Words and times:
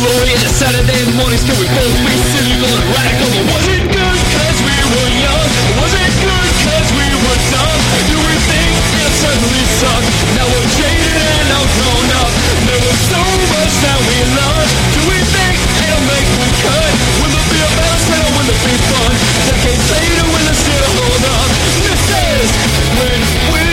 in 0.00 0.40
the 0.40 0.48
Saturday 0.48 1.04
mornings 1.20 1.44
Can 1.44 1.60
we 1.60 1.68
both 1.76 1.92
be 2.08 2.14
cynical 2.32 2.72
and 2.72 2.88
radical 2.88 3.28
But 3.36 3.44
was 3.52 3.66
it 3.68 3.84
good 3.84 4.20
cause 4.32 4.58
we 4.64 4.76
were 4.96 5.12
young? 5.20 5.48
Was 5.76 5.92
it 5.92 6.12
good 6.24 6.52
cause 6.64 6.88
we 6.96 7.04
were 7.20 7.40
dumb? 7.52 7.80
Do 8.08 8.16
we 8.16 8.34
think 8.48 8.72
it 8.96 9.12
certainly 9.20 9.64
sucked? 9.76 10.08
Now 10.40 10.48
we're 10.48 10.70
jaded 10.80 11.20
and 11.20 11.46
now 11.52 11.64
grown 11.76 12.08
up 12.16 12.32
There 12.64 12.80
was 12.80 12.98
so 13.12 13.20
much 13.20 13.72
that 13.84 13.98
we 14.08 14.16
loved 14.40 14.72
Do 14.96 15.00
we 15.04 15.18
think 15.36 15.56
it'll 15.84 16.06
make 16.08 16.28
the 16.32 16.48
cut? 16.64 16.92
Will 17.20 17.32
there 17.36 17.48
be 17.52 17.60
a 17.60 17.68
set 18.00 18.20
or 18.24 18.32
will 18.40 18.48
it 18.48 18.60
be 18.64 18.76
fun? 18.88 19.12
Decades 19.52 19.84
later 19.84 20.26
will 20.32 20.48
it 20.48 20.56
still 20.64 20.88
hold 20.96 21.24
up? 21.28 21.48
This 21.84 22.04
is 22.08 22.48
when 22.96 23.20
we 23.52 23.69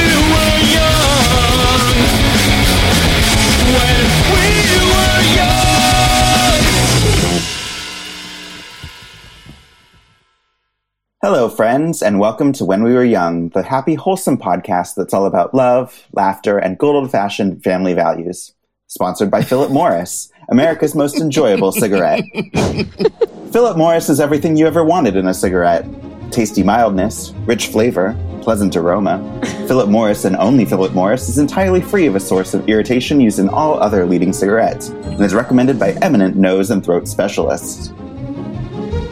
friends, 11.58 12.04
and 12.04 12.20
welcome 12.20 12.54
to 12.54 12.64
When 12.64 12.84
We 12.84 12.94
Were 12.94 13.04
Young, 13.04 13.50
the 13.50 13.64
happy, 13.64 13.96
wholesome 13.96 14.38
podcast 14.38 14.94
that's 14.94 15.12
all 15.12 15.26
about 15.26 15.56
love, 15.56 16.06
laughter, 16.14 16.60
and 16.60 16.78
good 16.78 16.94
old 16.94 17.10
fashioned 17.10 17.64
family 17.64 17.96
values. 17.96 18.54
Sponsored 18.86 19.32
by 19.32 19.42
Philip 19.42 19.72
Morris, 19.72 20.32
America's 20.50 20.94
most 20.94 21.20
enjoyable 21.20 21.72
cigarette. 21.72 22.24
Philip 23.52 23.76
Morris 23.76 24.08
is 24.08 24.20
everything 24.20 24.56
you 24.56 24.68
ever 24.68 24.86
wanted 24.86 25.16
in 25.16 25.26
a 25.26 25.34
cigarette 25.34 25.84
tasty 26.30 26.62
mildness, 26.62 27.32
rich 27.48 27.68
flavor, 27.68 28.16
pleasant 28.44 28.76
aroma. 28.76 29.18
Philip 29.68 29.90
Morris 29.90 30.26
and 30.26 30.36
only 30.36 30.66
Philip 30.66 30.94
Morris 30.94 31.28
is 31.28 31.40
entirely 31.40 31.82
free 31.82 32.06
of 32.06 32.16
a 32.16 32.20
source 32.20 32.54
of 32.54 32.70
irritation 32.70 33.20
used 33.20 33.40
in 33.40 33.50
all 33.50 33.82
other 33.82 34.06
leading 34.06 34.32
cigarettes 34.32 34.90
and 34.90 35.22
is 35.22 35.34
recommended 35.34 35.80
by 35.80 35.94
eminent 36.04 36.36
nose 36.36 36.70
and 36.70 36.86
throat 36.86 37.08
specialists. 37.08 37.92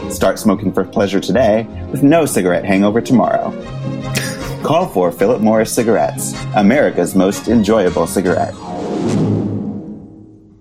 Start 0.10 0.40
smoking 0.40 0.72
for 0.72 0.84
pleasure 0.84 1.20
today 1.20 1.64
with 1.92 2.04
no 2.04 2.26
cigarette 2.26 2.64
hangover 2.66 3.02
tomorrow. 3.02 3.52
Call 4.64 4.88
for 4.88 5.12
Philip 5.12 5.42
Morris 5.42 5.74
Cigarettes, 5.74 6.34
America's 6.56 7.16
most 7.16 7.48
enjoyable 7.48 8.08
cigarette. 8.08 8.54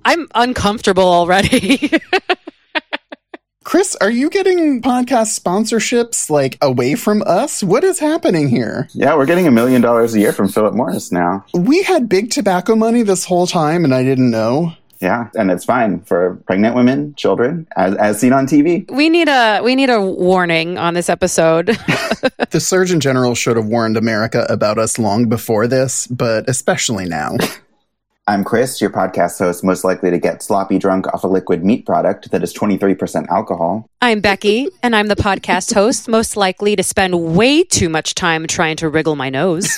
I'm 0.05 0.29
uncomfortable 0.35 1.05
already. 1.05 1.91
Chris, 3.65 3.97
are 4.01 4.11
you 4.11 4.29
getting 4.29 4.83
podcast 4.83 5.39
sponsorships 5.41 6.29
like 6.29 6.59
away 6.61 6.95
from 6.95 7.23
us? 7.27 7.63
What 7.63 7.83
is 7.83 7.99
happening 7.99 8.49
here? 8.49 8.89
Yeah, 8.93 9.17
we're 9.17 9.25
getting 9.27 9.47
a 9.47 9.51
million 9.51 9.81
dollars 9.81 10.15
a 10.15 10.21
year 10.21 10.33
from 10.33 10.49
Philip 10.49 10.75
Morris 10.75 11.11
now. 11.11 11.45
We 11.55 11.83
had 11.83 12.09
big 12.09 12.31
tobacco 12.31 12.77
money 12.77 13.03
this 13.03 13.25
whole 13.25 13.47
time 13.47 13.85
and 13.85 13.95
I 13.95 14.03
didn't 14.03 14.31
know. 14.31 14.75
Yeah, 15.01 15.29
and 15.35 15.51
it's 15.51 15.65
fine 15.65 16.01
for 16.03 16.37
pregnant 16.47 16.75
women, 16.75 17.15
children, 17.15 17.67
as, 17.77 17.95
as 17.97 18.21
seen 18.21 18.33
on 18.33 18.47
TV. 18.47 18.91
we 18.91 19.09
need 19.09 19.29
a 19.29 19.61
we 19.63 19.75
need 19.75 19.91
a 19.91 20.01
warning 20.01 20.79
on 20.79 20.95
this 20.95 21.09
episode. 21.09 21.77
The 22.51 22.61
Surgeon 22.61 23.01
General 23.01 23.35
should 23.35 23.57
have 23.57 23.67
warned 23.67 23.97
America 23.97 24.47
about 24.49 24.79
us 24.79 24.99
long 24.99 25.29
before 25.29 25.67
this, 25.67 26.07
but 26.07 26.49
especially 26.49 27.05
now. 27.05 27.37
I'm 28.27 28.43
Chris, 28.43 28.81
your 28.81 28.89
podcast 28.91 29.39
host, 29.39 29.63
most 29.63 29.85
likely 29.85 30.11
to 30.11 30.19
get 30.19 30.43
sloppy 30.43 30.79
drunk 30.79 31.07
off 31.13 31.25
a 31.25 31.27
liquid 31.27 31.63
meat 31.63 31.85
product 31.85 32.31
that 32.31 32.43
is 32.43 32.55
23% 32.55 33.29
alcohol. 33.29 33.87
I'm 34.01 34.21
Becky, 34.21 34.69
and 34.83 34.97
I'm 34.97 35.09
the 35.09 35.17
podcast 35.17 35.75
host, 35.75 36.09
most 36.09 36.35
likely 36.35 36.75
to 36.77 36.83
spend 36.83 37.37
way 37.37 37.65
too 37.65 37.91
much 37.91 38.15
time 38.15 38.47
trying 38.47 38.77
to 38.77 38.89
wriggle 38.89 39.15
my 39.15 39.29
nose. 39.29 39.69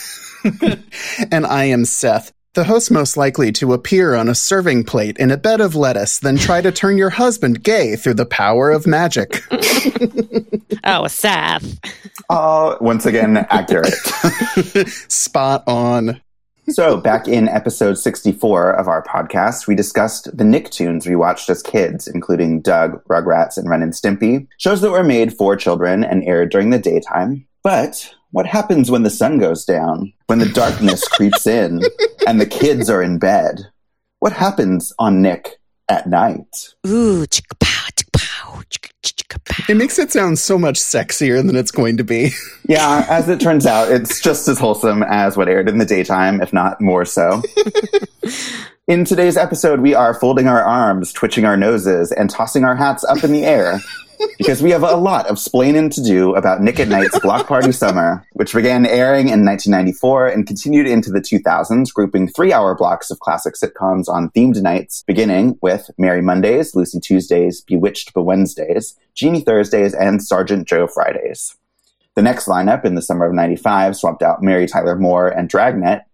and 1.33 1.45
I 1.45 1.65
am 1.65 1.85
Seth, 1.85 2.33
the 2.57 2.65
host 2.65 2.91
most 2.91 3.17
likely 3.17 3.53
to 3.53 3.73
appear 3.73 4.17
on 4.17 4.29
a 4.29 4.35
serving 4.35 4.83
plate 4.83 5.17
in 5.19 5.31
a 5.31 5.37
bed 5.37 5.61
of 5.61 5.77
lettuce, 5.77 6.19
then 6.19 6.37
try 6.37 6.61
to 6.61 6.73
turn 6.73 6.99
your 6.99 7.11
husband 7.11 7.63
gay 7.63 7.95
through 7.95 8.15
the 8.15 8.27
power 8.27 8.71
of 8.71 8.87
magic. 8.87 9.43
Oh, 10.85 11.09
Seth. 11.09 11.79
Uh, 12.31 12.31
oh, 12.31 12.79
once 12.81 13.07
again, 13.07 13.39
accurate. 13.51 13.93
Spot 15.09 15.65
on. 15.67 16.21
so, 16.69 16.97
back 16.99 17.27
in 17.27 17.49
episode 17.49 17.99
64 17.99 18.71
of 18.71 18.87
our 18.87 19.03
podcast, 19.03 19.67
we 19.67 19.75
discussed 19.75 20.37
the 20.37 20.45
Nicktoons 20.45 21.07
we 21.07 21.17
watched 21.17 21.51
as 21.51 21.61
kids, 21.63 22.07
including 22.07 22.61
Doug, 22.61 23.03
Rugrats, 23.07 23.57
and 23.59 23.69
Ren 23.69 23.83
and 23.83 23.93
Stimpy, 23.93 24.47
shows 24.59 24.81
that 24.81 24.93
were 24.93 25.03
made 25.03 25.37
for 25.37 25.57
children 25.57 26.05
and 26.05 26.23
aired 26.25 26.51
during 26.51 26.71
the 26.71 26.79
daytime. 26.79 27.47
But 27.65 28.15
what 28.31 28.47
happens 28.47 28.91
when 28.91 29.03
the 29.03 29.11
sun 29.11 29.39
goes 29.39 29.65
down, 29.65 30.13
when 30.27 30.39
the 30.39 30.49
darkness 30.49 31.07
creeps 31.09 31.47
in, 31.47 31.81
and 32.27 32.41
the 32.41 32.47
kids 32.47 32.91
are 32.91 33.03
in 33.03 33.19
bed? 33.19 33.61
What 34.21 34.33
happens 34.33 34.93
on 34.99 35.23
Nick 35.23 35.59
at 35.89 36.09
night? 36.09 36.75
Ooh, 36.87 37.27
chicka 37.27 37.59
pow, 37.61 37.87
chicka 37.95 38.13
pow, 38.13 38.63
chicka 38.71 38.91
chicka 39.03 39.45
pow. 39.45 39.65
It 39.69 39.77
makes 39.77 39.99
it 39.99 40.11
sound 40.13 40.39
so 40.39 40.59
much 40.59 40.77
sexier 40.77 41.45
than 41.47 41.57
it's 41.57 41.71
going 41.71 41.97
to 41.99 42.05
be. 42.05 42.31
Yeah, 42.69 43.07
as 43.09 43.29
it 43.29 43.39
turns 43.39 43.65
out, 43.65 43.93
it's 43.93 44.21
just 44.21 44.49
as 44.49 44.59
wholesome 44.59 45.05
as 45.05 45.37
what 45.37 45.49
aired 45.49 45.69
in 45.69 45.79
the 45.79 45.85
daytime, 45.85 46.41
if 46.43 46.53
not 46.53 46.81
more 46.81 47.05
so. 47.05 47.41
in 48.87 49.05
today's 49.05 49.37
episode, 49.37 49.81
we 49.81 49.95
are 49.95 50.15
folding 50.15 50.47
our 50.47 50.63
arms, 50.63 51.13
twitching 51.13 51.45
our 51.45 51.57
noses, 51.57 52.13
and 52.13 52.31
tossing 52.31 52.65
our 52.65 52.77
hats 52.77 53.05
up 53.05 53.25
in 53.25 53.33
the 53.33 53.45
air. 53.45 53.81
Because 54.39 54.63
we 54.63 54.71
have 54.71 54.83
a 54.83 54.97
lot 54.97 55.27
of 55.27 55.37
splaining 55.37 55.95
to 55.95 56.03
do 56.03 56.35
about 56.37 56.63
Nick 56.63 56.81
at 56.81 56.89
Night's 56.89 57.19
Block 57.19 57.47
Party 57.47 57.71
Summer, 57.71 58.27
which 58.33 58.55
began 58.55 58.87
airing 58.87 59.29
in 59.29 59.45
1994 59.45 60.29
and 60.29 60.47
continued 60.47 60.87
into 60.87 61.11
the 61.11 61.21
2000s, 61.21 61.93
grouping 61.93 62.27
three 62.27 62.51
hour 62.51 62.75
blocks 62.75 63.11
of 63.11 63.21
classic 63.21 63.57
sitcoms 63.57 64.09
on 64.09 64.31
themed 64.31 64.63
nights, 64.63 65.05
beginning 65.07 65.59
with 65.61 65.91
Mary 65.99 66.23
Mondays, 66.23 66.75
Lucy 66.75 66.99
Tuesdays, 66.99 67.61
Bewitched 67.61 68.15
but 68.15 68.23
Wednesdays, 68.23 68.99
Jeannie 69.15 69.43
Thursdays, 69.43 69.93
and 69.93 70.25
Sergeant 70.25 70.67
Joe 70.67 70.87
Fridays. 70.87 71.55
The 72.15 72.23
next 72.23 72.47
lineup 72.47 72.87
in 72.87 72.95
the 72.95 73.03
summer 73.03 73.27
of 73.27 73.35
95 73.35 73.97
swapped 73.97 74.23
out 74.23 74.43
Mary 74.43 74.67
Tyler 74.67 74.97
Moore 74.97 75.29
and 75.29 75.47
Dragnet 75.47 76.07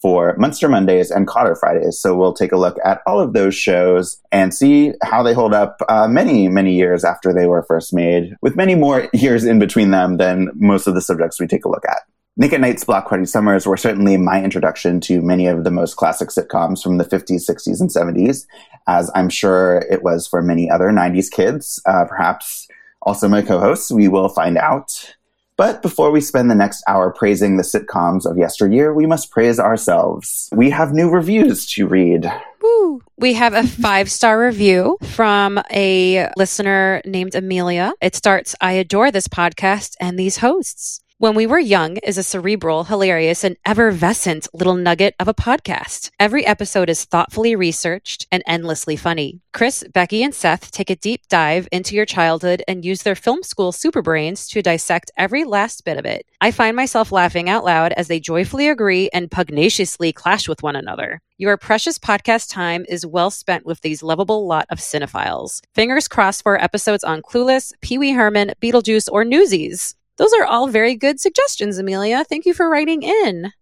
for 0.00 0.36
Munster 0.38 0.68
Mondays 0.68 1.10
and 1.10 1.26
Kotter 1.26 1.58
Fridays. 1.58 1.98
So 1.98 2.16
we'll 2.16 2.32
take 2.32 2.52
a 2.52 2.56
look 2.56 2.78
at 2.84 3.00
all 3.06 3.20
of 3.20 3.32
those 3.32 3.54
shows 3.54 4.20
and 4.30 4.54
see 4.54 4.92
how 5.02 5.22
they 5.22 5.34
hold 5.34 5.54
up 5.54 5.80
uh, 5.88 6.06
many, 6.08 6.48
many 6.48 6.74
years 6.74 7.04
after 7.04 7.32
they 7.32 7.46
were 7.46 7.64
first 7.64 7.92
made, 7.92 8.36
with 8.40 8.56
many 8.56 8.74
more 8.74 9.08
years 9.12 9.44
in 9.44 9.58
between 9.58 9.90
them 9.90 10.16
than 10.16 10.50
most 10.54 10.86
of 10.86 10.94
the 10.94 11.02
subjects 11.02 11.40
we 11.40 11.46
take 11.46 11.64
a 11.64 11.68
look 11.68 11.84
at. 11.88 12.02
Nick 12.40 12.52
at 12.52 12.60
Night's 12.60 12.84
Block 12.84 13.08
Party 13.08 13.24
Summers 13.24 13.66
were 13.66 13.76
certainly 13.76 14.16
my 14.16 14.40
introduction 14.42 15.00
to 15.00 15.20
many 15.20 15.48
of 15.48 15.64
the 15.64 15.72
most 15.72 15.96
classic 15.96 16.28
sitcoms 16.28 16.80
from 16.80 16.96
the 16.96 17.04
50s, 17.04 17.50
60s, 17.50 17.80
and 17.80 17.90
70s, 17.90 18.46
as 18.86 19.10
I'm 19.16 19.28
sure 19.28 19.78
it 19.90 20.04
was 20.04 20.28
for 20.28 20.40
many 20.40 20.70
other 20.70 20.90
90s 20.90 21.32
kids. 21.32 21.82
Uh, 21.84 22.04
perhaps 22.04 22.68
also 23.02 23.26
my 23.26 23.42
co-hosts, 23.42 23.90
we 23.90 24.06
will 24.06 24.28
find 24.28 24.56
out. 24.56 25.16
But 25.58 25.82
before 25.82 26.12
we 26.12 26.20
spend 26.20 26.48
the 26.48 26.54
next 26.54 26.84
hour 26.86 27.12
praising 27.12 27.56
the 27.56 27.64
sitcoms 27.64 28.24
of 28.24 28.38
yesteryear, 28.38 28.94
we 28.94 29.06
must 29.06 29.32
praise 29.32 29.58
ourselves. 29.58 30.48
We 30.52 30.70
have 30.70 30.92
new 30.92 31.10
reviews 31.10 31.66
to 31.72 31.88
read. 31.88 32.32
Woo. 32.62 33.02
We 33.16 33.34
have 33.34 33.54
a 33.54 33.66
five 33.66 34.08
star 34.08 34.40
review 34.40 34.98
from 35.02 35.60
a 35.72 36.30
listener 36.36 37.02
named 37.04 37.34
Amelia. 37.34 37.92
It 38.00 38.14
starts 38.14 38.54
I 38.60 38.72
adore 38.72 39.10
this 39.10 39.26
podcast 39.26 39.96
and 40.00 40.16
these 40.16 40.36
hosts. 40.36 41.00
When 41.20 41.34
We 41.34 41.48
Were 41.48 41.58
Young 41.58 41.96
is 41.96 42.16
a 42.16 42.22
cerebral, 42.22 42.84
hilarious, 42.84 43.42
and 43.42 43.56
effervescent 43.66 44.46
little 44.52 44.76
nugget 44.76 45.16
of 45.18 45.26
a 45.26 45.34
podcast. 45.34 46.12
Every 46.20 46.46
episode 46.46 46.88
is 46.88 47.06
thoughtfully 47.06 47.56
researched 47.56 48.28
and 48.30 48.40
endlessly 48.46 48.94
funny. 48.94 49.40
Chris, 49.52 49.82
Becky, 49.92 50.22
and 50.22 50.32
Seth 50.32 50.70
take 50.70 50.90
a 50.90 50.94
deep 50.94 51.26
dive 51.26 51.66
into 51.72 51.96
your 51.96 52.06
childhood 52.06 52.62
and 52.68 52.84
use 52.84 53.02
their 53.02 53.16
film 53.16 53.42
school 53.42 53.72
superbrains 53.72 54.48
to 54.50 54.62
dissect 54.62 55.10
every 55.16 55.42
last 55.42 55.84
bit 55.84 55.98
of 55.98 56.06
it. 56.06 56.24
I 56.40 56.52
find 56.52 56.76
myself 56.76 57.10
laughing 57.10 57.48
out 57.50 57.64
loud 57.64 57.92
as 57.94 58.06
they 58.06 58.20
joyfully 58.20 58.68
agree 58.68 59.10
and 59.12 59.28
pugnaciously 59.28 60.12
clash 60.12 60.48
with 60.48 60.62
one 60.62 60.76
another. 60.76 61.20
Your 61.36 61.56
precious 61.56 61.98
podcast 61.98 62.48
time 62.48 62.86
is 62.88 63.04
well 63.04 63.32
spent 63.32 63.66
with 63.66 63.80
these 63.80 64.04
lovable 64.04 64.46
lot 64.46 64.66
of 64.70 64.78
cinephiles. 64.78 65.62
Fingers 65.74 66.06
crossed 66.06 66.44
for 66.44 66.62
episodes 66.62 67.02
on 67.02 67.22
Clueless, 67.22 67.72
Pee 67.80 67.98
Wee 67.98 68.12
Herman, 68.12 68.52
Beetlejuice, 68.62 69.08
or 69.10 69.24
Newsies. 69.24 69.96
Those 70.18 70.32
are 70.34 70.44
all 70.44 70.66
very 70.68 70.94
good 70.96 71.20
suggestions, 71.20 71.78
Amelia. 71.78 72.24
Thank 72.24 72.44
you 72.44 72.52
for 72.54 72.68
writing 72.68 73.02
in. 73.02 73.52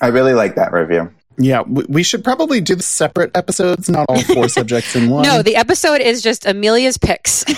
I 0.00 0.08
really 0.08 0.32
like 0.34 0.56
that 0.56 0.72
review. 0.72 1.12
Yeah, 1.38 1.60
we, 1.62 1.84
we 1.88 2.02
should 2.02 2.24
probably 2.24 2.60
do 2.62 2.74
the 2.74 2.82
separate 2.82 3.36
episodes, 3.36 3.88
not 3.90 4.06
all 4.08 4.20
four 4.22 4.48
subjects 4.58 4.96
in 4.96 5.10
one. 5.10 5.22
No, 5.22 5.42
the 5.42 5.56
episode 5.56 6.00
is 6.00 6.22
just 6.22 6.46
Amelia's 6.46 6.96
picks. 6.98 7.44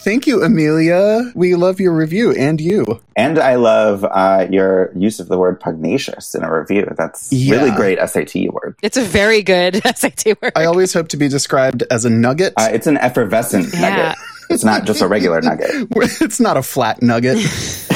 Thank 0.00 0.26
you, 0.26 0.42
Amelia. 0.42 1.32
We 1.34 1.54
love 1.54 1.80
your 1.80 1.92
review 1.94 2.32
and 2.32 2.60
you. 2.60 2.84
And 3.16 3.38
I 3.38 3.56
love 3.56 4.04
uh, 4.04 4.46
your 4.50 4.92
use 4.96 5.20
of 5.20 5.28
the 5.28 5.36
word 5.38 5.60
pugnacious 5.60 6.34
in 6.34 6.42
a 6.42 6.52
review. 6.60 6.86
That's 6.96 7.32
Yeah. 7.32 7.56
really 7.56 7.70
great 7.72 7.98
SAT 8.08 8.48
word. 8.52 8.76
it's 8.82 8.96
a 8.96 9.02
very 9.02 9.42
good 9.42 9.82
SAT 9.96 10.40
word. 10.40 10.52
I 10.56 10.64
always 10.64 10.92
hope 10.94 11.08
to 11.08 11.16
be 11.16 11.28
described 11.28 11.82
as 11.90 12.04
a 12.04 12.10
nugget. 12.10 12.54
Uh, 12.56 12.68
it's 12.72 12.86
an 12.86 12.96
effervescent 12.98 13.72
Yeah. 13.74 13.80
nugget. 13.80 14.18
It's 14.50 14.64
not 14.64 14.84
just 14.84 15.02
a 15.02 15.08
regular 15.08 15.40
nugget. 15.40 15.70
it's 16.20 16.40
not 16.40 16.56
a 16.56 16.62
flat 16.62 17.02
nugget. 17.02 17.38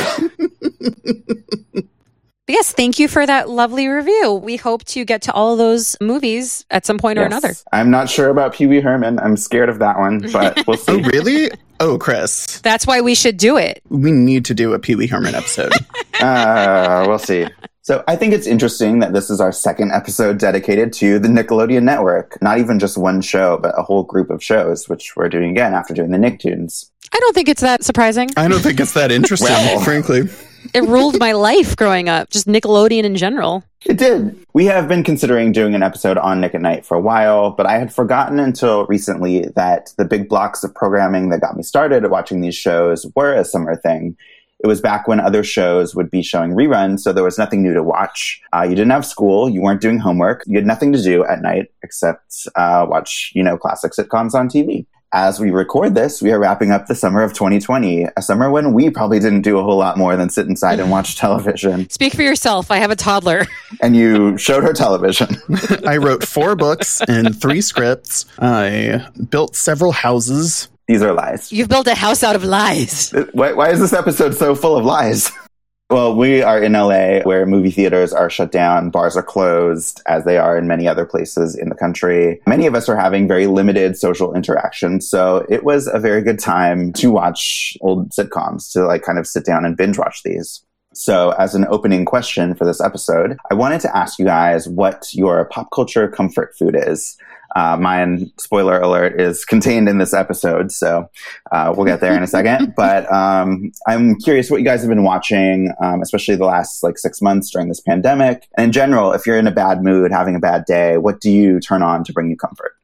Yes, 2.51 2.73
thank 2.73 2.99
you 2.99 3.07
for 3.07 3.25
that 3.25 3.49
lovely 3.49 3.87
review. 3.87 4.35
We 4.35 4.57
hope 4.57 4.85
to 4.87 5.05
get 5.05 5.23
to 5.23 5.33
all 5.33 5.53
of 5.53 5.59
those 5.59 5.97
movies 6.01 6.65
at 6.69 6.85
some 6.85 6.99
point 6.99 7.17
or 7.17 7.23
another. 7.23 7.55
I'm 7.73 7.93
not 7.93 8.11
sure 8.11 8.29
about 8.29 8.55
Pee 8.55 8.67
Wee 8.67 8.81
Herman. 8.81 9.21
I'm 9.21 9.37
scared 9.37 9.69
of 9.69 9.79
that 9.79 9.99
one, 9.99 10.19
but 10.33 10.57
we'll 10.67 10.77
oh, 10.77 10.77
see. 10.77 10.93
Oh, 10.93 11.09
really? 11.11 11.51
Oh, 11.79 11.97
Chris, 11.97 12.61
That's 12.61 12.89
why 12.89 13.03
we 13.03 13.15
should 13.15 13.37
do 13.37 13.57
it. 13.57 13.81
we 13.89 14.11
need 14.11 14.45
to 14.47 14.55
do 14.55 14.73
a 14.73 14.81
Pee 14.81 14.97
Wee 14.97 15.07
Herman 15.07 15.37
episode. 15.37 15.73
Uh, 16.23 17.05
we'll 17.07 17.19
see. 17.19 17.47
So 17.83 18.05
I 18.07 18.15
think 18.15 18.35
it's 18.35 18.47
interesting 18.47 18.99
that 19.01 19.13
this 19.15 19.31
is 19.31 19.41
our 19.41 19.53
second 19.53 19.93
episode 19.93 20.39
dedicated 20.39 20.93
to 20.95 21.19
the 21.19 21.29
Nickelodeon 21.29 21.83
Network. 21.83 22.41
Not 22.43 22.59
even 22.59 22.79
just 22.79 22.97
one 22.99 23.21
show, 23.21 23.59
but 23.61 23.75
a 23.79 23.83
whole 23.83 24.05
group 24.05 24.31
of 24.31 24.45
shows, 24.45 24.89
which 24.89 25.17
we're 25.17 25.29
doing 25.29 25.51
again 25.51 25.75
after 25.75 25.95
doing 25.95 26.11
the 26.11 26.19
Nicktoons. 26.19 26.91
I 27.13 27.19
don't 27.19 27.35
think 27.35 27.49
it's 27.49 27.63
that 27.63 27.83
surprising. 27.83 28.31
I 28.37 28.47
don't 28.49 28.61
think 28.61 28.79
it's 28.79 28.93
that 28.93 29.11
interesting, 29.11 29.49
Well. 29.49 29.81
frankly. 29.81 30.29
It 30.75 30.85
ruled 30.85 31.19
my 31.19 31.33
life 31.33 31.75
growing 31.75 32.09
up, 32.09 32.29
just 32.31 32.47
Nickelodeon 32.47 33.03
in 33.05 33.17
general. 33.17 33.65
It 33.87 33.97
did. 33.97 34.39
We 34.53 34.67
have 34.67 34.87
been 34.87 35.03
considering 35.03 35.53
doing 35.53 35.75
an 35.75 35.83
episode 35.83 36.19
on 36.19 36.41
Nick 36.41 36.55
at 36.55 36.61
Night 36.61 36.85
for 36.85 36.97
a 36.97 37.01
while, 37.01 37.51
but 37.51 37.65
I 37.65 37.79
had 37.79 37.93
forgotten 37.93 38.39
until 38.39 38.85
recently 38.87 39.47
that 39.57 39.95
the 39.97 40.05
big 40.05 40.29
blocks 40.29 40.63
of 40.63 40.75
programming 40.75 41.31
that 41.31 41.41
got 41.41 41.57
me 41.57 41.63
started 41.63 42.09
watching 42.11 42.43
these 42.43 42.55
shows 42.55 43.07
were 43.17 43.33
a 43.33 43.45
summer 43.45 43.75
thing. 43.75 44.17
It 44.63 44.67
was 44.67 44.81
back 44.81 45.09
when 45.09 45.21
other 45.21 45.43
shows 45.43 45.95
would 45.95 46.11
be 46.11 46.23
showing 46.23 46.51
reruns, 46.51 47.01
so 47.01 47.13
there 47.13 47.25
was 47.25 47.39
nothing 47.39 47.63
new 47.63 47.73
to 47.73 47.83
watch. 47.83 48.41
Uh, 48.55 48.63
you 48.63 48.75
didn't 48.75 48.91
have 48.91 49.07
school, 49.07 49.49
you 49.49 49.63
weren't 49.63 49.81
doing 49.81 49.99
homework, 49.99 50.43
you 50.47 50.57
had 50.57 50.67
nothing 50.67 50.93
to 50.93 51.03
do 51.03 51.25
at 51.25 51.41
night 51.41 51.71
except 51.83 52.47
uh, 52.57 52.87
watch, 52.89 53.33
you 53.35 53.43
know, 53.43 53.57
classic 53.57 53.93
sitcoms 53.93 54.35
on 54.35 54.49
TV. 54.49 54.87
As 55.13 55.41
we 55.41 55.51
record 55.51 55.97
this, 55.97 56.23
we 56.23 56.31
are 56.31 56.39
wrapping 56.39 56.71
up 56.71 56.87
the 56.87 56.95
summer 56.95 57.23
of 57.23 57.33
2020, 57.33 58.07
a 58.17 58.23
summer 58.23 58.49
when 58.49 58.73
we 58.73 58.91
probably 58.91 59.19
didn't 59.19 59.43
do 59.43 59.59
a 59.59 59.63
whole 59.63 59.77
lot 59.77 59.99
more 59.99 60.15
than 60.15 60.31
sit 60.31 60.47
inside 60.47 60.79
and 60.79 60.89
watch 60.89 61.17
television. 61.19 61.91
Speak 61.91 62.15
for 62.15 62.23
yourself. 62.23 62.71
I 62.71 62.77
have 62.77 62.91
a 62.91 62.97
toddler. 62.97 63.47
And 63.83 63.97
you 63.97 64.37
showed 64.37 64.63
her 64.63 64.75
television. 64.75 65.37
I 65.87 65.97
wrote 65.97 66.27
four 66.27 66.55
books 66.55 67.01
and 67.09 67.41
three 67.41 67.63
scripts. 67.63 68.27
I 68.39 69.09
built 69.31 69.57
several 69.57 69.93
houses. 69.93 70.69
These 70.91 71.03
are 71.03 71.13
lies. 71.13 71.53
You've 71.53 71.69
built 71.69 71.87
a 71.87 71.95
house 71.95 72.25
out 72.25 72.35
of 72.35 72.43
lies. 72.43 73.15
Why, 73.33 73.53
why 73.53 73.71
is 73.71 73.79
this 73.79 73.93
episode 73.93 74.35
so 74.35 74.57
full 74.57 74.77
of 74.77 74.85
lies? 74.85 75.31
Well, 75.89 76.15
we 76.15 76.41
are 76.41 76.63
in 76.63 76.75
LA 76.75 77.19
where 77.25 77.45
movie 77.47 77.73
theaters 77.73 78.13
are 78.13 78.31
shut 78.31 78.53
down, 78.53 78.91
bars 78.91 79.17
are 79.17 79.25
closed, 79.25 80.01
as 80.07 80.25
they 80.25 80.39
are 80.39 80.57
in 80.57 80.69
many 80.69 80.87
other 80.87 81.05
places 81.05 81.57
in 81.57 81.69
the 81.69 81.75
country. 81.75 82.41
Many 82.47 82.67
of 82.67 82.77
us 82.77 82.89
are 82.89 82.95
having 82.95 83.27
very 83.27 83.49
limited 83.49 83.97
social 83.97 84.33
interaction, 84.33 85.01
so 85.01 85.45
it 85.49 85.65
was 85.65 85.89
a 85.89 85.99
very 85.99 86.23
good 86.23 86.39
time 86.39 86.93
to 86.93 87.11
watch 87.11 87.77
old 87.81 88.11
sitcoms, 88.11 88.71
to 88.73 88.87
like 88.87 89.03
kind 89.03 89.19
of 89.19 89.27
sit 89.27 89.45
down 89.45 89.65
and 89.65 89.77
binge 89.77 89.99
watch 89.99 90.23
these. 90.23 90.65
So, 90.95 91.31
as 91.31 91.57
an 91.57 91.67
opening 91.69 92.05
question 92.05 92.55
for 92.55 92.65
this 92.65 92.81
episode, 92.81 93.37
I 93.51 93.55
wanted 93.55 93.81
to 93.81 93.97
ask 93.97 94.17
you 94.17 94.25
guys 94.25 94.69
what 94.69 95.09
your 95.13 95.45
pop 95.47 95.71
culture 95.73 96.07
comfort 96.09 96.55
food 96.57 96.77
is. 96.77 97.17
Uh, 97.57 97.77
mine, 97.77 98.31
spoiler 98.39 98.81
alert, 98.81 99.21
is 99.21 99.45
contained 99.45 99.89
in 99.89 99.99
this 99.99 100.15
episode, 100.15 100.73
so 100.73 101.09
uh, 101.53 101.73
we'll 101.77 101.87
get 101.87 102.01
there 102.01 102.15
in 102.15 102.23
a 102.23 102.27
second. 102.39 102.75
But 102.77 103.11
um, 103.13 103.73
I'm 103.87 104.17
curious 104.17 104.51
what 104.51 104.59
you 104.59 104.65
guys 104.65 104.81
have 104.81 104.89
been 104.89 105.05
watching, 105.05 105.73
um, 105.83 106.03
especially 106.03 106.37
the 106.37 106.45
last 106.45 106.83
like 106.83 106.99
six 106.99 107.21
months 107.21 107.51
during 107.51 107.69
this 107.69 107.81
pandemic. 107.81 108.49
And 108.57 108.67
in 108.67 108.73
general, 108.73 109.13
if 109.13 109.27
you're 109.27 109.39
in 109.39 109.47
a 109.47 109.53
bad 109.53 109.83
mood, 109.83 110.13
having 110.13 110.37
a 110.37 110.41
bad 110.41 110.65
day, 110.65 110.99
what 110.99 111.21
do 111.21 111.31
you 111.31 111.61
turn 111.61 111.83
on 111.83 112.05
to 112.05 112.13
bring 112.13 112.31
you 112.31 112.37
comfort? 112.37 112.80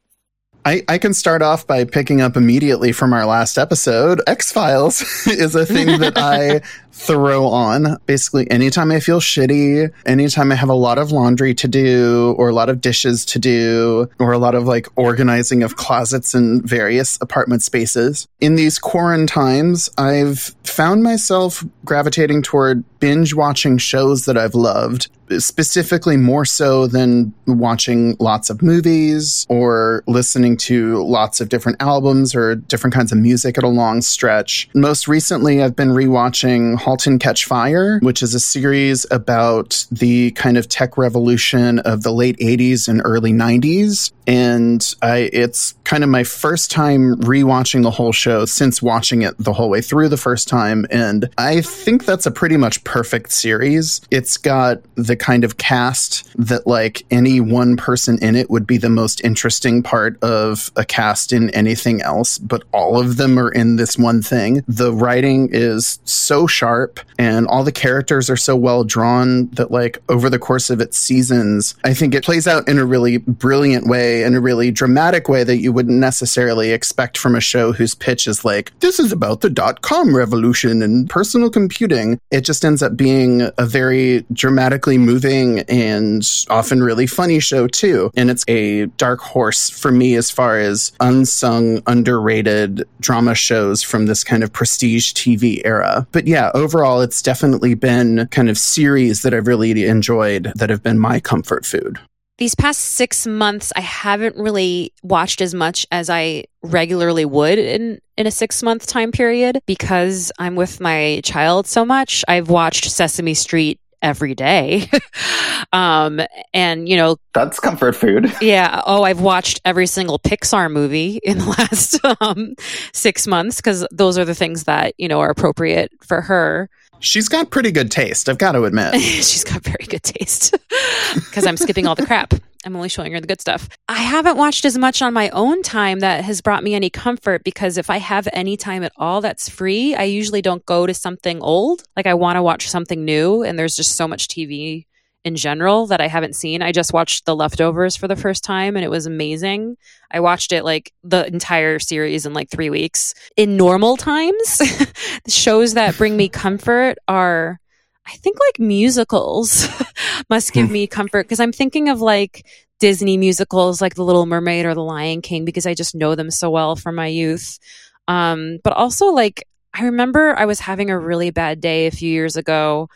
I, 0.66 0.82
I 0.88 0.98
can 0.98 1.14
start 1.14 1.42
off 1.42 1.64
by 1.64 1.84
picking 1.84 2.20
up 2.20 2.36
immediately 2.36 2.90
from 2.90 3.12
our 3.12 3.24
last 3.24 3.56
episode. 3.56 4.20
X 4.26 4.50
Files 4.50 5.00
is 5.28 5.54
a 5.54 5.64
thing 5.64 6.00
that 6.00 6.14
I 6.16 6.60
throw 6.90 7.46
on. 7.46 7.98
Basically, 8.06 8.50
anytime 8.50 8.90
I 8.90 8.98
feel 8.98 9.20
shitty, 9.20 9.92
anytime 10.06 10.50
I 10.50 10.56
have 10.56 10.68
a 10.68 10.74
lot 10.74 10.98
of 10.98 11.12
laundry 11.12 11.54
to 11.54 11.68
do, 11.68 12.34
or 12.36 12.48
a 12.48 12.52
lot 12.52 12.68
of 12.68 12.80
dishes 12.80 13.24
to 13.26 13.38
do, 13.38 14.08
or 14.18 14.32
a 14.32 14.38
lot 14.38 14.56
of 14.56 14.64
like 14.64 14.88
organizing 14.96 15.62
of 15.62 15.76
closets 15.76 16.34
in 16.34 16.62
various 16.62 17.16
apartment 17.20 17.62
spaces. 17.62 18.26
In 18.40 18.56
these 18.56 18.80
quarantine 18.80 19.28
times, 19.28 19.88
I've 19.96 20.56
found 20.64 21.04
myself 21.04 21.64
gravitating 21.84 22.42
toward 22.42 22.82
binge 23.00 23.34
watching 23.34 23.78
shows 23.78 24.25
that 24.25 24.37
I've 24.37 24.54
loved 24.54 25.08
specifically 25.38 26.16
more 26.16 26.44
so 26.44 26.87
than 26.87 27.34
watching 27.46 28.16
lots 28.19 28.50
of 28.50 28.62
movies 28.62 29.46
or 29.48 30.02
listening 30.06 30.56
to 30.56 31.02
lots 31.04 31.40
of 31.40 31.48
different 31.48 31.81
albums 31.81 32.34
or 32.34 32.54
different 32.54 32.94
kinds 32.94 33.12
of 33.12 33.19
music 33.19 33.58
at 33.58 33.64
a 33.64 33.69
long 33.69 34.02
stretch. 34.02 34.69
Most 34.75 35.08
recently, 35.08 35.62
I've 35.62 35.76
been 35.76 35.90
rewatching 35.90 36.76
Halt 36.76 37.06
and 37.06 37.20
Catch 37.20 37.44
Fire, 37.44 37.98
which 38.00 38.22
is 38.22 38.34
a 38.34 38.40
series 38.40 39.06
about 39.10 39.87
the 39.90 40.31
kind 40.32 40.56
of 40.56 40.69
tech 40.69 40.96
revolution 40.96 41.78
of 41.81 42.02
the 42.02 42.12
late 42.12 42.37
80s 42.38 42.88
and 42.88 43.02
early 43.04 43.32
90s. 43.32 44.12
And 44.28 44.84
I, 45.02 45.31
it's 45.32 45.75
kind 45.84 46.02
of 46.02 46.10
my 46.10 46.25
first 46.25 46.70
time 46.70 47.16
rewatching 47.16 47.82
the 47.82 47.90
whole 47.90 48.12
show 48.12 48.44
since 48.44 48.82
watching 48.82 49.22
it 49.22 49.37
the 49.38 49.52
whole 49.52 49.70
way 49.70 49.81
through 49.81 50.08
the 50.08 50.16
first 50.16 50.49
time. 50.49 50.84
And 50.90 51.31
I 51.38 51.60
think 51.60 52.04
that's 52.04 52.26
a 52.26 52.31
pretty 52.31 52.56
much 52.56 52.82
perfect 52.86 53.32
series. 53.32 54.00
It's 54.10 54.38
got 54.38 54.80
the 54.94 55.16
kind 55.16 55.44
of 55.44 55.58
cast 55.58 56.32
that 56.38 56.66
like 56.66 57.04
any 57.10 57.40
one 57.40 57.76
person 57.76 58.18
in 58.22 58.36
it 58.36 58.48
would 58.48 58.66
be 58.66 58.78
the 58.78 58.88
most 58.88 59.22
interesting 59.24 59.82
part 59.82 60.22
of 60.22 60.70
a 60.76 60.84
cast 60.84 61.32
in 61.32 61.50
anything 61.50 62.00
else, 62.00 62.38
but 62.38 62.62
all 62.72 62.98
of 62.98 63.16
them 63.16 63.38
are 63.38 63.50
in 63.50 63.76
this 63.76 63.98
one 63.98 64.22
thing. 64.22 64.64
The 64.68 64.92
writing 64.92 65.48
is 65.52 65.98
so 66.04 66.46
sharp 66.46 67.00
and 67.18 67.46
all 67.48 67.64
the 67.64 67.72
characters 67.72 68.30
are 68.30 68.36
so 68.36 68.54
well 68.54 68.84
drawn 68.84 69.48
that 69.48 69.70
like 69.70 69.98
over 70.08 70.30
the 70.30 70.38
course 70.38 70.70
of 70.70 70.80
its 70.80 70.96
seasons, 70.96 71.74
I 71.84 71.92
think 71.92 72.14
it 72.14 72.24
plays 72.24 72.46
out 72.46 72.68
in 72.68 72.78
a 72.78 72.86
really 72.86 73.18
brilliant 73.18 73.88
way, 73.88 74.22
in 74.22 74.34
a 74.36 74.40
really 74.40 74.70
dramatic 74.70 75.28
way 75.28 75.42
that 75.42 75.58
you 75.58 75.72
wouldn't 75.72 75.98
necessarily 75.98 76.70
expect 76.70 77.18
from 77.18 77.34
a 77.34 77.40
show 77.40 77.72
whose 77.72 77.96
pitch 77.96 78.28
is 78.28 78.44
like, 78.44 78.72
this 78.78 79.00
is 79.00 79.10
about 79.10 79.40
the 79.40 79.50
dot 79.50 79.82
com 79.82 80.14
revolution 80.14 80.82
and 80.82 81.10
personal 81.10 81.50
computing. 81.50 82.20
It 82.30 82.42
just 82.42 82.64
ends 82.64 82.75
up 82.82 82.96
being 82.96 83.50
a 83.58 83.67
very 83.67 84.25
dramatically 84.32 84.99
moving 84.99 85.61
and 85.61 86.26
often 86.49 86.82
really 86.82 87.06
funny 87.06 87.40
show 87.40 87.69
too. 87.69 88.11
And 88.17 88.31
it's 88.31 88.44
a 88.49 88.87
dark 88.96 89.20
horse 89.20 89.70
for 89.70 89.90
me 89.90 90.14
as 90.14 90.31
far 90.31 90.58
as 90.58 90.93
unsung, 91.00 91.82
underrated 91.87 92.87
drama 93.00 93.34
shows 93.34 93.82
from 93.82 94.06
this 94.06 94.25
kind 94.25 94.43
of 94.43 94.52
prestige 94.52 95.12
TV 95.12 95.61
era. 95.64 96.06
But 96.12 96.26
yeah, 96.26 96.50
overall, 96.55 97.00
it's 97.00 97.23
definitely 97.23 97.75
been 97.75 98.26
kind 98.28 98.49
of 98.49 98.58
series 98.58 99.23
that 99.23 99.34
I've 99.34 99.46
really 99.46 99.87
enjoyed 99.87 100.52
that 100.56 100.70
have 100.70 100.82
been 100.82 100.99
my 100.99 101.20
comfort 101.20 101.66
food. 101.66 101.99
These 102.38 102.55
past 102.55 102.81
six 102.81 103.26
months, 103.26 103.73
I 103.76 103.81
haven't 103.81 104.37
really 104.37 104.93
watched 105.02 105.40
as 105.40 105.55
much 105.55 105.87
as 105.90 106.11
I 106.11 106.45
regularly 106.62 107.25
would 107.25 107.59
in, 107.59 107.99
in 108.19 108.26
a 108.26 108.31
six 108.31 108.62
month 108.62 108.87
time 108.87 109.11
period 109.11 109.61
because 109.64 110.31
I'm 110.38 110.55
with 110.55 110.78
my 110.78 111.23
child 111.25 111.66
so 111.66 111.85
much. 111.85 112.25
I've 112.28 112.50
watched 112.50 112.90
Sesame 112.90 113.33
Street 113.33 113.81
every 114.02 114.35
day. 114.35 114.90
um, 115.73 116.21
and, 116.52 116.87
you 116.88 116.99
know, 116.99 117.16
That's 117.33 117.59
comfort 117.59 117.97
food. 117.97 118.31
yeah. 118.43 118.83
Oh, 118.87 119.02
I've 119.02 119.21
watched 119.21 119.61
every 119.64 119.87
single 119.87 120.19
Pixar 120.19 120.71
movie 120.71 121.19
in 121.23 121.38
the 121.38 121.47
last 121.47 122.00
um, 122.21 122.55
six 122.93 123.26
months 123.26 123.57
because 123.57 123.87
those 123.90 124.19
are 124.19 124.26
the 124.26 124.35
things 124.35 124.64
that, 124.64 124.95
you 124.99 125.09
know, 125.09 125.21
are 125.21 125.31
appropriate 125.31 125.90
for 126.02 126.21
her. 126.21 126.69
She's 127.00 127.28
got 127.28 127.50
pretty 127.50 127.72
good 127.72 127.90
taste, 127.90 128.28
I've 128.28 128.38
got 128.38 128.52
to 128.52 128.64
admit. 128.64 128.94
She's 129.00 129.44
got 129.44 129.62
very 129.62 129.86
good 129.86 130.02
taste 130.02 130.56
because 131.14 131.46
I'm 131.46 131.56
skipping 131.56 131.86
all 131.86 131.94
the 131.94 132.06
crap. 132.06 132.34
I'm 132.64 132.74
only 132.74 132.88
showing 132.88 133.12
her 133.12 133.20
the 133.20 133.28
good 133.28 133.40
stuff. 133.40 133.68
I 133.88 133.98
haven't 133.98 134.36
watched 134.36 134.64
as 134.64 134.76
much 134.76 135.00
on 135.00 135.14
my 135.14 135.28
own 135.30 135.62
time 135.62 136.00
that 136.00 136.24
has 136.24 136.40
brought 136.40 136.64
me 136.64 136.74
any 136.74 136.90
comfort 136.90 137.44
because 137.44 137.78
if 137.78 137.90
I 137.90 137.98
have 137.98 138.26
any 138.32 138.56
time 138.56 138.82
at 138.82 138.92
all 138.96 139.20
that's 139.20 139.48
free, 139.48 139.94
I 139.94 140.02
usually 140.02 140.42
don't 140.42 140.66
go 140.66 140.84
to 140.84 140.92
something 140.92 141.40
old. 141.40 141.84
Like 141.96 142.06
I 142.06 142.14
want 142.14 142.36
to 142.36 142.42
watch 142.42 142.68
something 142.68 143.04
new, 143.04 143.44
and 143.44 143.56
there's 143.56 143.76
just 143.76 143.92
so 143.92 144.08
much 144.08 144.26
TV 144.26 144.86
in 145.26 145.35
general 145.35 145.88
that 145.88 146.00
I 146.00 146.06
haven't 146.06 146.37
seen. 146.37 146.62
I 146.62 146.71
just 146.71 146.92
watched 146.92 147.25
The 147.26 147.35
Leftovers 147.35 147.97
for 147.97 148.06
the 148.06 148.14
first 148.14 148.45
time 148.45 148.76
and 148.76 148.85
it 148.85 148.92
was 148.92 149.06
amazing. 149.06 149.76
I 150.09 150.21
watched 150.21 150.52
it 150.52 150.64
like 150.64 150.92
the 151.02 151.26
entire 151.26 151.80
series 151.80 152.26
in 152.26 152.33
like 152.33 152.49
three 152.49 152.71
weeks. 152.71 153.12
In 153.37 153.56
normal 153.56 153.97
times, 153.97 154.59
the 155.25 155.30
shows 155.30 155.75
that 155.75 155.97
bring 155.97 156.16
me 156.16 156.28
comfort 156.45 156.99
are, 157.09 157.59
I 158.06 158.12
think, 158.12 158.38
like 158.38 158.61
musicals 158.61 159.66
must 160.30 160.52
give 160.52 160.71
me 160.71 160.87
comfort 160.87 161.25
because 161.25 161.40
I'm 161.40 161.50
thinking 161.50 161.88
of 161.88 162.00
like 162.00 162.47
Disney 162.78 163.16
musicals 163.16 163.80
like 163.83 163.97
The 163.97 164.04
Little 164.04 164.26
Mermaid 164.26 164.64
or 164.64 164.75
The 164.75 164.85
Lion 164.85 165.23
King 165.23 165.45
because 165.45 165.66
I 165.66 165.75
just 165.75 165.97
know 165.97 166.14
them 166.14 166.30
so 166.30 166.50
well 166.50 166.76
from 166.76 166.95
my 166.95 167.09
youth. 167.09 167.59
Um, 168.06 168.59
but 168.62 168.75
also, 168.75 169.06
like, 169.06 169.49
I 169.75 169.87
remember 169.87 170.38
I 170.38 170.45
was 170.45 170.61
having 170.61 170.88
a 170.88 170.99
really 171.00 171.30
bad 171.30 171.61
day 171.61 171.88
a 171.88 171.90
few 171.90 172.12
years 172.12 172.37
ago. 172.37 172.88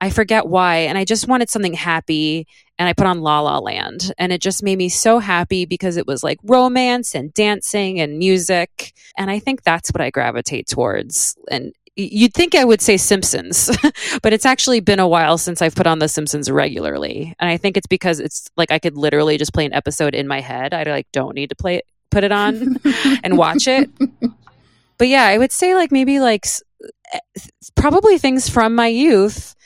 I 0.00 0.10
forget 0.10 0.46
why. 0.46 0.76
And 0.78 0.96
I 0.96 1.04
just 1.04 1.28
wanted 1.28 1.50
something 1.50 1.74
happy. 1.74 2.46
And 2.78 2.88
I 2.88 2.92
put 2.92 3.06
on 3.06 3.20
La 3.20 3.40
La 3.40 3.58
Land. 3.58 4.12
And 4.18 4.32
it 4.32 4.40
just 4.40 4.62
made 4.62 4.78
me 4.78 4.88
so 4.88 5.18
happy 5.18 5.64
because 5.64 5.96
it 5.96 6.06
was 6.06 6.22
like 6.22 6.38
romance 6.44 7.14
and 7.14 7.34
dancing 7.34 8.00
and 8.00 8.18
music. 8.18 8.92
And 9.16 9.30
I 9.30 9.38
think 9.40 9.62
that's 9.62 9.90
what 9.90 10.00
I 10.00 10.10
gravitate 10.10 10.68
towards. 10.68 11.36
And 11.50 11.72
you'd 11.96 12.32
think 12.32 12.54
I 12.54 12.64
would 12.64 12.80
say 12.80 12.96
Simpsons, 12.96 13.76
but 14.22 14.32
it's 14.32 14.46
actually 14.46 14.78
been 14.80 15.00
a 15.00 15.08
while 15.08 15.36
since 15.36 15.60
I've 15.60 15.74
put 15.74 15.88
on 15.88 15.98
The 15.98 16.08
Simpsons 16.08 16.48
regularly. 16.48 17.34
And 17.40 17.50
I 17.50 17.56
think 17.56 17.76
it's 17.76 17.88
because 17.88 18.20
it's 18.20 18.48
like 18.56 18.70
I 18.70 18.78
could 18.78 18.96
literally 18.96 19.36
just 19.36 19.52
play 19.52 19.66
an 19.66 19.72
episode 19.72 20.14
in 20.14 20.28
my 20.28 20.40
head. 20.40 20.72
I 20.72 20.84
like 20.84 21.08
don't 21.12 21.34
need 21.34 21.48
to 21.48 21.56
play 21.56 21.76
it, 21.76 21.84
put 22.10 22.22
it 22.22 22.30
on 22.30 22.76
and 23.24 23.36
watch 23.36 23.66
it. 23.66 23.90
But 24.96 25.08
yeah, 25.08 25.24
I 25.24 25.38
would 25.38 25.52
say 25.52 25.74
like 25.74 25.90
maybe 25.90 26.20
like 26.20 26.46
eh, 27.12 27.18
probably 27.74 28.18
things 28.18 28.48
from 28.48 28.76
my 28.76 28.86
youth 28.86 29.56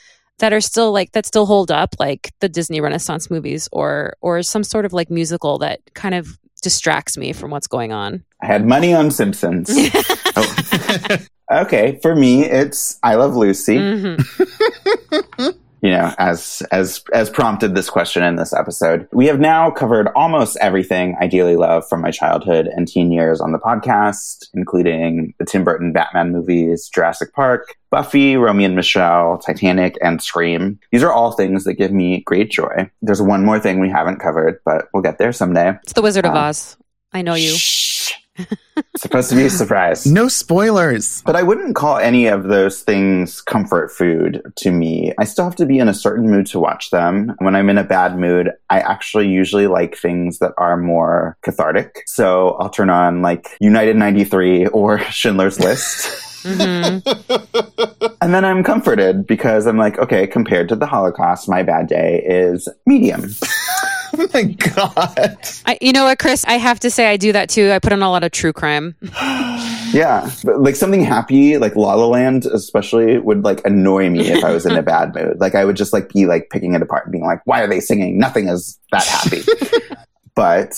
that 0.43 0.53
are 0.53 0.61
still 0.61 0.91
like 0.91 1.13
that 1.13 1.25
still 1.25 1.47
hold 1.47 1.71
up 1.71 1.95
like 2.01 2.33
the 2.41 2.49
Disney 2.49 2.81
Renaissance 2.81 3.31
movies 3.31 3.69
or 3.71 4.15
or 4.21 4.43
some 4.43 4.65
sort 4.65 4.85
of 4.85 4.93
like 4.93 5.09
musical 5.09 5.59
that 5.59 5.79
kind 5.95 6.17
of 6.17 6.37
distracts 6.63 7.17
me 7.17 7.33
from 7.33 7.53
what's 7.53 7.69
going 7.69 7.93
on. 7.93 8.25
I 8.43 8.47
had 8.47 8.67
money 8.67 8.93
on 8.93 9.11
Simpsons. 9.11 9.71
Oh. 10.35 11.19
okay, 11.53 11.99
for 12.01 12.17
me, 12.17 12.43
it's 12.47 12.99
I 13.03 13.17
Love 13.17 13.37
Lucy. 13.37 13.77
Mhm. 13.77 15.59
you 15.83 15.91
know, 15.91 16.15
as 16.19 16.63
as 16.71 17.03
as 17.13 17.29
prompted 17.29 17.75
this 17.75 17.91
question 17.91 18.23
in 18.23 18.37
this 18.37 18.53
episode. 18.53 19.09
We 19.13 19.27
have 19.27 19.41
now 19.41 19.71
covered 19.71 20.09
almost 20.15 20.57
everything 20.61 21.17
I 21.21 21.27
dearly 21.27 21.57
love 21.57 21.87
from 21.89 22.01
my 22.01 22.11
childhood 22.11 22.67
and 22.69 22.87
teen 22.89 23.11
years 23.13 23.41
on 23.41 23.53
the 23.53 23.59
podcast, 23.59 24.49
including 24.55 25.35
the 25.39 25.45
Tim 25.45 25.65
Burton 25.65 25.93
Batman 25.93 26.33
movies, 26.33 26.89
Jurassic 26.89 27.33
Park, 27.35 27.75
Buffy, 27.91 28.37
Romy 28.37 28.65
and 28.65 28.77
Michele, 28.77 29.39
Titanic, 29.39 29.99
and 30.01 30.23
Scream. 30.23 30.79
These 30.93 31.03
are 31.03 31.13
all 31.13 31.33
things 31.33 31.65
that 31.65 31.75
give 31.75 31.93
me 31.93 32.21
great 32.23 32.51
joy. 32.51 32.91
There's 33.03 33.21
one 33.21 33.45
more 33.45 33.59
thing 33.61 33.81
we 33.81 33.91
haven't 33.91 34.21
covered, 34.21 34.61
but 34.65 34.89
we'll 34.95 35.03
get 35.03 35.19
there 35.19 35.33
someday. 35.33 35.77
It's 35.83 35.93
the 35.95 36.03
Wizard 36.03 36.25
of 36.25 36.31
Um, 36.33 36.39
Oz. 36.39 36.77
I 37.13 37.21
know 37.23 37.35
you. 37.35 37.51
Shh. 37.51 37.92
Supposed 38.97 39.31
to 39.31 39.37
be 39.37 39.45
a 39.45 39.51
surprise. 39.51 40.07
No 40.07 40.29
spoilers. 40.29 41.23
But 41.23 41.37
I 41.37 41.43
wouldn't 41.43 41.77
call 41.77 41.99
any 41.99 42.27
of 42.27 42.45
those 42.45 42.83
things 42.83 43.41
comfort 43.43 43.91
food 43.91 44.43
to 44.57 44.71
me. 44.71 45.13
I 45.19 45.25
still 45.25 45.45
have 45.45 45.57
to 45.57 45.67
be 45.67 45.79
in 45.79 45.89
a 45.89 45.95
certain 45.95 46.31
mood 46.31 46.47
to 46.47 46.61
watch 46.61 46.91
them. 46.91 47.35
When 47.39 47.55
I'm 47.55 47.69
in 47.69 47.79
a 47.79 47.85
bad 47.85 48.19
mood, 48.19 48.53
I 48.71 48.81
actually 48.81 49.29
usually 49.29 49.67
like 49.67 49.97
things 49.97 50.39
that 50.39 50.53
are 50.57 50.77
more 50.77 51.37
cathartic. 51.43 52.05
So 52.07 52.51
I'll 52.61 52.71
turn 52.71 52.91
on 52.91 53.23
like 53.23 53.49
United 53.61 53.97
93 53.97 54.67
or 54.69 54.99
Schindler's 55.11 55.61
List. 55.61 56.45
hmm 56.45 56.99
and 58.23 58.33
then 58.33 58.45
I'm 58.45 58.63
comforted 58.63 59.27
because 59.27 59.67
I'm 59.67 59.79
like, 59.79 59.99
okay, 59.99 60.27
compared 60.27 60.69
to 60.69 60.77
the 60.77 60.87
Holocaust, 60.87 61.49
my 61.49 61.63
bad 61.63 61.89
day 61.89 62.23
is 62.25 62.69
medium. 62.87 63.31
Oh 64.19 64.29
my 64.35 64.43
god. 64.43 65.39
I, 65.67 65.79
you 65.81 65.93
know 65.93 66.05
what, 66.05 66.19
Chris? 66.19 66.45
I 66.45 66.55
have 66.55 66.81
to 66.81 66.91
say 66.91 67.09
I 67.09 67.17
do 67.17 67.33
that 67.33 67.49
too. 67.49 67.71
I 67.71 67.79
put 67.79 67.93
on 67.93 68.03
a 68.03 68.11
lot 68.11 68.25
of 68.25 68.33
true 68.33 68.53
crime. 68.53 68.95
Yeah. 69.93 70.31
But 70.43 70.63
like 70.63 70.75
something 70.75 71.05
happy, 71.05 71.59
like 71.59 71.77
La 71.77 71.95
La 71.95 72.07
Land 72.07 72.47
especially, 72.47 73.19
would 73.19 73.45
like 73.45 73.61
annoy 73.67 74.09
me 74.09 74.27
if 74.27 74.43
I 74.43 74.51
was 74.51 74.65
in 74.65 74.73
a 74.73 74.83
bad 74.83 75.15
mood. 75.15 75.39
Like 75.39 75.55
I 75.55 75.67
would 75.67 75.77
just 75.77 75.93
like 75.93 76.09
be 76.09 76.25
like 76.25 76.49
picking 76.49 76.75
it 76.75 76.81
apart 76.81 77.05
and 77.05 77.13
being 77.13 77.27
like, 77.27 77.43
why 77.45 77.61
are 77.61 77.67
they 77.67 77.81
singing? 77.81 78.19
Nothing 78.19 78.49
is 78.49 78.79
that 78.91 79.05
happy. 79.05 79.43
but, 80.35 80.73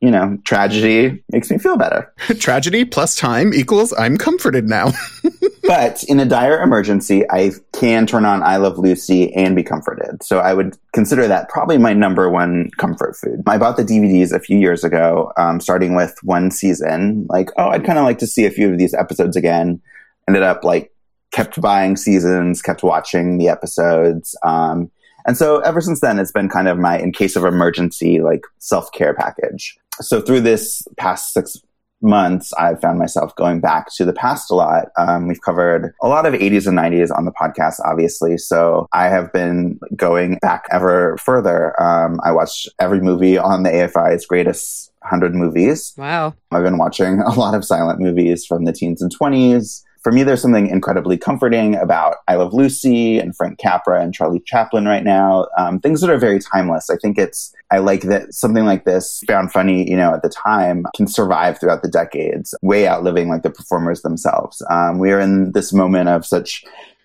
you 0.00 0.10
know, 0.10 0.38
tragedy 0.44 1.22
makes 1.32 1.50
me 1.50 1.58
feel 1.58 1.76
better. 1.76 2.12
Tragedy 2.38 2.84
plus 2.84 3.16
time 3.16 3.54
equals 3.54 3.92
I'm 3.98 4.16
comforted 4.16 4.68
now. 4.68 4.92
But 5.70 6.02
in 6.08 6.18
a 6.18 6.24
dire 6.24 6.60
emergency, 6.60 7.22
I 7.30 7.52
can 7.72 8.04
turn 8.04 8.24
on 8.24 8.42
I 8.42 8.56
Love 8.56 8.76
Lucy 8.76 9.32
and 9.34 9.54
be 9.54 9.62
comforted. 9.62 10.20
So 10.20 10.40
I 10.40 10.52
would 10.52 10.76
consider 10.92 11.28
that 11.28 11.48
probably 11.48 11.78
my 11.78 11.92
number 11.92 12.28
one 12.28 12.70
comfort 12.76 13.14
food. 13.16 13.44
I 13.46 13.56
bought 13.56 13.76
the 13.76 13.84
DVDs 13.84 14.32
a 14.32 14.40
few 14.40 14.58
years 14.58 14.82
ago, 14.82 15.32
um, 15.36 15.60
starting 15.60 15.94
with 15.94 16.18
one 16.24 16.50
season. 16.50 17.24
Like, 17.28 17.50
oh, 17.56 17.68
I'd 17.68 17.84
kind 17.84 18.00
of 18.00 18.04
like 18.04 18.18
to 18.18 18.26
see 18.26 18.46
a 18.46 18.50
few 18.50 18.68
of 18.68 18.78
these 18.78 18.94
episodes 18.94 19.36
again. 19.36 19.80
Ended 20.26 20.42
up 20.42 20.64
like 20.64 20.90
kept 21.30 21.60
buying 21.60 21.96
seasons, 21.96 22.62
kept 22.62 22.82
watching 22.82 23.38
the 23.38 23.48
episodes. 23.48 24.36
Um, 24.42 24.90
and 25.26 25.36
so 25.36 25.58
ever 25.60 25.80
since 25.80 26.00
then, 26.00 26.18
it's 26.18 26.32
been 26.32 26.48
kind 26.48 26.68
of 26.68 26.78
my, 26.78 26.98
in 26.98 27.12
case 27.12 27.36
of 27.36 27.44
emergency, 27.44 28.20
like 28.20 28.42
self 28.58 28.90
care 28.92 29.14
package. 29.14 29.76
So 30.00 30.20
through 30.20 30.40
this 30.40 30.86
past 30.96 31.32
six 31.32 31.60
months, 32.02 32.52
I've 32.54 32.80
found 32.80 32.98
myself 32.98 33.34
going 33.36 33.60
back 33.60 33.92
to 33.94 34.04
the 34.04 34.12
past 34.12 34.50
a 34.50 34.54
lot. 34.54 34.88
Um, 34.96 35.28
we've 35.28 35.40
covered 35.40 35.94
a 36.02 36.08
lot 36.08 36.26
of 36.26 36.34
80s 36.34 36.66
and 36.66 36.78
90s 36.78 37.16
on 37.16 37.24
the 37.24 37.32
podcast, 37.32 37.80
obviously. 37.84 38.38
So 38.38 38.88
I 38.92 39.08
have 39.08 39.32
been 39.32 39.78
going 39.96 40.38
back 40.40 40.64
ever 40.70 41.16
further. 41.18 41.80
Um, 41.80 42.20
I 42.24 42.32
watched 42.32 42.68
every 42.78 43.00
movie 43.00 43.36
on 43.36 43.62
the 43.62 43.70
AFI's 43.70 44.26
greatest 44.26 44.90
100 45.00 45.34
movies. 45.34 45.94
Wow. 45.96 46.34
I've 46.50 46.62
been 46.62 46.78
watching 46.78 47.20
a 47.20 47.34
lot 47.34 47.54
of 47.54 47.64
silent 47.64 48.00
movies 48.00 48.44
from 48.46 48.64
the 48.64 48.72
teens 48.72 49.02
and 49.02 49.14
20s. 49.16 49.82
For 50.02 50.12
me, 50.12 50.22
there's 50.22 50.40
something 50.40 50.66
incredibly 50.66 51.18
comforting 51.18 51.76
about 51.76 52.16
I 52.26 52.36
Love 52.36 52.54
Lucy 52.54 53.18
and 53.18 53.36
Frank 53.36 53.58
Capra 53.58 54.02
and 54.02 54.14
Charlie 54.14 54.42
Chaplin 54.46 54.86
right 54.86 55.04
now. 55.04 55.46
Um, 55.58 55.78
things 55.78 56.00
that 56.00 56.10
are 56.10 56.18
very 56.18 56.38
timeless. 56.38 56.88
I 56.88 56.96
think 56.96 57.18
it's, 57.18 57.54
I 57.70 57.78
like 57.78 58.02
that 58.02 58.32
something 58.32 58.64
like 58.64 58.84
this 58.84 59.22
found 59.26 59.52
funny, 59.52 59.88
you 59.88 59.96
know, 59.96 60.14
at 60.14 60.22
the 60.22 60.30
time 60.30 60.86
can 60.96 61.06
survive 61.06 61.60
throughout 61.60 61.82
the 61.82 61.88
decades, 61.88 62.54
way 62.62 62.88
outliving 62.88 63.28
like 63.28 63.42
the 63.42 63.50
performers 63.50 64.02
themselves. 64.02 64.62
Um, 64.70 64.98
we 64.98 65.12
are 65.12 65.20
in 65.20 65.52
this 65.52 65.72
moment 65.72 66.08
of 66.08 66.24
such 66.24 66.64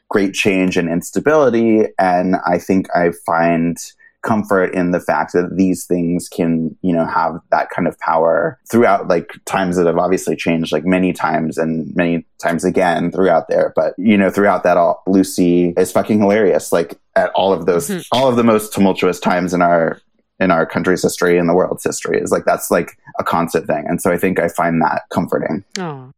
great 0.10 0.34
change 0.34 0.78
and 0.78 0.90
instability. 0.90 1.88
And 2.00 2.38
I 2.48 2.60
think 2.60 2.88
I 2.96 3.12
find 3.26 3.78
comfort 4.26 4.74
in 4.74 4.92
the 4.92 5.00
fact 5.00 5.32
that 5.34 5.56
these 5.56 5.86
things 5.86 6.28
can, 6.28 6.76
you 6.82 6.92
know, 6.94 7.06
have 7.06 7.40
that 7.52 7.70
kind 7.70 7.88
of 7.88 7.98
power 8.00 8.60
throughout 8.70 9.08
like 9.08 9.32
times 9.46 9.78
that 9.78 9.86
have 9.86 9.98
obviously 9.98 10.36
changed 10.36 10.72
like 10.74 10.84
many 10.84 11.14
times 11.14 11.58
and 11.58 11.96
many 11.96 12.26
times 12.42 12.66
again 12.66 13.12
throughout 13.12 13.48
there. 13.48 13.72
But, 13.76 13.94
you 13.98 14.18
know, 14.18 14.30
throughout 14.30 14.64
that 14.64 14.76
all, 14.76 15.02
Lucy 15.08 15.74
is 15.78 15.92
fucking 15.92 16.20
hilarious. 16.20 16.74
Like 16.74 17.00
at 17.16 17.30
all 17.36 17.54
of 17.54 17.66
those, 17.66 17.88
Mhm. 17.88 18.06
all 18.12 18.28
of 18.28 18.36
the 18.36 18.44
most 18.44 18.74
tumultuous 18.74 19.20
times 19.20 19.54
in 19.54 19.62
our, 19.62 20.02
in 20.40 20.52
our 20.52 20.66
country's 20.66 21.04
history 21.04 21.38
and 21.38 21.48
the 21.48 21.54
world's 21.54 21.84
history 21.86 22.20
is 22.20 22.32
like, 22.32 22.44
that's 22.44 22.70
like 22.70 22.98
a 23.20 23.24
constant 23.24 23.68
thing. 23.68 23.86
And 23.88 24.02
so 24.02 24.12
I 24.12 24.18
think 24.18 24.38
I 24.40 24.50
find 24.50 24.82
that 24.82 25.04
comforting. 25.10 25.64
Oh. 25.80 26.12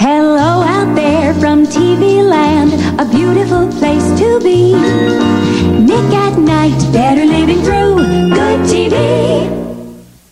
Hello 0.00 0.62
out 0.62 0.94
there 0.94 1.34
from 1.34 1.66
TV 1.66 2.24
land, 2.24 2.72
a 3.00 3.04
beautiful 3.10 3.66
place 3.80 4.06
to 4.20 4.38
be. 4.38 4.72
Nick 4.72 6.14
at 6.14 6.38
Night, 6.38 6.78
better 6.92 7.24
living 7.24 7.60
through 7.62 7.96
good 8.32 8.60
TV. 8.60 8.94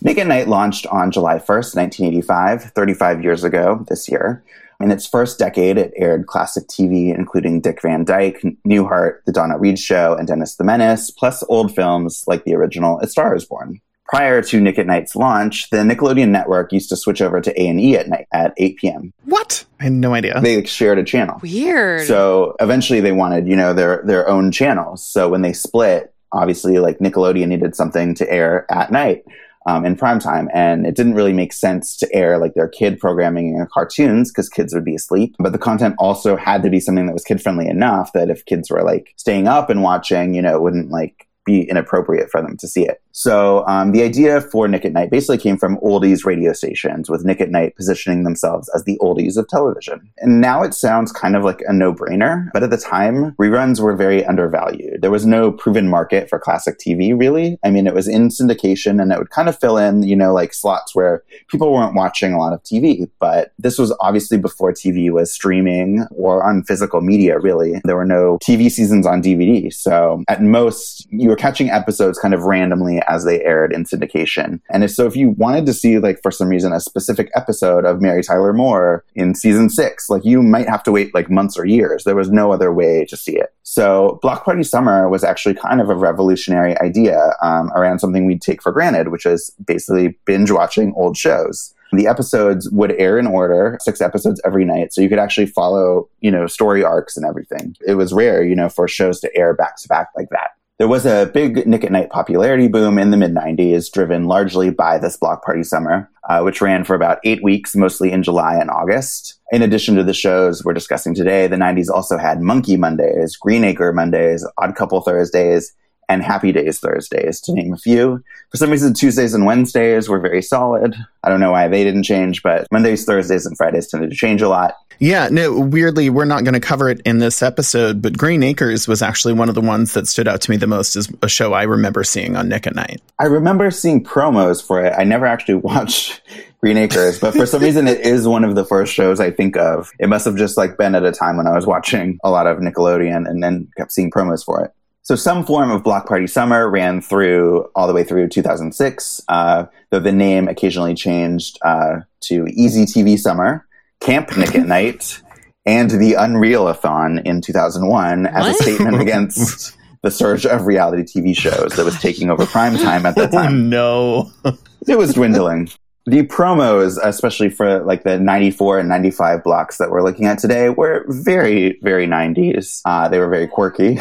Nick 0.02 0.18
at 0.18 0.28
Night 0.28 0.46
launched 0.46 0.86
on 0.86 1.10
July 1.10 1.38
1st, 1.38 1.74
1985, 1.74 2.62
35 2.76 3.24
years 3.24 3.42
ago 3.42 3.84
this 3.88 4.08
year. 4.08 4.44
In 4.78 4.92
its 4.92 5.04
first 5.04 5.36
decade, 5.36 5.78
it 5.78 5.92
aired 5.96 6.28
classic 6.28 6.68
TV, 6.68 7.12
including 7.12 7.60
Dick 7.60 7.82
Van 7.82 8.04
Dyke, 8.04 8.40
Newhart, 8.64 9.24
The 9.24 9.32
Donna 9.32 9.58
Reed 9.58 9.80
Show, 9.80 10.14
and 10.14 10.28
Dennis 10.28 10.54
the 10.54 10.64
Menace, 10.64 11.10
plus 11.10 11.42
old 11.48 11.74
films 11.74 12.22
like 12.28 12.44
the 12.44 12.54
original 12.54 13.00
A 13.00 13.08
Star 13.08 13.34
is 13.34 13.44
Born. 13.44 13.80
Prior 14.08 14.40
to 14.40 14.60
Nick 14.60 14.78
at 14.78 14.86
Night's 14.86 15.16
launch, 15.16 15.68
the 15.70 15.78
Nickelodeon 15.78 16.28
network 16.28 16.72
used 16.72 16.88
to 16.90 16.96
switch 16.96 17.20
over 17.20 17.40
to 17.40 17.50
A&E 17.60 17.96
at 17.96 18.08
night 18.08 18.28
at 18.32 18.54
8 18.56 18.76
p.m. 18.76 19.12
what? 19.24 19.64
I 19.80 19.84
had 19.84 19.92
no 19.92 20.14
idea. 20.14 20.40
They 20.40 20.64
shared 20.64 20.98
a 20.98 21.04
channel. 21.04 21.40
Weird. 21.42 22.06
So 22.06 22.54
eventually 22.60 23.00
they 23.00 23.12
wanted, 23.12 23.48
you 23.48 23.56
know, 23.56 23.74
their 23.74 24.02
their 24.04 24.28
own 24.28 24.52
channels. 24.52 25.04
So 25.04 25.28
when 25.28 25.42
they 25.42 25.52
split, 25.52 26.14
obviously 26.32 26.78
like 26.78 26.98
Nickelodeon 26.98 27.48
needed 27.48 27.74
something 27.74 28.14
to 28.14 28.30
air 28.30 28.66
at 28.70 28.92
night 28.92 29.24
um, 29.66 29.84
in 29.84 29.96
prime 29.96 30.20
time, 30.20 30.48
and 30.54 30.86
it 30.86 30.94
didn't 30.94 31.14
really 31.14 31.32
make 31.32 31.52
sense 31.52 31.96
to 31.96 32.14
air 32.14 32.38
like 32.38 32.54
their 32.54 32.68
kid 32.68 33.00
programming 33.00 33.56
and 33.58 33.68
cartoons 33.68 34.30
because 34.30 34.48
kids 34.48 34.72
would 34.72 34.84
be 34.84 34.94
asleep. 34.94 35.34
But 35.38 35.52
the 35.52 35.58
content 35.58 35.96
also 35.98 36.36
had 36.36 36.62
to 36.62 36.70
be 36.70 36.80
something 36.80 37.06
that 37.06 37.12
was 37.12 37.24
kid 37.24 37.42
friendly 37.42 37.66
enough 37.66 38.12
that 38.12 38.30
if 38.30 38.44
kids 38.44 38.70
were 38.70 38.82
like 38.82 39.12
staying 39.16 39.48
up 39.48 39.68
and 39.68 39.82
watching, 39.82 40.34
you 40.34 40.42
know, 40.42 40.54
it 40.54 40.62
wouldn't 40.62 40.90
like 40.90 41.26
be 41.44 41.62
inappropriate 41.62 42.30
for 42.30 42.40
them 42.40 42.56
to 42.58 42.68
see 42.68 42.84
it. 42.84 43.00
So 43.16 43.66
um, 43.66 43.92
the 43.92 44.02
idea 44.02 44.42
for 44.42 44.68
Nick 44.68 44.84
at 44.84 44.92
Night 44.92 45.10
basically 45.10 45.38
came 45.38 45.56
from 45.56 45.78
oldies 45.78 46.26
radio 46.26 46.52
stations, 46.52 47.08
with 47.08 47.24
Nick 47.24 47.40
at 47.40 47.50
Night 47.50 47.74
positioning 47.74 48.24
themselves 48.24 48.70
as 48.74 48.84
the 48.84 48.98
oldies 49.00 49.38
of 49.38 49.48
television. 49.48 50.10
And 50.18 50.42
now 50.42 50.62
it 50.62 50.74
sounds 50.74 51.12
kind 51.12 51.34
of 51.34 51.42
like 51.42 51.62
a 51.66 51.72
no-brainer, 51.72 52.50
but 52.52 52.62
at 52.62 52.68
the 52.68 52.76
time, 52.76 53.32
reruns 53.40 53.80
were 53.80 53.96
very 53.96 54.22
undervalued. 54.22 55.00
There 55.00 55.10
was 55.10 55.24
no 55.24 55.50
proven 55.50 55.88
market 55.88 56.28
for 56.28 56.38
classic 56.38 56.78
TV, 56.78 57.18
really. 57.18 57.58
I 57.64 57.70
mean, 57.70 57.86
it 57.86 57.94
was 57.94 58.06
in 58.06 58.28
syndication, 58.28 59.00
and 59.00 59.10
it 59.10 59.18
would 59.18 59.30
kind 59.30 59.48
of 59.48 59.58
fill 59.58 59.78
in, 59.78 60.02
you 60.02 60.14
know, 60.14 60.34
like 60.34 60.52
slots 60.52 60.94
where 60.94 61.22
people 61.48 61.72
weren't 61.72 61.94
watching 61.94 62.34
a 62.34 62.38
lot 62.38 62.52
of 62.52 62.62
TV. 62.64 63.08
But 63.18 63.54
this 63.58 63.78
was 63.78 63.96
obviously 63.98 64.36
before 64.36 64.74
TV 64.74 65.10
was 65.10 65.32
streaming 65.32 66.04
or 66.10 66.46
on 66.46 66.64
physical 66.64 67.00
media, 67.00 67.38
really. 67.38 67.80
There 67.84 67.96
were 67.96 68.04
no 68.04 68.36
TV 68.42 68.70
seasons 68.70 69.06
on 69.06 69.22
DVD, 69.22 69.72
so 69.72 70.22
at 70.28 70.42
most, 70.42 71.06
you 71.10 71.30
were 71.30 71.36
catching 71.36 71.70
episodes 71.70 72.18
kind 72.18 72.34
of 72.34 72.42
randomly 72.42 73.00
as 73.08 73.24
they 73.24 73.42
aired 73.44 73.72
in 73.72 73.84
syndication. 73.84 74.60
And 74.70 74.84
if 74.84 74.92
so, 74.92 75.06
if 75.06 75.16
you 75.16 75.30
wanted 75.30 75.66
to 75.66 75.72
see, 75.72 75.98
like, 75.98 76.20
for 76.22 76.30
some 76.30 76.48
reason, 76.48 76.72
a 76.72 76.80
specific 76.80 77.30
episode 77.34 77.84
of 77.84 78.00
Mary 78.00 78.22
Tyler 78.22 78.52
Moore 78.52 79.04
in 79.14 79.34
season 79.34 79.68
six, 79.68 80.08
like, 80.08 80.24
you 80.24 80.42
might 80.42 80.68
have 80.68 80.82
to 80.84 80.92
wait 80.92 81.14
like 81.14 81.30
months 81.30 81.58
or 81.58 81.66
years. 81.66 82.04
There 82.04 82.16
was 82.16 82.30
no 82.30 82.52
other 82.52 82.72
way 82.72 83.04
to 83.06 83.16
see 83.16 83.36
it. 83.36 83.54
So, 83.62 84.18
Block 84.22 84.44
Party 84.44 84.62
Summer 84.62 85.08
was 85.08 85.24
actually 85.24 85.54
kind 85.54 85.80
of 85.80 85.90
a 85.90 85.94
revolutionary 85.94 86.78
idea 86.80 87.34
um, 87.42 87.70
around 87.72 87.98
something 87.98 88.26
we'd 88.26 88.42
take 88.42 88.62
for 88.62 88.72
granted, 88.72 89.08
which 89.08 89.26
is 89.26 89.50
basically 89.66 90.18
binge 90.24 90.50
watching 90.50 90.92
old 90.96 91.16
shows. 91.16 91.72
The 91.92 92.08
episodes 92.08 92.68
would 92.70 92.92
air 92.92 93.18
in 93.18 93.26
order, 93.26 93.78
six 93.80 94.00
episodes 94.00 94.40
every 94.44 94.64
night. 94.64 94.92
So 94.92 95.00
you 95.00 95.08
could 95.08 95.20
actually 95.20 95.46
follow, 95.46 96.08
you 96.20 96.30
know, 96.30 96.46
story 96.46 96.82
arcs 96.82 97.16
and 97.16 97.24
everything. 97.24 97.76
It 97.86 97.94
was 97.94 98.12
rare, 98.12 98.44
you 98.44 98.56
know, 98.56 98.68
for 98.68 98.88
shows 98.88 99.20
to 99.20 99.34
air 99.36 99.54
back 99.54 99.76
to 99.78 99.88
back 99.88 100.08
like 100.16 100.28
that. 100.30 100.50
There 100.78 100.88
was 100.88 101.06
a 101.06 101.30
big 101.32 101.66
Nick 101.66 101.84
at 101.84 101.90
Night 101.90 102.10
popularity 102.10 102.68
boom 102.68 102.98
in 102.98 103.10
the 103.10 103.16
mid 103.16 103.32
90s, 103.32 103.90
driven 103.90 104.24
largely 104.24 104.68
by 104.68 104.98
this 104.98 105.16
block 105.16 105.42
party 105.42 105.62
summer, 105.62 106.10
uh, 106.28 106.42
which 106.42 106.60
ran 106.60 106.84
for 106.84 106.94
about 106.94 107.18
eight 107.24 107.42
weeks, 107.42 107.74
mostly 107.74 108.12
in 108.12 108.22
July 108.22 108.56
and 108.56 108.68
August. 108.68 109.40
In 109.50 109.62
addition 109.62 109.94
to 109.94 110.04
the 110.04 110.12
shows 110.12 110.62
we're 110.62 110.74
discussing 110.74 111.14
today, 111.14 111.46
the 111.46 111.56
90s 111.56 111.88
also 111.88 112.18
had 112.18 112.42
Monkey 112.42 112.76
Mondays, 112.76 113.36
Greenacre 113.36 113.90
Mondays, 113.94 114.46
Odd 114.58 114.76
Couple 114.76 115.00
Thursdays, 115.00 115.72
and 116.10 116.22
Happy 116.22 116.52
Days 116.52 116.78
Thursdays, 116.78 117.40
to 117.40 117.54
name 117.54 117.72
a 117.72 117.78
few. 117.78 118.22
For 118.50 118.58
some 118.58 118.70
reason, 118.70 118.92
Tuesdays 118.92 119.32
and 119.32 119.46
Wednesdays 119.46 120.10
were 120.10 120.20
very 120.20 120.42
solid. 120.42 120.94
I 121.24 121.30
don't 121.30 121.40
know 121.40 121.52
why 121.52 121.68
they 121.68 121.84
didn't 121.84 122.02
change, 122.02 122.42
but 122.42 122.66
Mondays, 122.70 123.06
Thursdays, 123.06 123.46
and 123.46 123.56
Fridays 123.56 123.88
tended 123.88 124.10
to 124.10 124.16
change 124.16 124.42
a 124.42 124.48
lot. 124.50 124.74
Yeah, 124.98 125.28
no, 125.30 125.58
weirdly, 125.60 126.10
we're 126.10 126.24
not 126.24 126.44
going 126.44 126.54
to 126.54 126.60
cover 126.60 126.88
it 126.88 127.00
in 127.04 127.18
this 127.18 127.42
episode, 127.42 128.00
but 128.00 128.16
Green 128.16 128.42
Acres 128.42 128.88
was 128.88 129.02
actually 129.02 129.34
one 129.34 129.48
of 129.48 129.54
the 129.54 129.60
ones 129.60 129.92
that 129.92 130.06
stood 130.06 130.28
out 130.28 130.40
to 130.42 130.50
me 130.50 130.56
the 130.56 130.66
most 130.66 130.96
as 130.96 131.12
a 131.22 131.28
show 131.28 131.52
I 131.52 131.64
remember 131.64 132.04
seeing 132.04 132.36
on 132.36 132.48
Nick 132.48 132.66
at 132.66 132.74
Night. 132.74 133.02
I 133.18 133.24
remember 133.24 133.70
seeing 133.70 134.02
promos 134.02 134.64
for 134.64 134.84
it. 134.84 134.94
I 134.96 135.04
never 135.04 135.26
actually 135.26 135.54
watched 135.56 136.22
Green 136.60 136.76
Acres, 136.76 137.18
but 137.18 137.34
for 137.34 137.46
some 137.46 137.62
reason, 137.62 137.86
it 137.86 138.00
is 138.00 138.26
one 138.26 138.44
of 138.44 138.54
the 138.54 138.64
first 138.64 138.92
shows 138.92 139.20
I 139.20 139.30
think 139.30 139.56
of. 139.56 139.92
It 139.98 140.08
must 140.08 140.24
have 140.24 140.36
just 140.36 140.56
like 140.56 140.78
been 140.78 140.94
at 140.94 141.04
a 141.04 141.12
time 141.12 141.36
when 141.36 141.46
I 141.46 141.54
was 141.54 141.66
watching 141.66 142.18
a 142.24 142.30
lot 142.30 142.46
of 142.46 142.58
Nickelodeon 142.58 143.28
and 143.28 143.42
then 143.42 143.68
kept 143.76 143.92
seeing 143.92 144.10
promos 144.10 144.44
for 144.44 144.64
it. 144.64 144.72
So 145.02 145.14
some 145.14 145.46
form 145.46 145.70
of 145.70 145.84
Block 145.84 146.08
Party 146.08 146.26
Summer 146.26 146.68
ran 146.68 147.00
through 147.00 147.70
all 147.76 147.86
the 147.86 147.92
way 147.92 148.02
through 148.02 148.28
2006, 148.28 149.22
uh, 149.28 149.66
though 149.90 150.00
the 150.00 150.10
name 150.10 150.48
occasionally 150.48 150.94
changed 150.94 151.60
uh, 151.62 152.00
to 152.22 152.46
Easy 152.48 152.86
TV 152.86 153.16
Summer, 153.16 153.65
Camp 154.00 154.36
Nick 154.36 154.54
at 154.54 154.66
Night, 154.66 155.22
and 155.64 155.90
the 155.90 156.14
Unreal-a-thon 156.14 157.20
in 157.24 157.40
2001 157.40 158.26
as 158.26 158.46
a 158.46 158.54
statement 158.54 159.00
against 159.00 159.76
the 160.02 160.10
surge 160.10 160.46
of 160.46 160.66
reality 160.66 161.02
TV 161.02 161.36
shows 161.36 161.72
that 161.76 161.84
was 161.84 161.98
taking 162.00 162.30
over 162.30 162.46
prime 162.46 162.76
time 162.76 163.04
at 163.06 163.14
that 163.16 163.30
Oh, 163.34 163.36
time. 163.42 163.68
no. 163.68 164.30
It 164.88 164.96
was 164.96 165.14
dwindling. 165.14 165.68
The 166.04 166.24
promos, 166.28 166.96
especially 167.02 167.48
for 167.50 167.80
like 167.82 168.04
the 168.04 168.20
94 168.20 168.78
and 168.78 168.88
95 168.88 169.42
blocks 169.42 169.78
that 169.78 169.90
we're 169.90 170.02
looking 170.04 170.26
at 170.26 170.38
today, 170.38 170.68
were 170.68 171.04
very, 171.08 171.80
very 171.82 172.06
90s. 172.06 172.82
Uh, 172.84 173.08
they 173.08 173.18
were 173.18 173.28
very 173.28 173.48
quirky. 173.48 173.98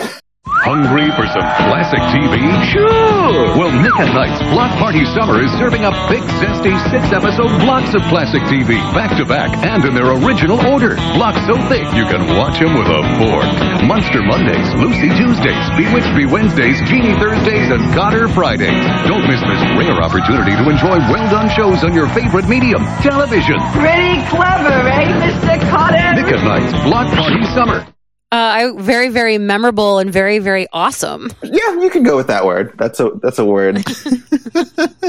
Hungry 0.65 1.09
for 1.13 1.25
some 1.29 1.45
classic 1.69 2.01
TV? 2.09 2.37
Sure! 2.73 3.53
Well, 3.57 3.69
Nick 3.81 3.93
at 4.01 4.09
Night's 4.13 4.41
Block 4.53 4.73
Party 4.81 5.05
Summer 5.13 5.41
is 5.41 5.49
serving 5.61 5.85
up 5.85 5.93
big, 6.09 6.21
zesty, 6.41 6.73
six-episode 6.89 7.61
blocks 7.61 7.93
of 7.93 8.01
classic 8.09 8.41
TV, 8.49 8.77
back-to-back, 8.93 9.53
and 9.61 9.85
in 9.85 9.93
their 9.93 10.09
original 10.21 10.57
order. 10.65 10.97
Blocks 11.17 11.41
so 11.45 11.57
thick 11.69 11.85
you 11.93 12.05
can 12.09 12.25
watch 12.37 12.57
them 12.57 12.73
with 12.73 12.89
a 12.89 13.01
fork. 13.21 13.45
Munster 13.85 14.21
Mondays, 14.25 14.65
Lucy 14.81 15.09
Tuesdays, 15.17 15.65
Bewitched 15.77 16.13
Be 16.17 16.25
Wednesdays, 16.25 16.81
Jeannie 16.89 17.17
Thursdays, 17.17 17.69
and 17.69 17.81
Kotter 17.93 18.25
Fridays. 18.29 18.81
Don't 19.05 19.25
miss 19.29 19.41
this 19.41 19.61
rare 19.77 19.97
opportunity 20.01 20.53
to 20.57 20.65
enjoy 20.65 20.97
well-done 21.13 21.49
shows 21.53 21.85
on 21.85 21.93
your 21.93 22.09
favorite 22.13 22.45
medium, 22.49 22.81
television. 23.05 23.57
Pretty 23.73 24.21
clever, 24.29 24.77
eh, 24.93 25.09
Mr. 25.29 25.57
Kotter? 25.69 26.09
Nick 26.17 26.29
at 26.33 26.41
Night's 26.41 26.73
Block 26.85 27.09
Party 27.13 27.41
Summer. 27.53 27.85
Uh, 28.35 28.37
I 28.37 28.81
very, 28.81 29.07
very 29.07 29.37
memorable 29.37 29.97
and 29.97 30.11
very, 30.11 30.39
very 30.39 30.67
awesome. 30.73 31.31
yeah, 31.41 31.79
you 31.79 31.89
can 31.89 32.03
go 32.03 32.17
with 32.17 32.27
that 32.27 32.45
word. 32.45 32.73
That's 32.77 32.99
a 32.99 33.11
that's 33.21 33.39
a 33.39 33.45
word. 33.45 33.81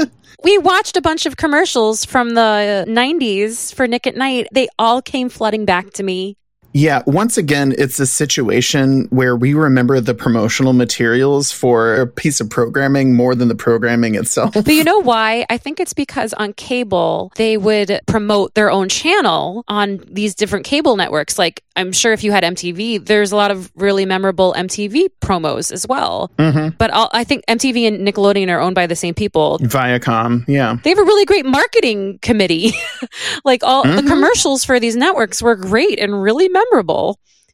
We 0.43 0.57
watched 0.59 0.95
a 0.95 1.01
bunch 1.01 1.25
of 1.25 1.35
commercials 1.35 2.05
from 2.05 2.35
the 2.35 2.85
90s 2.87 3.73
for 3.73 3.87
Nick 3.87 4.05
at 4.05 4.15
Night. 4.15 4.47
They 4.53 4.67
all 4.77 5.01
came 5.01 5.29
flooding 5.29 5.65
back 5.65 5.91
to 5.93 6.03
me. 6.03 6.37
Yeah, 6.77 7.01
once 7.07 7.39
again, 7.39 7.73
it's 7.75 7.99
a 7.99 8.05
situation 8.05 9.07
where 9.09 9.35
we 9.35 9.55
remember 9.55 9.99
the 9.99 10.13
promotional 10.13 10.73
materials 10.73 11.51
for 11.51 11.95
a 11.95 12.05
piece 12.05 12.39
of 12.39 12.51
programming 12.51 13.15
more 13.15 13.33
than 13.33 13.47
the 13.47 13.55
programming 13.55 14.13
itself. 14.13 14.53
But 14.53 14.67
you 14.67 14.83
know 14.83 14.99
why? 15.01 15.43
I 15.49 15.57
think 15.57 15.79
it's 15.79 15.93
because 15.93 16.33
on 16.33 16.53
cable, 16.53 17.31
they 17.35 17.57
would 17.57 17.99
promote 18.05 18.53
their 18.53 18.69
own 18.69 18.89
channel 18.89 19.63
on 19.67 20.03
these 20.07 20.35
different 20.35 20.65
cable 20.67 20.97
networks. 20.97 21.39
Like, 21.39 21.63
I'm 21.75 21.91
sure 21.91 22.13
if 22.13 22.23
you 22.23 22.31
had 22.31 22.43
MTV, 22.43 23.03
there's 23.07 23.31
a 23.31 23.35
lot 23.35 23.49
of 23.49 23.71
really 23.75 24.05
memorable 24.05 24.53
MTV 24.55 25.07
promos 25.19 25.71
as 25.71 25.87
well. 25.87 26.29
Mm-hmm. 26.37 26.75
But 26.77 26.91
all, 26.91 27.09
I 27.11 27.23
think 27.23 27.43
MTV 27.47 27.87
and 27.87 28.07
Nickelodeon 28.07 28.49
are 28.51 28.59
owned 28.59 28.75
by 28.75 28.85
the 28.85 28.95
same 28.95 29.15
people. 29.15 29.57
Viacom, 29.63 30.47
yeah. 30.47 30.77
They 30.83 30.91
have 30.91 30.99
a 30.99 31.03
really 31.03 31.25
great 31.25 31.45
marketing 31.47 32.19
committee. 32.21 32.73
like, 33.45 33.63
all 33.63 33.81
the 33.81 33.89
Mhm. 34.03 34.07
commercials 34.07 34.63
for 34.63 34.79
these 34.79 34.95
networks 34.95 35.41
were 35.41 35.55
great 35.55 35.97
and 35.97 36.21
really 36.21 36.47
memorable 36.49 36.66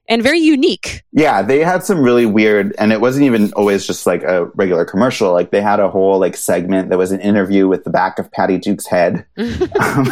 and 0.09 0.21
very 0.21 0.39
unique. 0.39 1.01
yeah, 1.13 1.41
they 1.41 1.59
had 1.59 1.83
some 1.85 2.01
really 2.01 2.25
weird, 2.25 2.75
and 2.77 2.91
it 2.91 2.99
wasn't 2.99 3.25
even 3.25 3.53
always 3.53 3.87
just 3.87 4.05
like 4.05 4.21
a 4.23 4.45
regular 4.47 4.83
commercial. 4.83 5.31
Like 5.31 5.51
they 5.51 5.61
had 5.61 5.79
a 5.79 5.89
whole 5.89 6.19
like 6.19 6.35
segment 6.35 6.89
that 6.89 6.97
was 6.97 7.13
an 7.13 7.21
interview 7.21 7.69
with 7.69 7.85
the 7.85 7.89
back 7.89 8.19
of 8.19 8.29
Patty 8.31 8.57
Duke's 8.57 8.85
head. 8.87 9.25
Um, 9.79 10.07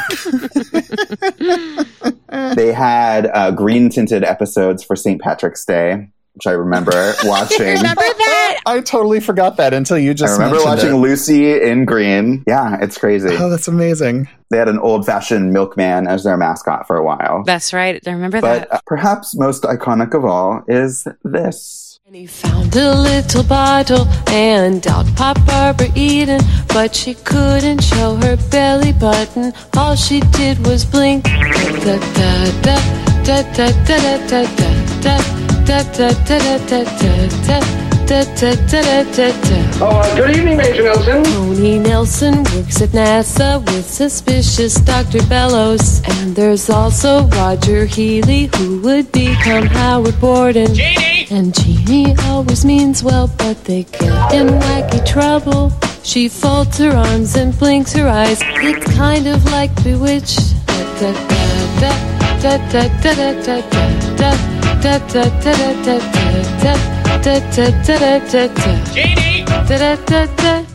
they 2.56 2.72
had 2.72 3.30
uh, 3.34 3.52
green 3.52 3.90
tinted 3.90 4.24
episodes 4.24 4.84
for 4.84 4.96
St. 4.96 5.22
Patrick's 5.22 5.66
Day, 5.66 6.10
which 6.34 6.48
I 6.48 6.52
remember 6.52 7.14
watching. 7.24 7.60
Remember 7.68 8.02
that? 8.02 8.41
I 8.66 8.82
totally 8.82 9.20
forgot 9.20 9.58
that 9.58 9.74
until 9.74 9.98
you 9.98 10.14
just. 10.14 10.34
I 10.34 10.38
just 10.38 10.40
remember 10.40 10.64
watching 10.64 10.92
it. 10.92 10.98
Lucy 11.00 11.62
in 11.62 11.86
green. 11.86 12.44
Yeah, 12.48 12.78
it's 12.82 12.98
crazy. 12.98 13.30
Oh, 13.38 13.50
that's 13.50 13.68
amazing. 13.68 14.28
They 14.50 14.58
had 14.58 14.68
an 14.68 14.80
old 14.80 15.06
fashioned 15.06 15.52
milkman 15.54 16.08
as 16.08 16.24
their 16.24 16.38
mascot 16.38 16.86
for 16.88 16.98
a 16.98 17.04
while. 17.04 17.44
That's 17.46 17.74
right. 17.74 18.02
I 18.06 18.12
remember 18.12 18.42
But 18.42 18.70
that. 18.70 18.74
uh, 18.74 18.80
perhaps 18.86 19.36
most 19.36 19.64
iconic 19.64 20.14
of 20.14 20.26
all 20.26 20.64
is 20.68 21.08
this. 21.24 22.00
And 22.06 22.16
he 22.18 22.28
found 22.28 22.76
a 22.76 22.94
little 22.94 23.44
bottle 23.44 24.06
and 24.28 24.86
out 24.88 25.06
popped 25.16 25.46
Barbara 25.46 25.88
Eden, 25.96 26.42
but 26.68 26.94
she 26.94 27.14
couldn't 27.14 27.82
show 27.82 28.16
her 28.16 28.36
belly 28.52 28.92
button. 28.92 29.54
All 29.78 29.96
she 29.96 30.20
did 30.32 30.66
was 30.68 30.84
blink. 30.84 31.24
Da 31.24 31.98
da 32.14 32.62
da 32.62 32.78
da 33.24 33.42
da 33.54 33.72
da 33.86 34.28
da 34.28 34.28
da 34.28 34.82
da 35.02 35.18
da 35.72 35.82
da 35.82 36.12
da 36.12 36.38
da 36.68 36.68
da 36.68 36.84
da. 36.84 37.30
Da, 37.48 37.91
Oh, 39.80 39.88
uh, 39.88 40.16
good 40.18 40.36
evening, 40.36 40.58
Major 40.58 40.84
Nelson. 40.84 41.24
Tony 41.24 41.80
Nelson 41.80 42.44
works 42.44 42.82
at 42.82 42.90
NASA 42.90 43.66
with 43.68 43.90
suspicious 43.90 44.76
Dr. 44.76 45.26
Bellows. 45.28 46.02
And 46.10 46.36
there's 46.36 46.70
also 46.70 47.24
Roger 47.28 47.86
Healey, 47.86 48.50
who 48.58 48.82
would 48.82 49.14
become 49.14 49.66
Howard 49.66 50.20
Borden. 50.20 50.76
And 51.30 51.56
Jeannie 51.56 52.14
always 52.24 52.66
means 52.66 53.02
well, 53.02 53.30
but 53.38 53.64
they 53.64 53.84
get 53.84 54.34
in 54.34 54.48
wacky 54.48 55.06
trouble. 55.08 55.72
She 56.04 56.28
folds 56.28 56.80
her 56.80 56.92
arms 56.92 57.38
and 57.38 57.58
blinks 57.58 57.94
her 57.94 58.10
eyes. 58.10 58.42
It's 58.44 58.94
kind 58.94 59.26
of 59.26 59.46
like 59.54 59.74
Bewitched. 59.86 60.54
Da, 60.68 61.00
da, 61.00 61.14
da, 61.80 62.21
Janie! 68.96 70.71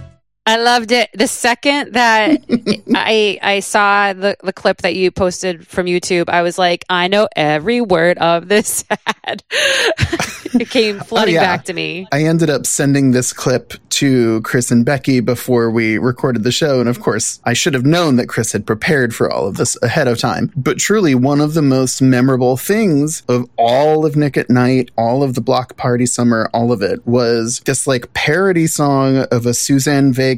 I 0.46 0.58
loved 0.58 0.92
it. 0.92 1.10
The 1.12 1.26
second 1.26 1.94
that 1.94 2.44
I 2.94 3.38
I 3.42 3.60
saw 3.60 4.12
the, 4.12 4.36
the 4.44 4.52
clip 4.52 4.78
that 4.78 4.94
you 4.94 5.10
posted 5.10 5.66
from 5.66 5.86
YouTube, 5.86 6.28
I 6.28 6.42
was 6.42 6.56
like, 6.56 6.84
I 6.88 7.08
know 7.08 7.28
every 7.34 7.80
word 7.80 8.16
of 8.18 8.46
this 8.46 8.84
ad. 9.24 9.42
it 9.50 10.70
came 10.70 11.00
oh, 11.00 11.04
flooding 11.04 11.34
yeah. 11.34 11.42
back 11.42 11.64
to 11.64 11.72
me. 11.72 12.06
I 12.12 12.22
ended 12.22 12.48
up 12.48 12.64
sending 12.64 13.10
this 13.10 13.32
clip 13.32 13.74
to 13.90 14.40
Chris 14.42 14.70
and 14.70 14.84
Becky 14.84 15.20
before 15.20 15.70
we 15.70 15.98
recorded 15.98 16.44
the 16.44 16.52
show. 16.52 16.78
And 16.80 16.88
of 16.88 17.00
course, 17.00 17.40
I 17.44 17.52
should 17.52 17.74
have 17.74 17.86
known 17.86 18.16
that 18.16 18.28
Chris 18.28 18.52
had 18.52 18.66
prepared 18.66 19.14
for 19.14 19.32
all 19.32 19.48
of 19.48 19.56
this 19.56 19.76
ahead 19.82 20.06
of 20.06 20.18
time. 20.18 20.52
But 20.54 20.78
truly, 20.78 21.14
one 21.14 21.40
of 21.40 21.54
the 21.54 21.62
most 21.62 22.00
memorable 22.00 22.56
things 22.56 23.22
of 23.28 23.48
all 23.56 24.06
of 24.06 24.14
Nick 24.14 24.36
at 24.36 24.50
Night, 24.50 24.90
all 24.96 25.22
of 25.22 25.34
the 25.34 25.40
Block 25.40 25.76
Party 25.76 26.06
Summer, 26.06 26.48
all 26.52 26.72
of 26.72 26.82
it 26.82 27.04
was 27.06 27.60
this 27.60 27.86
like 27.86 28.12
parody 28.12 28.66
song 28.66 29.24
of 29.32 29.46
a 29.46 29.54
Suzanne 29.54 30.12
Vega 30.12 30.35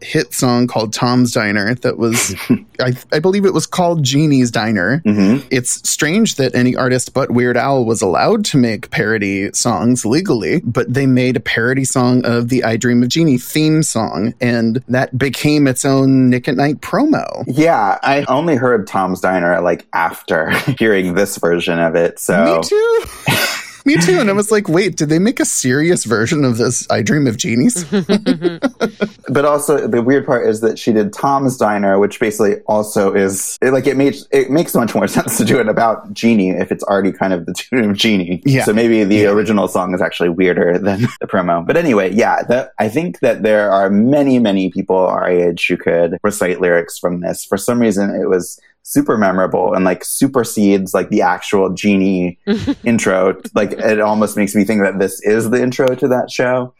hit 0.00 0.32
song 0.32 0.66
called 0.66 0.92
Tom's 0.92 1.32
Diner 1.32 1.74
that 1.76 1.98
was, 1.98 2.34
I, 2.80 2.94
I 3.12 3.18
believe 3.18 3.44
it 3.44 3.54
was 3.54 3.66
called 3.66 4.02
Jeannie's 4.02 4.50
Diner. 4.50 5.02
Mm-hmm. 5.04 5.46
It's 5.50 5.88
strange 5.88 6.36
that 6.36 6.54
any 6.54 6.76
artist 6.76 7.14
but 7.14 7.30
Weird 7.30 7.56
Al 7.56 7.84
was 7.84 8.02
allowed 8.02 8.44
to 8.46 8.58
make 8.58 8.90
parody 8.90 9.52
songs 9.52 10.04
legally, 10.04 10.60
but 10.60 10.92
they 10.92 11.06
made 11.06 11.36
a 11.36 11.40
parody 11.40 11.84
song 11.84 12.24
of 12.24 12.48
the 12.48 12.64
I 12.64 12.76
Dream 12.76 13.02
of 13.02 13.08
Jeannie 13.08 13.38
theme 13.38 13.82
song, 13.82 14.34
and 14.40 14.82
that 14.88 15.16
became 15.16 15.66
its 15.66 15.84
own 15.84 16.30
Nick 16.30 16.48
at 16.48 16.56
Night 16.56 16.80
promo. 16.80 17.44
Yeah, 17.46 17.98
I 18.02 18.24
only 18.24 18.56
heard 18.56 18.86
Tom's 18.86 19.20
Diner 19.20 19.60
like 19.60 19.86
after 19.92 20.50
hearing 20.78 21.14
this 21.14 21.36
version 21.36 21.78
of 21.78 21.94
it. 21.94 22.18
So 22.18 22.56
Me 22.56 22.62
too. 22.62 23.04
Me 23.84 23.96
too. 23.96 24.18
And 24.18 24.28
I 24.28 24.32
was 24.32 24.50
like, 24.50 24.68
wait, 24.68 24.96
did 24.96 25.08
they 25.08 25.18
make 25.18 25.40
a 25.40 25.44
serious 25.44 26.04
version 26.04 26.44
of 26.44 26.58
this 26.58 26.88
I 26.90 27.02
Dream 27.02 27.26
of 27.26 27.36
Jeannies? 27.36 27.84
but 29.28 29.44
also 29.44 29.86
the 29.86 30.02
weird 30.02 30.26
part 30.26 30.46
is 30.46 30.60
that 30.60 30.78
she 30.78 30.92
did 30.92 31.12
Tom's 31.12 31.56
Diner, 31.56 31.98
which 31.98 32.20
basically 32.20 32.56
also 32.66 33.12
is 33.14 33.58
it, 33.62 33.72
like 33.72 33.86
it 33.86 33.96
makes 33.96 34.26
it 34.30 34.50
makes 34.50 34.74
much 34.74 34.94
more 34.94 35.08
sense 35.08 35.38
to 35.38 35.44
do 35.44 35.58
it 35.58 35.68
about 35.68 36.12
Jeannie 36.12 36.50
if 36.50 36.72
it's 36.72 36.84
already 36.84 37.12
kind 37.12 37.32
of 37.32 37.46
the 37.46 37.54
tune 37.54 37.90
of 37.90 37.96
Jeannie. 37.96 38.42
Yeah. 38.44 38.64
So 38.64 38.72
maybe 38.72 39.04
the 39.04 39.26
original 39.26 39.68
song 39.68 39.94
is 39.94 40.00
actually 40.00 40.30
weirder 40.30 40.78
than 40.78 41.02
the 41.20 41.26
promo. 41.26 41.66
But 41.66 41.76
anyway, 41.76 42.12
yeah, 42.12 42.42
that 42.44 42.72
I 42.78 42.88
think 42.88 43.20
that 43.20 43.42
there 43.42 43.70
are 43.70 43.90
many 43.90 44.38
many 44.38 44.70
people 44.70 44.96
our 44.96 45.28
age 45.28 45.66
who 45.68 45.76
could 45.76 46.18
recite 46.22 46.60
lyrics 46.60 46.98
from 46.98 47.20
this. 47.20 47.44
For 47.44 47.56
some 47.56 47.80
reason, 47.80 48.10
it 48.10 48.28
was 48.28 48.60
super 48.82 49.16
memorable 49.16 49.74
and 49.74 49.84
like 49.84 50.04
supersedes 50.04 50.92
like 50.94 51.10
the 51.10 51.22
actual 51.22 51.70
Jeannie 51.70 52.38
intro. 52.84 53.40
Like 53.54 53.72
it 53.72 54.00
almost 54.00 54.36
makes 54.36 54.54
me 54.54 54.64
think 54.64 54.82
that 54.82 54.98
this 54.98 55.20
is 55.22 55.50
the 55.50 55.62
intro 55.62 55.94
to 55.94 56.08
that 56.08 56.30
show. 56.30 56.74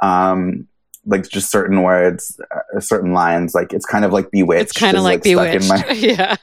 Um, 0.00 0.66
like 1.08 1.28
just 1.28 1.50
certain 1.50 1.82
words, 1.82 2.38
uh, 2.54 2.80
certain 2.80 3.12
lines. 3.12 3.54
Like 3.54 3.72
it's 3.72 3.86
kind 3.86 4.04
of 4.04 4.12
like 4.12 4.30
bewitched. 4.30 4.70
It's 4.70 4.72
kind 4.72 4.96
of 4.96 5.00
is, 5.00 5.04
like, 5.04 5.22
bewitched. 5.22 5.68
my- 5.68 5.86
yeah. 5.92 6.34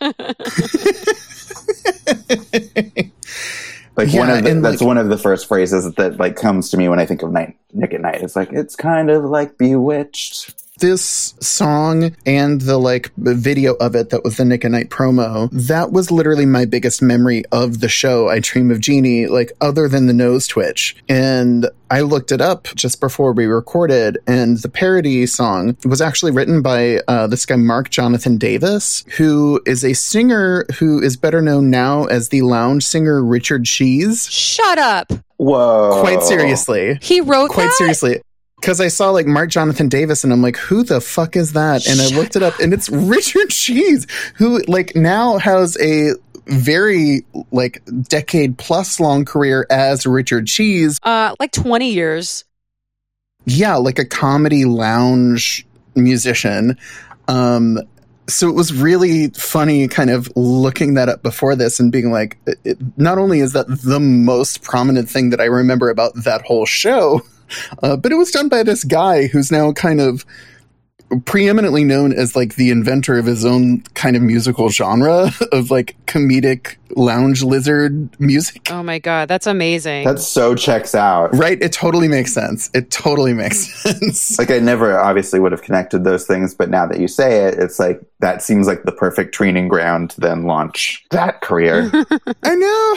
like 3.97 4.11
one 4.13 4.29
of 4.29 4.43
the, 4.43 4.49
and, 4.49 4.63
that's 4.65 4.81
like- 4.81 4.87
one 4.87 4.97
of 4.97 5.09
the 5.09 5.17
first 5.17 5.47
phrases 5.47 5.93
that 5.95 6.17
like 6.17 6.35
comes 6.35 6.69
to 6.71 6.77
me 6.77 6.87
when 6.89 6.99
I 6.99 7.05
think 7.05 7.21
of 7.23 7.31
night 7.31 7.57
Nick 7.73 7.93
at 7.93 8.01
Night. 8.01 8.21
It's 8.21 8.35
like 8.35 8.51
it's 8.51 8.75
kind 8.75 9.09
of 9.09 9.25
like 9.25 9.57
bewitched. 9.57 10.62
This 10.79 11.35
song 11.39 12.15
and 12.25 12.59
the 12.61 12.79
like 12.79 13.11
video 13.15 13.75
of 13.75 13.93
it 13.95 14.09
that 14.09 14.23
was 14.23 14.37
the 14.37 14.43
Nick 14.45 14.63
and 14.63 14.71
Night 14.71 14.89
promo, 14.89 15.47
that 15.51 15.91
was 15.91 16.09
literally 16.09 16.47
my 16.47 16.65
biggest 16.65 16.99
memory 16.99 17.43
of 17.51 17.79
the 17.79 17.87
show. 17.87 18.27
I 18.27 18.39
Dream 18.39 18.71
of 18.71 18.79
Jeannie, 18.81 19.27
like 19.27 19.51
other 19.61 19.87
than 19.87 20.07
the 20.07 20.13
nose 20.13 20.47
twitch. 20.47 20.95
And 21.07 21.67
I 21.91 22.01
looked 22.01 22.31
it 22.31 22.41
up 22.41 22.63
just 22.73 22.99
before 22.99 23.33
we 23.33 23.45
recorded, 23.45 24.17
and 24.25 24.57
the 24.57 24.67
parody 24.67 25.27
song 25.27 25.77
was 25.85 26.01
actually 26.01 26.31
written 26.31 26.63
by 26.63 27.01
uh, 27.07 27.27
this 27.27 27.45
guy, 27.45 27.55
Mark 27.55 27.91
Jonathan 27.91 28.37
Davis, 28.39 29.05
who 29.17 29.61
is 29.67 29.85
a 29.85 29.93
singer 29.93 30.65
who 30.79 30.99
is 30.99 31.17
better 31.17 31.39
known 31.39 31.69
now 31.69 32.05
as 32.05 32.29
the 32.29 32.41
lounge 32.41 32.83
singer 32.83 33.23
Richard 33.23 33.65
Cheese. 33.65 34.27
Shut 34.29 34.79
up. 34.79 35.13
Whoa! 35.37 35.99
Quite 36.01 36.23
seriously 36.23 36.97
He 37.01 37.21
wrote 37.21 37.49
quite 37.51 37.65
that? 37.65 37.73
seriously 37.73 38.21
because 38.63 38.79
I 38.79 38.87
saw 38.87 39.09
like 39.09 39.27
Mark 39.27 39.49
Jonathan 39.49 39.89
Davis 39.89 40.23
and 40.23 40.31
I'm 40.31 40.41
like, 40.41 40.55
who 40.55 40.83
the 40.85 41.01
fuck 41.01 41.35
is 41.35 41.51
that? 41.51 41.85
And 41.85 41.99
I 41.99 42.07
looked 42.15 42.37
it 42.37 42.43
up 42.43 42.57
and 42.59 42.73
it's 42.73 42.87
Richard 42.89 43.49
Cheese, 43.49 44.07
who 44.35 44.59
like 44.69 44.95
now 44.95 45.37
has 45.37 45.77
a 45.81 46.13
very 46.45 47.25
like 47.51 47.81
decade 48.03 48.57
plus 48.57 49.01
long 49.01 49.25
career 49.25 49.67
as 49.69 50.05
Richard 50.05 50.47
Cheese. 50.47 50.97
Uh, 51.03 51.35
like 51.41 51.51
20 51.51 51.91
years. 51.91 52.45
Yeah, 53.43 53.75
like 53.75 53.99
a 53.99 54.05
comedy 54.05 54.63
lounge 54.63 55.67
musician. 55.95 56.77
Um, 57.27 57.79
so 58.29 58.47
it 58.47 58.55
was 58.55 58.73
really 58.73 59.27
funny 59.31 59.89
kind 59.89 60.09
of 60.09 60.31
looking 60.37 60.93
that 60.93 61.09
up 61.09 61.21
before 61.21 61.57
this 61.57 61.81
and 61.81 61.91
being 61.91 62.11
like, 62.13 62.37
it- 62.63 62.77
not 62.97 63.17
only 63.17 63.41
is 63.41 63.51
that 63.51 63.65
the 63.67 63.99
most 63.99 64.63
prominent 64.63 65.09
thing 65.09 65.31
that 65.31 65.41
I 65.41 65.45
remember 65.45 65.89
about 65.89 66.13
that 66.23 66.43
whole 66.43 66.65
show, 66.65 67.21
uh, 67.81 67.97
but 67.97 68.11
it 68.11 68.15
was 68.15 68.31
done 68.31 68.49
by 68.49 68.63
this 68.63 68.83
guy 68.83 69.27
who's 69.27 69.51
now 69.51 69.71
kind 69.71 70.01
of 70.01 70.25
preeminently 71.25 71.83
known 71.83 72.13
as 72.13 72.35
like 72.35 72.55
the 72.55 72.69
inventor 72.69 73.17
of 73.17 73.25
his 73.25 73.45
own 73.45 73.81
kind 73.93 74.15
of 74.15 74.21
musical 74.21 74.69
genre 74.69 75.29
of 75.51 75.71
like 75.71 75.95
comedic 76.05 76.75
lounge 76.95 77.43
lizard 77.43 78.19
music. 78.19 78.69
Oh 78.71 78.83
my 78.83 78.99
God. 78.99 79.27
That's 79.27 79.47
amazing. 79.47 80.05
That 80.05 80.19
so 80.19 80.55
checks 80.55 80.93
out. 80.93 81.35
Right? 81.35 81.61
It 81.61 81.71
totally 81.71 82.07
makes 82.07 82.33
sense. 82.33 82.69
It 82.73 82.91
totally 82.91 83.33
makes 83.33 83.73
sense. 83.83 84.37
Like 84.37 84.51
I 84.51 84.59
never 84.59 84.97
obviously 84.99 85.39
would 85.39 85.51
have 85.51 85.61
connected 85.61 86.03
those 86.03 86.25
things, 86.25 86.53
but 86.53 86.69
now 86.69 86.85
that 86.87 86.99
you 86.99 87.07
say 87.07 87.45
it, 87.47 87.55
it's 87.55 87.79
like 87.79 88.01
that 88.19 88.41
seems 88.41 88.67
like 88.67 88.83
the 88.83 88.91
perfect 88.91 89.33
training 89.33 89.67
ground 89.67 90.11
to 90.11 90.21
then 90.21 90.43
launch 90.43 91.03
that 91.11 91.41
career. 91.41 91.91
I 92.43 92.55
know. 92.55 92.95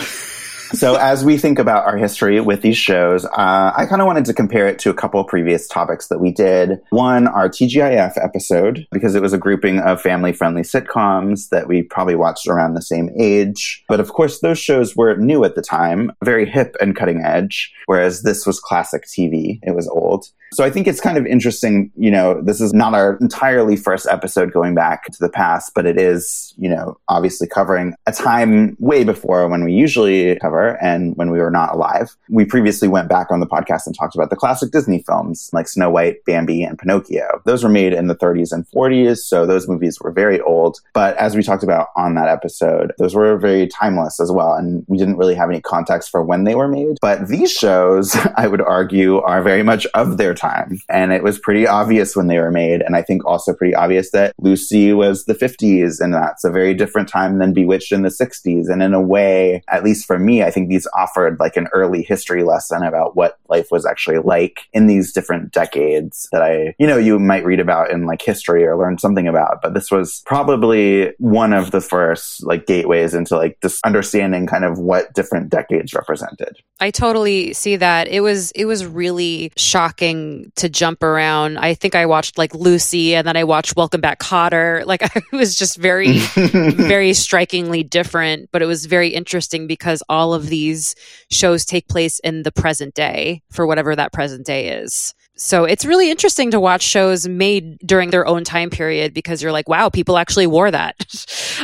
So 0.73 0.97
as 0.97 1.25
we 1.25 1.39
think 1.39 1.59
about 1.59 1.85
our 1.85 1.97
history 1.97 2.41
with 2.41 2.63
these 2.63 2.77
shows, 2.77 3.25
uh, 3.25 3.73
I 3.77 3.87
kind 3.89 4.01
of 4.01 4.07
wanted 4.07 4.25
to 4.27 4.35
compare 4.35 4.67
it 4.69 4.79
to 4.81 4.91
a 4.91 4.95
couple 4.95 5.23
previous 5.25 5.69
topics 5.69 6.09
that 6.09 6.19
we 6.19 6.33
did. 6.33 6.81
One, 6.91 7.27
our 7.29 7.49
TGIF 7.49 8.23
episode, 8.23 8.87
because 8.91 9.15
it 9.15 9.23
was 9.23 9.33
a 9.33 9.39
grouping 9.39 9.79
of 9.81 10.01
family-friendly 10.01 10.63
sitcoms 10.63 11.49
that 11.51 11.69
we 11.69 11.83
probably 11.83 12.17
watched 12.17 12.47
around 12.47 12.75
the 12.75 12.83
same 12.83 13.11
age. 13.19 13.85
But 13.89 14.01
of 14.01 14.13
course, 14.13 14.41
those 14.41 14.59
shows 14.59 14.97
were 14.97 15.17
new 15.17 15.45
at 15.45 15.55
the 15.55 15.63
time, 15.63 16.13
very 16.25 16.49
hip 16.49 16.77
and 16.81 16.97
cutting 16.97 17.23
edge, 17.23 17.73
whereas 17.87 18.23
this 18.23 18.47
was 18.47 18.61
classic 18.61 19.05
TV. 19.07 19.61
It 19.63 19.75
was 19.75 19.89
old. 19.89 20.27
So 20.53 20.65
I 20.65 20.71
think 20.71 20.87
it's 20.87 21.01
kind 21.01 21.19
of 21.19 21.27
interesting, 21.27 21.91
you 21.97 22.11
know, 22.11 22.41
this 22.41 22.61
is 22.61 22.73
not 22.73 22.95
our 22.95 23.19
entirely 23.21 23.77
first 23.77 24.07
episode 24.09 24.53
going 24.53 24.75
back 24.75 25.05
to 25.07 25.19
the 25.19 25.29
past, 25.29 25.73
but 25.75 25.87
it 25.87 25.99
is, 25.99 26.55
you 26.57 26.69
know, 26.69 26.99
obviously 27.09 27.49
covering 27.49 27.95
a 28.07 28.13
time 28.13 28.77
way 28.79 29.03
before 29.05 29.49
when 29.49 29.65
we 29.65 29.73
usually 29.73 30.37
cover 30.37 30.56
and 30.65 31.17
when 31.17 31.31
we 31.31 31.39
were 31.39 31.51
not 31.51 31.75
alive. 31.75 32.17
We 32.29 32.45
previously 32.45 32.89
went 32.89 33.09
back 33.09 33.31
on 33.31 33.41
the 33.41 33.47
podcast 33.47 33.87
and 33.87 33.97
talked 33.97 34.15
about 34.15 34.31
the 34.31 34.37
classic 34.37 34.73
Disney 34.73 35.03
films 35.03 35.51
like 35.53 35.69
Snow 35.69 35.91
White, 35.91 36.25
Bambi, 36.25 36.63
and 36.63 36.79
Pinocchio. 36.79 37.43
Those 37.45 37.63
were 37.63 37.71
made 37.71 37.93
in 37.93 38.07
the 38.07 38.17
30s 38.17 38.53
and 38.53 38.67
40s, 38.69 39.19
so 39.19 39.47
those 39.47 39.69
movies 39.69 40.01
were 40.01 40.11
very 40.11 40.41
old. 40.41 40.81
But 40.93 41.17
as 41.17 41.37
we 41.37 41.43
talked 41.43 41.63
about 41.63 41.89
on 41.97 42.15
that 42.15 42.29
episode, 42.29 42.93
those 42.99 43.15
were 43.15 43.37
very 43.39 43.67
timeless 43.67 44.21
as 44.21 44.31
well, 44.33 44.55
and 44.55 44.85
we 44.89 44.99
didn't 44.99 45.17
really 45.17 45.35
have 45.35 45.51
any 45.51 45.61
context 45.61 46.11
for 46.11 46.23
when 46.23 46.45
they 46.45 46.55
were 46.55 46.69
made. 46.69 46.99
But 47.01 47.29
these 47.29 47.53
shows, 47.53 48.17
I 48.37 48.47
would 48.47 48.61
argue, 48.61 49.19
are 49.19 49.43
very 49.43 49.63
much 49.63 49.87
of 49.95 50.17
their 50.17 50.35
time. 50.35 50.81
And 50.89 51.13
it 51.13 51.23
was 51.23 51.39
pretty 51.39 51.67
obvious 51.67 52.17
when 52.17 52.27
they 52.27 52.39
were 52.39 52.51
made. 52.51 52.83
And 52.83 52.97
I 52.97 53.03
think 53.03 53.25
also 53.25 53.55
pretty 53.55 53.75
obvious 53.75 54.11
that 54.11 54.35
Lucy 54.39 54.93
was 54.93 55.25
the 55.25 55.35
50s, 55.35 56.01
and 56.01 56.15
that's 56.15 56.45
a 56.45 56.51
very 56.51 56.75
different 56.75 57.09
time 57.09 57.39
than 57.39 57.53
Bewitched 57.53 57.93
in 57.93 58.03
the 58.03 58.09
60s. 58.09 58.69
And 58.69 58.83
in 58.83 58.95
a 58.95 59.01
way, 59.01 59.63
at 59.69 59.85
least 59.85 60.07
for 60.07 60.19
me, 60.19 60.43
I 60.47 60.51
think 60.51 60.69
these 60.69 60.87
offered 60.97 61.41
like 61.41 61.57
an 61.57 61.69
early 61.73 62.03
history 62.03 62.45
lesson 62.45 62.83
about 62.83 63.17
what 63.17 63.39
life 63.49 63.69
was 63.71 63.85
actually 63.85 64.19
like 64.19 64.61
in 64.73 64.87
these 64.87 65.13
different 65.13 65.53
decades 65.53 66.29
that 66.33 66.43
I, 66.43 66.75
you 66.79 66.87
know, 66.87 66.97
you 66.97 67.19
might 67.19 67.45
read 67.45 67.61
about 67.61 67.91
in 67.91 68.07
like 68.07 68.23
history 68.23 68.65
or 68.65 68.77
learn 68.79 68.99
something 68.99 69.27
about. 69.27 69.61
But 69.63 69.75
this 69.75 69.91
was 69.91 70.23
probably 70.27 71.13
one 71.19 71.53
of 71.53 71.71
the 71.71 71.81
first 71.81 72.45
like 72.45 72.67
gateways 72.67 73.15
into 73.15 73.37
like 73.37 73.59
just 73.63 73.85
understanding 73.85 74.47
kind 74.47 74.65
of 74.65 74.79
what 74.79 75.13
different 75.15 75.51
decades 75.51 75.95
represented. 75.95 76.57
I 76.79 76.91
totally 76.91 77.53
see 77.55 77.77
that. 77.77 78.09
It 78.09 78.21
was 78.21 78.51
it 78.53 78.67
was 78.67 78.85
really 78.85 79.53
shocking 79.57 80.53
to 80.57 80.69
jump 80.69 81.03
around. 81.03 81.59
I 81.59 81.75
think 81.75 81.95
I 81.95 82.07
watched 82.07 82.39
like 82.39 82.55
Lucy 82.55 83.15
and 83.15 83.27
then 83.27 83.37
I 83.37 83.45
watched 83.45 83.77
Welcome 83.77 84.01
Back 84.01 84.21
Kotter. 84.21 84.85
Like 84.87 85.03
it 85.03 85.33
was 85.33 85.57
just 85.57 85.77
very 85.79 86.19
very 86.37 87.13
strikingly 87.13 87.83
different, 87.83 88.51
but 88.53 88.63
it 88.63 88.67
was 88.67 88.87
very 88.87 89.09
interesting 89.09 89.67
because 89.67 90.03
all 90.09 90.33
of 90.33 90.36
these 90.45 90.95
shows 91.31 91.65
take 91.65 91.89
place 91.89 92.19
in 92.21 92.43
the 92.43 92.53
present 92.53 92.95
day 92.95 93.43
for 93.51 93.67
whatever 93.67 93.97
that 93.97 94.13
present 94.13 94.45
day 94.45 94.69
is. 94.69 95.15
So 95.39 95.65
it's 95.65 95.85
really 95.85 96.11
interesting 96.11 96.51
to 96.53 96.61
watch 96.61 96.83
shows 96.83 97.29
made 97.29 97.79
during 97.81 98.11
their 98.11 98.27
own 98.27 98.43
time 98.43 98.71
period 98.71 99.13
because 99.13 99.43
you're 99.43 99.53
like, 99.53 99.69
wow, 99.69 99.91
people 99.91 100.17
actually 100.17 100.47
wore 100.47 100.71
that. 100.71 100.97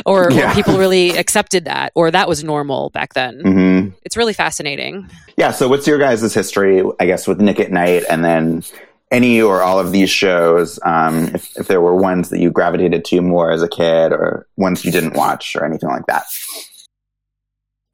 or, 0.05 0.31
or 0.31 0.53
people 0.53 0.77
really 0.77 1.17
accepted 1.17 1.65
that 1.65 1.91
or 1.95 2.11
that 2.11 2.27
was 2.27 2.43
normal 2.43 2.91
back 2.91 3.13
then. 3.13 3.39
hmm 3.39 3.87
It's 4.03 4.15
really 4.15 4.33
fascinating. 4.33 5.09
Yeah. 5.37 5.51
So, 5.51 5.67
what's 5.67 5.87
your 5.87 5.97
guys' 5.97 6.33
history, 6.33 6.83
I 6.99 7.05
guess, 7.07 7.27
with 7.27 7.41
Nick 7.41 7.59
at 7.59 7.71
Night 7.71 8.03
and 8.09 8.23
then 8.23 8.63
any 9.09 9.41
or 9.41 9.63
all 9.63 9.79
of 9.79 9.91
these 9.91 10.09
shows? 10.09 10.79
Um, 10.85 11.29
if, 11.33 11.57
if 11.57 11.67
there 11.67 11.81
were 11.81 11.95
ones 11.95 12.29
that 12.29 12.39
you 12.39 12.51
gravitated 12.51 13.05
to 13.05 13.21
more 13.21 13.51
as 13.51 13.63
a 13.63 13.67
kid 13.67 14.11
or 14.11 14.45
ones 14.55 14.85
you 14.85 14.91
didn't 14.91 15.15
watch 15.15 15.55
or 15.55 15.65
anything 15.65 15.89
like 15.89 16.05
that? 16.05 16.25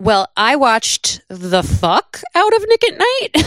Well, 0.01 0.29
I 0.38 0.55
watched 0.55 1.21
the 1.27 1.62
fuck 1.62 2.21
out 2.33 2.53
of 2.55 2.65
Nick 2.69 2.83
at 2.85 2.97
Night 2.97 3.45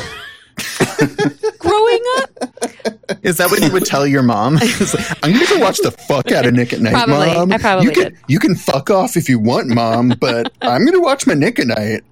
growing 1.59 2.03
up. 2.19 3.23
Is 3.23 3.39
that 3.39 3.51
what 3.51 3.63
you 3.63 3.73
would 3.73 3.87
tell 3.87 4.07
your 4.07 4.23
mom? 4.23 4.59
It's 4.63 4.93
like, 4.93 5.19
I'm 5.23 5.33
going 5.33 5.47
to 5.47 5.61
watch 5.61 5.79
the 5.79 5.93
fuck 5.93 6.31
out 6.31 6.45
of 6.45 6.53
Nick 6.53 6.75
at 6.75 6.81
Night, 6.81 6.93
Probably. 6.93 7.33
mom. 7.35 7.53
I 7.53 7.57
probably 7.59 7.87
you 7.87 7.93
can, 7.93 8.03
did. 8.05 8.19
You 8.29 8.39
can 8.39 8.55
fuck 8.55 8.91
off 8.91 9.17
if 9.17 9.31
you 9.31 9.39
want, 9.39 9.69
mom, 9.69 10.15
but 10.21 10.53
I'm 10.61 10.85
going 10.85 10.93
to 10.93 11.01
watch 11.01 11.27
my 11.27 11.33
Nick 11.33 11.59
at 11.59 11.69
Night. 11.69 12.03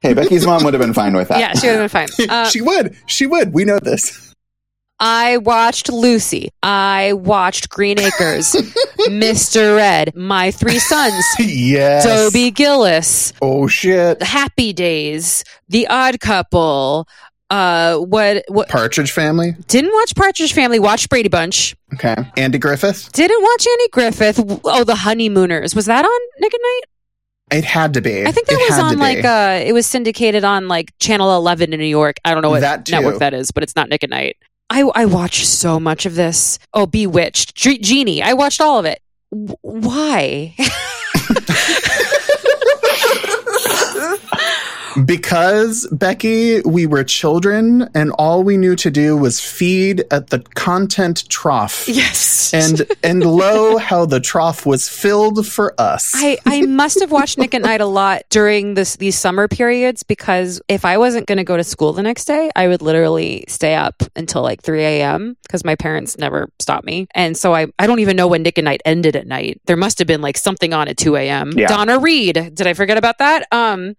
Hey, 0.00 0.14
Becky's 0.14 0.46
mom 0.46 0.62
would 0.62 0.74
have 0.74 0.80
been 0.80 0.94
fine 0.94 1.14
with 1.14 1.26
that. 1.28 1.40
Yeah, 1.40 1.54
she 1.54 1.66
would 1.66 1.80
have 1.80 1.92
been 1.92 2.06
fine. 2.06 2.30
Uh, 2.30 2.48
she 2.48 2.60
would. 2.60 2.96
She 3.06 3.26
would. 3.26 3.52
We 3.52 3.64
know 3.64 3.80
this. 3.80 4.27
I 5.00 5.36
watched 5.38 5.90
Lucy. 5.92 6.50
I 6.62 7.12
watched 7.12 7.68
Green 7.68 7.98
Acres, 8.00 8.52
Mr. 9.08 9.78
Ed, 9.78 10.14
My 10.16 10.50
Three 10.50 10.78
Sons, 10.80 11.24
yes. 11.38 12.04
Dobie 12.04 12.50
Gillis, 12.50 13.32
Oh, 13.40 13.66
shit. 13.68 14.22
Happy 14.22 14.72
Days, 14.72 15.44
The 15.68 15.86
Odd 15.88 16.18
Couple. 16.20 17.06
Uh, 17.50 17.96
what? 17.98 18.44
What? 18.48 18.68
Partridge 18.68 19.12
Family. 19.12 19.54
Didn't 19.68 19.92
watch 19.94 20.14
Partridge 20.14 20.52
Family. 20.52 20.78
Watched 20.78 21.08
Brady 21.08 21.28
Bunch. 21.30 21.74
Okay. 21.94 22.14
Andy 22.36 22.58
Griffith. 22.58 23.10
Didn't 23.12 23.40
watch 23.42 23.66
Andy 23.66 23.88
Griffith. 23.90 24.60
Oh, 24.64 24.84
The 24.84 24.94
Honeymooners. 24.96 25.74
Was 25.74 25.86
that 25.86 26.04
on 26.04 26.20
Nick 26.40 26.52
at 26.52 26.60
Night? 26.62 26.80
It 27.58 27.64
had 27.64 27.94
to 27.94 28.02
be. 28.02 28.26
I 28.26 28.32
think 28.32 28.48
that 28.48 28.60
It 28.60 28.70
was 28.70 28.78
on 28.78 28.94
be. 28.96 29.00
like 29.00 29.24
uh 29.24 29.62
it 29.64 29.72
was 29.72 29.86
syndicated 29.86 30.44
on 30.44 30.68
like 30.68 30.92
Channel 30.98 31.34
11 31.36 31.72
in 31.72 31.80
New 31.80 31.86
York. 31.86 32.16
I 32.22 32.34
don't 32.34 32.42
know 32.42 32.50
what 32.50 32.60
That 32.60 32.84
too. 32.84 32.92
network 32.92 33.20
that 33.20 33.32
is, 33.32 33.50
but 33.50 33.62
it's 33.62 33.74
not 33.74 33.88
Nick 33.88 34.04
at 34.04 34.10
Night. 34.10 34.36
I, 34.70 34.82
I 34.94 35.06
watched 35.06 35.46
so 35.46 35.80
much 35.80 36.06
of 36.06 36.14
this. 36.14 36.58
Oh, 36.74 36.86
Bewitched, 36.86 37.54
Jeannie. 37.54 38.22
I 38.22 38.34
watched 38.34 38.60
all 38.60 38.78
of 38.78 38.84
it. 38.84 39.00
W- 39.30 39.56
why? 39.62 40.54
Because, 45.04 45.86
Becky, 45.92 46.60
we 46.62 46.86
were 46.86 47.04
children 47.04 47.88
and 47.94 48.10
all 48.12 48.42
we 48.42 48.56
knew 48.56 48.76
to 48.76 48.90
do 48.90 49.16
was 49.16 49.40
feed 49.40 50.04
at 50.10 50.28
the 50.30 50.40
content 50.54 51.28
trough. 51.28 51.88
yes. 51.88 52.52
And 52.54 52.86
and 53.02 53.24
lo, 53.24 53.76
how 53.76 54.06
the 54.06 54.20
trough 54.20 54.64
was 54.64 54.88
filled 54.88 55.46
for 55.46 55.74
us. 55.78 56.12
I, 56.14 56.38
I 56.46 56.62
must 56.62 57.00
have 57.00 57.12
watched 57.12 57.38
Nick 57.38 57.54
at 57.54 57.62
Night 57.62 57.80
a 57.80 57.86
lot 57.86 58.22
during 58.30 58.74
this 58.74 58.96
these 58.96 59.18
summer 59.18 59.48
periods 59.48 60.02
because 60.02 60.60
if 60.68 60.84
I 60.84 60.98
wasn't 60.98 61.26
going 61.26 61.38
to 61.38 61.44
go 61.44 61.56
to 61.56 61.64
school 61.64 61.92
the 61.92 62.02
next 62.02 62.24
day, 62.24 62.50
I 62.56 62.68
would 62.68 62.82
literally 62.82 63.44
stay 63.48 63.74
up 63.74 64.02
until 64.16 64.42
like 64.42 64.62
3 64.62 64.82
a.m. 64.82 65.36
because 65.42 65.64
my 65.64 65.74
parents 65.74 66.16
never 66.18 66.50
stopped 66.58 66.86
me. 66.86 67.06
And 67.14 67.36
so 67.36 67.54
I, 67.54 67.66
I 67.78 67.86
don't 67.86 68.00
even 68.00 68.16
know 68.16 68.28
when 68.28 68.42
Nick 68.42 68.58
at 68.58 68.64
Night 68.64 68.80
ended 68.84 69.16
at 69.16 69.26
night. 69.26 69.60
There 69.66 69.76
must 69.76 69.98
have 69.98 70.06
been 70.06 70.22
like 70.22 70.36
something 70.38 70.72
on 70.72 70.88
at 70.88 70.96
2 70.96 71.16
a.m. 71.16 71.52
Yeah. 71.56 71.66
Donna 71.66 71.98
Reed. 71.98 72.34
Did 72.54 72.66
I 72.66 72.74
forget 72.74 72.96
about 72.98 73.18
that? 73.18 73.46
Um, 73.52 73.94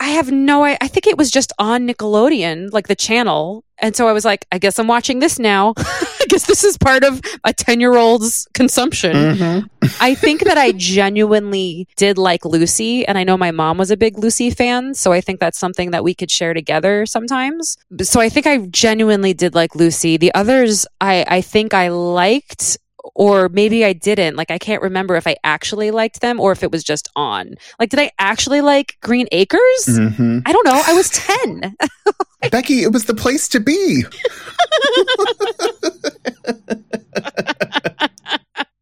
I 0.00 0.08
have 0.10 0.30
no 0.30 0.64
I, 0.64 0.76
I 0.80 0.88
think 0.88 1.06
it 1.06 1.16
was 1.18 1.30
just 1.30 1.52
on 1.58 1.86
Nickelodeon, 1.86 2.72
like 2.72 2.88
the 2.88 2.96
channel. 2.96 3.64
And 3.82 3.96
so 3.96 4.06
I 4.08 4.12
was 4.12 4.24
like, 4.26 4.44
I 4.52 4.58
guess 4.58 4.78
I'm 4.78 4.88
watching 4.88 5.20
this 5.20 5.38
now. 5.38 5.72
I 5.78 6.24
guess 6.28 6.46
this 6.46 6.64
is 6.64 6.76
part 6.76 7.02
of 7.02 7.20
a 7.44 7.52
10 7.52 7.80
year 7.80 7.96
old's 7.96 8.46
consumption. 8.52 9.12
Mhm. 9.14 9.70
I 10.00 10.14
think 10.14 10.44
that 10.44 10.58
I 10.58 10.72
genuinely 10.72 11.88
did 11.96 12.18
like 12.18 12.44
Lucy, 12.44 13.06
and 13.06 13.16
I 13.16 13.24
know 13.24 13.36
my 13.38 13.50
mom 13.50 13.78
was 13.78 13.90
a 13.90 13.96
big 13.96 14.18
Lucy 14.18 14.50
fan, 14.50 14.94
so 14.94 15.12
I 15.12 15.20
think 15.22 15.40
that's 15.40 15.58
something 15.58 15.90
that 15.92 16.04
we 16.04 16.14
could 16.14 16.30
share 16.30 16.52
together 16.54 17.06
sometimes. 17.06 17.78
So 18.02 18.20
I 18.20 18.28
think 18.28 18.46
I 18.46 18.58
genuinely 18.66 19.32
did 19.32 19.54
like 19.54 19.74
Lucy. 19.74 20.16
The 20.18 20.32
others, 20.34 20.86
I 21.00 21.24
I 21.26 21.40
think 21.40 21.72
I 21.74 21.88
liked. 21.88 22.78
Or 23.14 23.48
maybe 23.48 23.84
I 23.84 23.92
didn't. 23.92 24.36
Like, 24.36 24.50
I 24.50 24.58
can't 24.58 24.82
remember 24.82 25.16
if 25.16 25.26
I 25.26 25.36
actually 25.44 25.90
liked 25.90 26.20
them 26.20 26.38
or 26.40 26.52
if 26.52 26.62
it 26.62 26.70
was 26.70 26.84
just 26.84 27.08
on. 27.16 27.54
Like, 27.78 27.90
did 27.90 28.00
I 28.00 28.10
actually 28.18 28.60
like 28.60 28.96
Green 29.02 29.26
Acres? 29.32 29.86
Mhm. 29.88 30.42
I 30.46 30.52
don't 30.52 30.66
know. 30.66 30.82
I 30.86 30.92
was 30.92 31.10
10. 31.10 31.76
Becky, 32.50 32.82
it 32.82 32.92
was 32.92 33.04
the 33.04 33.14
place 33.14 33.48
to 33.48 33.60
be. 33.60 34.04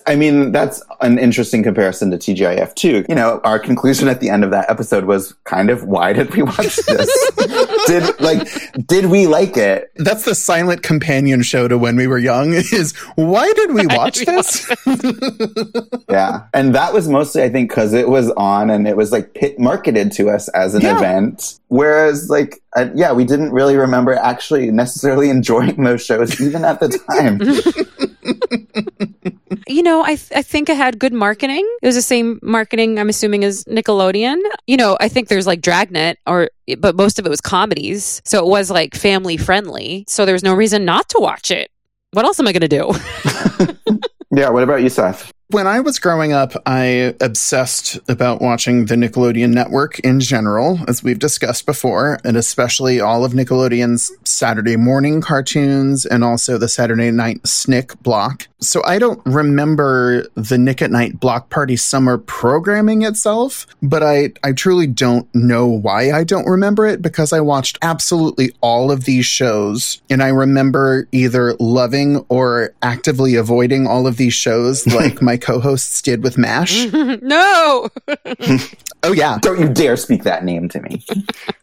I 0.07 0.17
mean, 0.17 0.53
that's 0.53 0.83
an 1.03 1.19
interesting 1.19 1.63
comparison 1.63 2.11
to 2.13 2.17
TGIF 2.17 2.75
too. 2.75 3.05
You 3.11 3.15
know, 3.15 3.43
our 3.45 3.59
conclusion 3.59 4.09
at 4.09 4.21
the 4.21 4.31
end 4.31 4.43
of 4.43 4.51
that 4.53 4.71
episode 4.71 5.05
was 5.05 5.35
kind 5.45 5.69
of 5.69 5.85
why 5.85 6.15
did 6.15 6.35
we 6.35 6.43
watch 6.43 6.77
this? 6.77 7.31
did 7.89 8.21
like 8.21 8.47
did 8.87 9.07
we 9.07 9.27
like 9.27 9.57
it? 9.57 9.91
That's 9.97 10.25
the 10.25 10.35
silent 10.37 10.83
companion 10.85 11.43
show 11.43 11.67
to 11.67 11.77
when 11.77 11.97
we 11.97 12.07
were 12.07 12.19
young 12.19 12.53
is 12.53 12.95
why 13.17 13.53
did 13.55 13.73
we 13.73 13.87
watch 13.87 14.21
we 14.21 14.25
this? 14.27 14.71
Yeah. 16.09 16.43
And 16.55 16.75
that 16.75 16.95
was 16.95 17.09
mostly 17.09 17.43
I 17.43 17.49
think 17.49 17.71
cuz 17.71 17.93
it 17.93 18.09
was 18.09 18.31
on 18.33 18.71
and 18.71 18.87
it 18.87 18.97
was 18.97 19.11
like 19.13 19.35
pit 19.35 19.59
marketed 19.59 20.13
to 20.13 20.31
us 20.31 20.49
as 20.51 20.75
an 20.75 20.83
Yeah. 20.83 20.97
event. 20.99 21.59
Whereas 21.69 22.31
like 22.31 22.63
uh, 22.77 22.87
yeah, 22.95 23.13
we 23.13 23.25
didn't 23.25 23.51
really 23.51 23.77
remember 23.77 24.15
actually 24.15 24.71
necessarily 24.71 25.31
enjoying 25.37 25.83
those 25.83 26.03
shows 26.05 26.41
even 26.41 26.65
at 26.65 26.79
the 26.81 26.89
time. 27.11 27.41
you 29.69 29.83
know, 29.83 30.03
I, 30.03 30.17
th- 30.17 30.33
I 30.35 30.43
think 30.43 30.69
it 30.69 30.77
had 30.77 30.99
good 30.99 31.13
marketing. 31.13 31.69
It 31.83 31.87
was 31.87 31.95
the 31.95 32.03
same 32.03 32.39
marketing, 32.43 32.99
I'm 32.99 33.09
assuming, 33.09 33.45
as 33.45 33.65
Nickelodeon. 33.65 34.39
You 34.67 34.77
know, 34.77 34.97
I 35.01 35.09
think 35.09 35.29
there's 35.29 35.47
like 35.47 35.61
Dragnet, 35.61 36.19
or 36.27 36.51
but 36.79 36.97
most 36.97 37.19
of 37.19 37.27
it 37.27 37.29
was 37.29 37.41
comedies, 37.41 38.23
so 38.25 38.45
it 38.45 38.49
was 38.49 38.71
like 38.71 38.95
family 38.95 39.37
friendly. 39.37 40.05
So 40.09 40.25
there 40.25 40.35
was 40.35 40.43
no 40.43 40.55
reason 40.55 40.85
not 40.85 41.09
to 41.11 41.19
watch 41.21 41.51
it. 41.51 41.71
What 42.13 42.25
else 42.25 42.41
am 42.41 42.49
I 42.49 42.53
going 42.53 42.63
to 42.63 42.69
do? 42.69 43.99
yeah, 44.31 44.49
what 44.49 44.63
about 44.63 44.83
you, 44.83 44.89
Seth? 44.89 45.31
When 45.51 45.67
I 45.67 45.81
was 45.81 45.99
growing 45.99 46.35
up, 46.35 46.53
I 46.67 47.15
obsessed 47.23 47.99
about 48.07 48.43
watching 48.43 48.85
the 48.85 48.97
Nickelodeon 48.97 49.51
network 49.51 49.99
in 50.01 50.21
general, 50.21 50.79
as 50.87 51.03
we've 51.03 51.19
discussed 51.19 51.65
before, 51.65 52.19
and 52.23 52.37
especially 52.37 53.01
all 53.01 53.25
of 53.25 53.33
Nickelodeon's 53.33 54.13
Saturday 54.25 54.77
morning 54.77 55.23
cartoons 55.23 56.05
and 56.05 56.23
also 56.23 56.59
the 56.59 56.69
Saturday 56.69 57.11
night 57.11 57.47
Snick 57.47 57.99
block. 58.03 58.47
So 58.61 58.83
I 58.85 58.99
don't 58.99 59.21
remember 59.25 60.27
the 60.35 60.59
Nick 60.59 60.83
at 60.83 60.91
Night 60.91 61.21
Block 61.21 61.49
Party 61.49 61.77
summer 61.77 62.19
programming 62.19 63.03
itself, 63.03 63.67
but 63.83 64.03
I, 64.03 64.33
I 64.43 64.53
truly 64.53 64.89
don't 64.89 65.33
know 65.33 65.67
why 65.67 66.11
I 66.11 66.25
don't 66.25 66.47
remember 66.47 66.85
it 66.85 67.01
because 67.01 67.33
I 67.33 67.41
watched 67.41 67.79
absolutely 67.83 68.53
all 68.61 68.91
of 68.91 69.05
these 69.05 69.27
shows 69.27 70.03
and 70.11 70.23
I 70.23 70.29
remember 70.29 71.07
either 71.13 71.55
loving 71.61 72.25
or 72.29 72.75
actively 72.83 73.37
avoiding 73.37 73.87
all 73.87 74.09
of 74.09 74.17
these 74.17 74.35
shows 74.35 74.87
like 74.89 75.23
my 75.23 75.37
co-hosts 75.37 76.03
did 76.03 76.25
with 76.25 76.37
MASH. 76.37 76.93
no. 76.93 77.89
Oh 79.03 79.13
yeah. 79.13 79.39
Don't 79.41 79.61
you 79.61 79.69
dare 79.69 79.97
speak 79.97 80.25
that 80.25 80.45
name 80.45 80.69
to 80.71 80.81
me. 80.81 81.05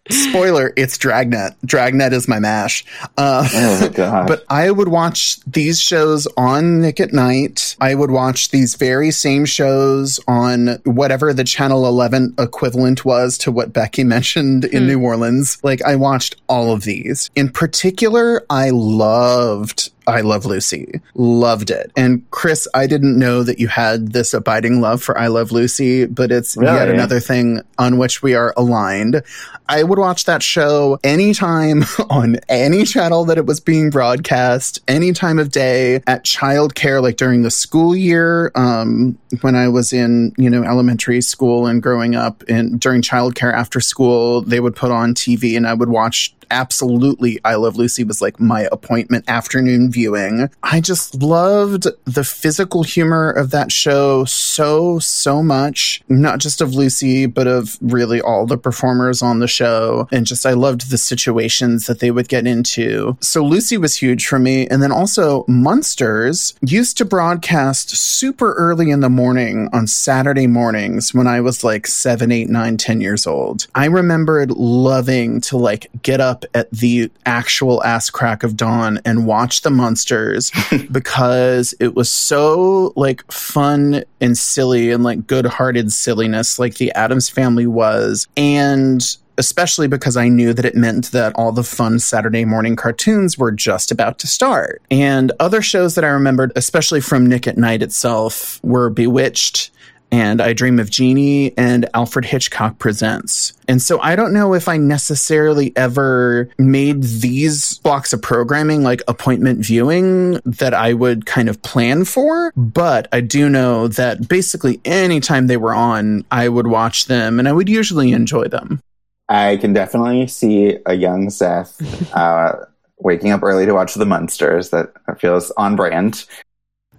Spoiler, 0.10 0.71
it's 0.78 0.98
Dragnet. 0.98 1.56
Dragnet 1.65 2.13
is 2.13 2.28
my 2.28 2.39
MASH. 2.39 2.86
Uh, 3.17 3.48
Oh 3.54 3.89
god. 3.93 4.28
But 4.28 4.45
I 4.50 4.69
would 4.71 4.88
watch 4.88 5.39
these 5.41 5.82
shows 5.82 6.28
on 6.38 6.82
Nick 6.82 7.00
at 7.00 7.12
Night. 7.12 7.76
I 7.82 7.95
would 7.95 8.12
watch 8.12 8.52
these 8.52 8.76
very 8.76 9.12
same 9.12 9.45
shows 9.45 10.19
on 10.28 10.80
whatever 10.86 11.34
the 11.34 11.43
Channel 11.43 11.86
11 11.88 12.36
equivalent 12.38 13.04
was 13.04 13.38
to 13.39 13.52
what 13.52 13.74
Becky 13.74 14.04
mentioned 14.15 14.65
in 14.65 14.86
New 14.86 15.02
Orleans. 15.02 15.58
Like, 15.63 15.82
I 15.82 15.95
watched 15.95 16.36
all 16.48 16.71
of 16.71 16.84
these. 16.84 17.30
In 17.36 17.50
particular, 17.50 18.45
I 18.50 18.69
loved 18.69 19.91
I 20.08 20.22
Love 20.22 20.46
Lucy. 20.46 21.02
Loved 21.15 21.72
it. 21.72 21.91
And 21.96 22.30
Chris, 22.32 22.68
I 22.74 22.88
didn't 22.88 23.18
know 23.18 23.44
that 23.44 23.60
you 23.60 23.68
had 23.68 24.13
this 24.13 24.34
abiding 24.34 24.82
love 24.82 25.02
for 25.02 25.18
I 25.18 25.28
Love 25.28 25.52
Lucy, 25.52 26.06
but 26.06 26.32
it's 26.32 26.56
yet 26.56 26.89
another 26.89 27.20
thing 27.20 27.62
on 27.78 27.98
which 27.98 28.22
we 28.22 28.36
are 28.36 28.54
aligned. 28.56 29.24
I 29.68 29.84
would 29.84 29.98
watch 29.98 30.26
that 30.26 30.44
show 30.44 31.00
anytime 31.04 31.84
on 32.10 32.38
any 32.50 32.86
channel 32.86 33.26
that 33.26 33.38
it 33.38 33.46
was 33.46 33.60
being 33.60 33.89
broadcast, 33.89 34.80
any 34.88 35.12
time 35.12 35.39
of 35.39 35.52
day 35.52 36.02
at 36.08 36.24
childcare, 36.24 37.02
like 37.02 37.18
during 37.18 37.41
the 37.41 37.52
school 37.52 37.96
year, 37.96 38.52
um, 38.56 39.18
when 39.41 39.56
I 39.56 39.70
was 39.70 39.91
in, 39.91 40.34
you 40.38 40.50
know, 40.50 40.63
elementary 40.63 41.22
school 41.22 41.65
and 41.65 41.82
growing 41.82 42.15
up 42.15 42.44
and 42.48 42.80
during 42.80 43.02
childcare 43.02 43.54
after 43.54 43.80
school, 43.80 44.41
they 44.41 44.60
would 44.60 44.76
put 44.76 44.91
on 44.91 45.15
TV 45.15 45.58
and 45.58 45.68
I 45.68 45.74
would 45.74 45.89
watch 45.89 46.36
absolutely 46.52 47.39
I 47.44 47.56
Love 47.56 47.76
Lucy 47.76 48.04
was 48.04 48.22
like 48.22 48.39
my 48.39 48.68
appointment 48.72 49.26
afternoon 49.28 49.89
viewing. 49.95 50.49
I 50.62 50.81
just 50.81 51.15
loved 51.23 51.88
the 52.03 52.25
physical 52.25 52.84
humor 52.84 53.31
of 53.31 53.51
that 53.51 53.71
show 53.71 54.25
so, 54.25 54.99
so 54.99 55.41
much. 55.41 56.01
Not 56.10 56.39
just 56.39 56.60
of 56.60 56.75
Lucy, 56.75 57.25
but 57.25 57.47
of 57.47 57.77
really 57.81 58.19
all 58.19 58.45
the 58.45 58.58
performers 58.58 59.21
on 59.21 59.39
the 59.39 59.47
show. 59.47 60.08
And 60.12 60.25
just 60.25 60.45
I 60.45 60.51
loved 60.51 60.91
the 60.91 60.97
situations 60.97 61.88
that 61.88 61.99
they 62.01 62.12
would 62.12 62.27
get 62.27 62.45
into. 62.45 63.17
So 63.21 63.41
Lucy 63.43 63.77
was 63.77 63.95
huge 63.95 64.27
for 64.27 64.38
me. 64.38 64.67
And 64.67 64.84
then 64.84 64.91
also 64.91 65.45
Munsters 65.47 66.53
used 66.62 66.97
to 66.97 67.05
broadcast 67.05 67.89
super 67.91 68.51
early 68.53 68.91
in 68.91 68.99
the 68.99 69.10
morning 69.10 69.69
on 69.71 69.88
Saturday 69.88 70.47
mornings 70.47 71.13
when 71.13 71.27
I 71.27 71.39
was 71.39 71.63
like 71.63 71.88
seven, 71.88 72.31
eight, 72.31 72.49
nine, 72.49 72.75
ten 72.75 72.99
years 72.99 73.25
old. 73.25 73.67
I 73.73 73.86
remembered 73.86 74.51
loving 74.51 75.39
to 75.41 75.58
like 75.58 75.88
get 76.01 76.19
up 76.19 76.43
at 76.53 76.69
the 76.71 77.10
actual 77.25 77.81
ass 77.84 78.10
crack 78.10 78.43
of 78.43 78.58
dawn 78.58 78.99
and 79.05 79.25
watch 79.25 79.62
the 79.62 79.69
Munsters 79.86 80.52
because 80.91 81.76
it 81.80 81.93
was 81.93 82.10
so 82.10 82.91
like 82.95 83.32
fun 83.32 84.04
and 84.19 84.36
silly 84.36 84.89
and 84.89 85.04
like 85.04 85.28
good 85.28 85.45
hearted 85.45 85.91
silliness 85.91 86.58
like 86.58 86.76
the 86.76 86.91
Addams 86.93 87.30
family 87.30 87.67
was. 87.67 88.28
And 88.36 89.06
especially 89.38 89.88
because 89.88 90.17
I 90.17 90.28
knew 90.28 90.54
that 90.54 90.65
it 90.65 90.76
meant 90.76 91.12
that 91.12 91.34
all 91.36 91.52
the 91.52 91.63
fun 91.63 92.00
Saturday 92.00 92.45
morning 92.45 92.76
cartoons 92.76 93.38
were 93.38 93.52
just 93.52 93.91
about 93.91 94.17
to 94.19 94.28
start. 94.28 94.82
And 94.89 95.32
other 95.39 95.62
shows 95.62 95.93
that 95.95 96.04
I 96.04 96.08
remembered, 96.08 96.52
especially 96.56 97.02
from 97.02 97.28
Nick 97.28 97.45
at 97.45 97.58
Night 97.58 97.84
itself, 97.84 98.60
were 98.63 98.89
Bewitched 98.89 99.71
and 100.15 100.41
I 100.41 100.54
Dream 100.54 100.80
of 100.80 100.89
Jeannie 100.89 101.51
and 101.58 101.89
Alfred 101.93 102.23
Hitchcock 102.23 102.80
Presents. 102.80 103.51
And 103.67 103.82
so 103.82 103.99
I 103.99 104.15
don't 104.15 104.32
know 104.32 104.54
if 104.54 104.69
I 104.69 104.78
necessarily 104.78 105.75
ever 105.75 106.49
made 106.58 107.04
these 107.04 107.80
blocks 107.80 108.13
of 108.13 108.21
programming 108.21 108.82
like 108.82 109.01
appointment 109.10 109.65
viewing 109.65 110.39
that 110.45 110.73
I 110.73 110.93
would 110.93 111.25
kind 111.25 111.49
of 111.49 111.62
plan 111.63 112.06
for, 112.06 112.54
but 112.56 113.10
I 113.12 113.19
do 113.19 113.49
know 113.49 113.89
that 113.89 114.30
basically 114.30 114.80
anytime 114.86 115.47
they 115.47 115.58
were 115.58 115.73
on, 115.73 116.23
I 116.32 116.47
would 116.47 116.67
watch 116.67 117.08
them 117.08 117.38
and 117.38 117.49
I 117.49 117.51
would 117.51 117.67
usually 117.67 118.13
enjoy 118.13 118.45
them. 118.45 118.80
I 119.28 119.58
can 119.58 119.73
definitely 119.73 120.28
see 120.28 120.78
a 120.86 120.93
young 120.93 121.30
Seth 121.30 122.15
uh, 122.15 122.54
waking 122.99 123.32
up 123.32 123.43
early 123.43 123.65
to 123.65 123.73
watch 123.73 123.95
the 123.95 124.06
Munsters. 124.06 124.69
That 124.69 124.93
feels 125.19 125.51
on 125.51 125.75
brand. 125.75 126.25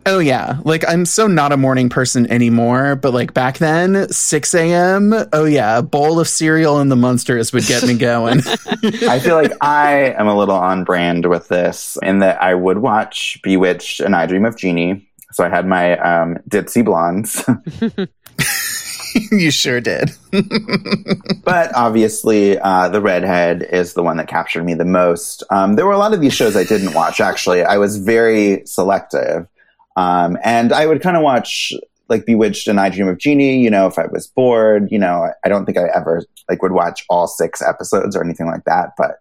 Oh 0.09 0.21
yeah, 0.21 0.61
like 0.65 0.85
I'm 0.89 1.05
so 1.05 1.27
not 1.27 1.51
a 1.51 1.57
morning 1.57 1.89
person 1.89 2.31
anymore, 2.31 2.95
but 2.95 3.13
like 3.13 3.35
back 3.35 3.59
then, 3.59 4.09
6 4.09 4.55
a.m. 4.55 5.13
Oh 5.33 5.45
yeah, 5.45 5.79
a 5.79 5.83
bowl 5.83 6.21
of 6.21 6.29
cereal 6.29 6.79
and 6.79 6.93
the 6.93 6.97
Munsters 6.97 7.53
would 7.53 7.65
get 7.65 7.83
me 7.83 7.95
going. 7.99 8.39
I 9.09 9.19
feel 9.19 9.35
like 9.35 9.53
I 9.61 10.15
am 10.17 10.29
a 10.29 10.37
little 10.37 10.55
on 10.55 10.85
brand 10.85 11.27
with 11.27 11.49
this 11.49 11.99
in 12.03 12.21
that 12.21 12.41
I 12.41 12.55
would 12.55 12.79
watch 12.79 13.41
Bewitched 13.43 13.99
and 13.99 14.15
I 14.15 14.27
Dream 14.27 14.45
of 14.45 14.57
Jeannie. 14.57 15.09
So 15.33 15.45
I 15.45 15.49
had 15.49 15.67
my 15.67 15.99
um, 15.99 16.37
ditzy 16.49 16.85
blondes. 16.85 17.45
you 19.33 19.51
sure 19.51 19.81
did. 19.81 20.13
but 21.45 21.75
obviously, 21.75 22.59
uh, 22.59 22.89
the 22.89 23.01
redhead 23.01 23.63
is 23.63 23.95
the 23.95 24.03
one 24.03 24.17
that 24.19 24.29
captured 24.29 24.65
me 24.65 24.75
the 24.75 24.85
most. 24.85 25.43
Um, 25.51 25.75
there 25.75 25.87
were 25.87 25.93
a 25.93 25.99
lot 25.99 26.15
of 26.15 26.21
these 26.21 26.33
shows 26.35 26.57
I 26.57 26.65
didn't 26.65 26.95
watch. 26.95 27.21
Actually, 27.21 27.65
I 27.65 27.79
was 27.79 27.97
very 27.97 28.63
selective, 28.67 29.49
um, 29.97 30.39
and 30.45 30.73
I 30.73 30.87
would 30.87 31.03
kind 31.03 31.17
of 31.17 31.23
watch 31.23 31.73
like 32.09 32.27
Bewitched 32.27 32.69
and 32.69 32.79
I 32.79 32.91
Dream 32.91 33.09
of 33.09 33.19
Jeannie. 33.19 33.63
You 33.63 33.71
know, 33.71 33.87
if 33.87 33.99
I 33.99 34.07
was 34.07 34.27
bored, 34.27 34.89
you 34.91 34.99
know, 34.99 35.33
I 35.45 35.49
don't 35.49 35.65
think 35.65 35.79
I 35.79 35.89
ever 35.95 36.25
like 36.49 36.63
would 36.63 36.73
watch 36.73 37.05
all 37.09 37.27
six 37.27 37.63
episodes 37.63 38.15
or 38.15 38.23
anything 38.23 38.47
like 38.47 38.65
that. 38.65 38.91
But 38.97 39.19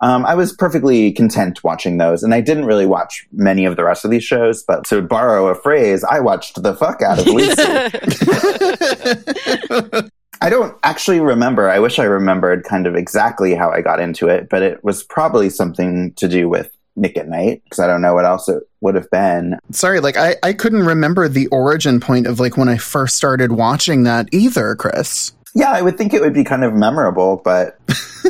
um, 0.00 0.24
I 0.26 0.34
was 0.34 0.52
perfectly 0.52 1.12
content 1.12 1.62
watching 1.62 1.98
those, 1.98 2.24
and 2.24 2.34
I 2.34 2.40
didn't 2.40 2.64
really 2.64 2.86
watch 2.86 3.26
many 3.32 3.64
of 3.64 3.76
the 3.76 3.84
rest 3.84 4.04
of 4.04 4.10
these 4.10 4.24
shows. 4.24 4.62
But 4.62 4.84
to 4.86 5.00
borrow 5.00 5.48
a 5.48 5.54
phrase, 5.54 6.02
I 6.04 6.20
watched 6.20 6.60
the 6.60 6.74
fuck 6.74 7.02
out 7.02 7.20
of 7.20 7.26
Lucy. 7.26 7.62
I 10.40 10.50
don't 10.50 10.76
actually 10.82 11.20
remember. 11.20 11.70
I 11.70 11.78
wish 11.78 12.00
I 12.00 12.04
remembered 12.04 12.64
kind 12.64 12.88
of 12.88 12.96
exactly 12.96 13.54
how 13.54 13.70
I 13.70 13.80
got 13.80 14.00
into 14.00 14.26
it, 14.26 14.48
but 14.48 14.62
it 14.62 14.82
was 14.82 15.04
probably 15.04 15.48
something 15.48 16.14
to 16.14 16.26
do 16.26 16.48
with 16.48 16.76
Nick 16.96 17.16
at 17.16 17.28
Nite 17.28 17.62
because 17.64 17.78
I 17.78 17.86
don't 17.86 18.02
know 18.02 18.14
what 18.14 18.24
else 18.24 18.48
it 18.48 18.62
would 18.80 18.94
have 18.94 19.10
been. 19.10 19.58
Sorry, 19.70 20.00
like 20.00 20.16
I, 20.16 20.36
I 20.42 20.52
couldn't 20.52 20.84
remember 20.84 21.28
the 21.28 21.46
origin 21.48 22.00
point 22.00 22.26
of 22.26 22.40
like 22.40 22.56
when 22.56 22.68
I 22.68 22.76
first 22.76 23.16
started 23.16 23.52
watching 23.52 24.02
that 24.04 24.28
either, 24.32 24.74
Chris. 24.74 25.32
Yeah, 25.54 25.70
I 25.70 25.82
would 25.82 25.98
think 25.98 26.14
it 26.14 26.20
would 26.20 26.32
be 26.32 26.44
kind 26.44 26.64
of 26.64 26.74
memorable, 26.74 27.40
but 27.44 27.78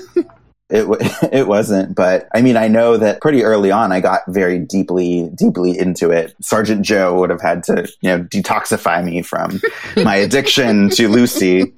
it 0.73 0.83
w- 0.83 1.11
it 1.33 1.47
wasn't. 1.47 1.95
But 1.95 2.29
I 2.35 2.43
mean, 2.43 2.57
I 2.57 2.67
know 2.67 2.97
that 2.97 3.21
pretty 3.21 3.45
early 3.45 3.71
on, 3.71 3.93
I 3.93 4.01
got 4.01 4.23
very 4.27 4.59
deeply 4.59 5.31
deeply 5.35 5.79
into 5.79 6.11
it. 6.11 6.35
Sergeant 6.41 6.83
Joe 6.83 7.19
would 7.21 7.31
have 7.31 7.43
had 7.43 7.63
to 7.65 7.89
you 8.01 8.09
know 8.09 8.25
detoxify 8.25 9.05
me 9.05 9.23
from 9.23 9.61
my 9.97 10.17
addiction 10.17 10.89
to 10.91 11.09
Lucy. 11.09 11.73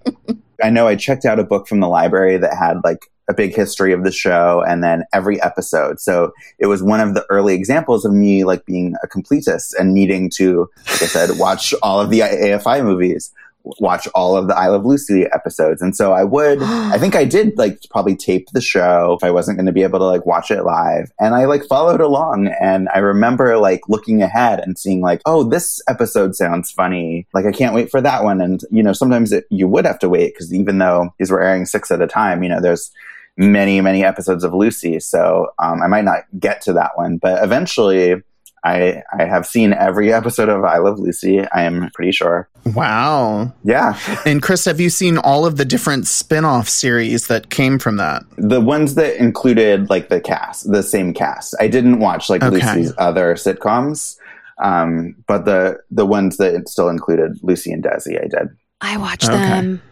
I 0.62 0.70
know 0.70 0.87
I 0.87 0.94
checked 0.94 1.24
out 1.24 1.38
a 1.38 1.44
book 1.44 1.66
from 1.66 1.80
the 1.80 1.88
library 1.88 2.38
that 2.38 2.57
had 2.57 2.78
like 2.85 3.11
a 3.28 3.35
big 3.35 3.54
history 3.54 3.92
of 3.92 4.04
the 4.04 4.12
show 4.12 4.62
and 4.66 4.85
then 4.85 5.04
every 5.12 5.40
episode. 5.42 5.98
So 5.98 6.33
it 6.59 6.66
was 6.66 6.83
one 6.83 7.00
of 7.00 7.14
the 7.14 7.24
early 7.30 7.54
examples 7.54 8.04
of 8.04 8.12
me 8.12 8.44
like 8.44 8.66
being 8.66 8.94
a 9.02 9.09
completist 9.09 9.72
and 9.78 9.94
needing 9.94 10.30
to, 10.37 10.68
like 10.87 11.02
I 11.02 11.07
said, 11.07 11.38
watch 11.38 11.74
all 11.83 12.00
of 12.00 12.11
the 12.11 12.20
AFI 12.20 12.85
movies, 12.85 13.33
watch 13.64 14.07
all 14.14 14.37
of 14.37 14.46
the 14.46 14.57
I 14.57 14.68
Love 14.68 14.85
Lucy 14.85 15.24
episodes. 15.33 15.81
And 15.81 15.96
so 15.96 16.12
I 16.12 16.22
would, 16.24 16.62
I 16.62 16.98
think 16.98 17.16
I 17.16 17.24
did 17.24 17.57
like 17.57 17.81
probably 17.90 18.14
tape 18.14 18.48
the 18.53 18.61
show 18.61 19.16
if 19.18 19.24
I 19.24 19.31
wasn't 19.31 19.57
going 19.57 19.66
to 19.66 19.72
be 19.72 19.83
able 19.83 19.98
to 19.98 20.05
like 20.05 20.27
watch 20.27 20.50
it 20.50 20.62
live. 20.62 21.11
And 21.18 21.35
I 21.35 21.46
like 21.46 21.64
followed 21.64 22.00
along 22.00 22.48
and 22.61 22.88
I 22.94 22.98
remember 22.98 23.59
like 23.59 23.81
looking 23.88 24.22
ahead 24.22 24.61
and 24.61 24.79
seeing 24.79 25.00
like, 25.00 25.22
oh, 25.27 25.44
this 25.44 25.81
episode 25.88 26.35
sounds 26.35 26.70
funny. 26.70 27.27
Like 27.33 27.46
I 27.46 27.53
can't 27.53 27.74
wait 27.74 27.90
for 27.90 28.00
that 28.00 28.22
one. 28.22 28.40
And, 28.40 28.61
you 28.70 28.83
know, 28.83 28.92
sometimes 28.92 29.33
it, 29.33 29.46
you 29.50 29.66
would 29.66 29.87
have 29.87 29.98
to 30.00 30.09
wait 30.09 30.35
because 30.35 30.53
even 30.53 30.79
though 30.79 31.14
these 31.18 31.31
were 31.31 31.42
airing 31.42 31.66
six 31.66 31.90
at 31.90 32.03
a 32.03 32.07
time, 32.07 32.42
you 32.42 32.48
know, 32.48 32.61
there's, 32.61 32.90
many 33.37 33.81
many 33.81 34.05
episodes 34.05 34.44
of 34.44 34.55
Lucy, 34.55 35.00
so 35.00 35.48
um, 35.59 35.83
I 35.83 35.88
might 35.88 36.05
not 36.05 36.20
get 36.38 36.61
to 36.62 36.72
that 36.74 36.92
one, 36.96 37.18
but 37.18 37.42
eventually. 37.42 38.22
I, 38.64 39.03
I 39.18 39.24
have 39.24 39.46
seen 39.46 39.72
every 39.74 40.12
episode 40.20 40.48
of 40.48 40.64
I 40.64 40.79
Love 40.79 40.98
Lucy. 40.98 41.40
I 41.40 41.64
am 41.64 41.90
pretty 41.94 42.12
sure. 42.12 42.48
Wow. 42.74 43.53
Yeah. 43.62 43.98
And 44.24 44.42
Chris, 44.42 44.64
have 44.64 44.81
you 44.81 44.88
seen 44.90 45.18
all 45.18 45.44
of 45.44 45.57
the 45.59 45.64
different 45.66 46.07
spin-off 46.07 46.68
series 46.68 47.27
that 47.27 47.50
came 47.50 47.79
from 47.79 47.98
that? 47.98 48.22
The 48.38 48.61
ones 48.62 48.94
that 48.94 49.16
included 49.16 49.90
like 49.90 50.09
the 50.09 50.20
cast, 50.20 50.70
the 50.72 50.83
same 50.83 51.12
cast. 51.12 51.55
I 51.61 51.68
didn't 51.68 51.98
watch 51.98 52.31
like 52.31 52.42
Okay. 52.42 52.57
Lucy's 52.57 52.92
other 52.98 53.35
sitcoms. 53.35 54.16
Um, 54.62 55.16
but 55.27 55.44
the 55.46 55.79
the 55.90 56.07
ones 56.07 56.37
that 56.37 56.68
still 56.68 56.88
included 56.88 57.33
Lucy 57.42 57.72
and 57.72 57.83
Desi, 57.85 58.16
I 58.22 58.29
did. 58.29 58.48
I 58.81 58.96
watched 58.96 59.29
Okay. 59.29 59.37
them. 59.37 59.83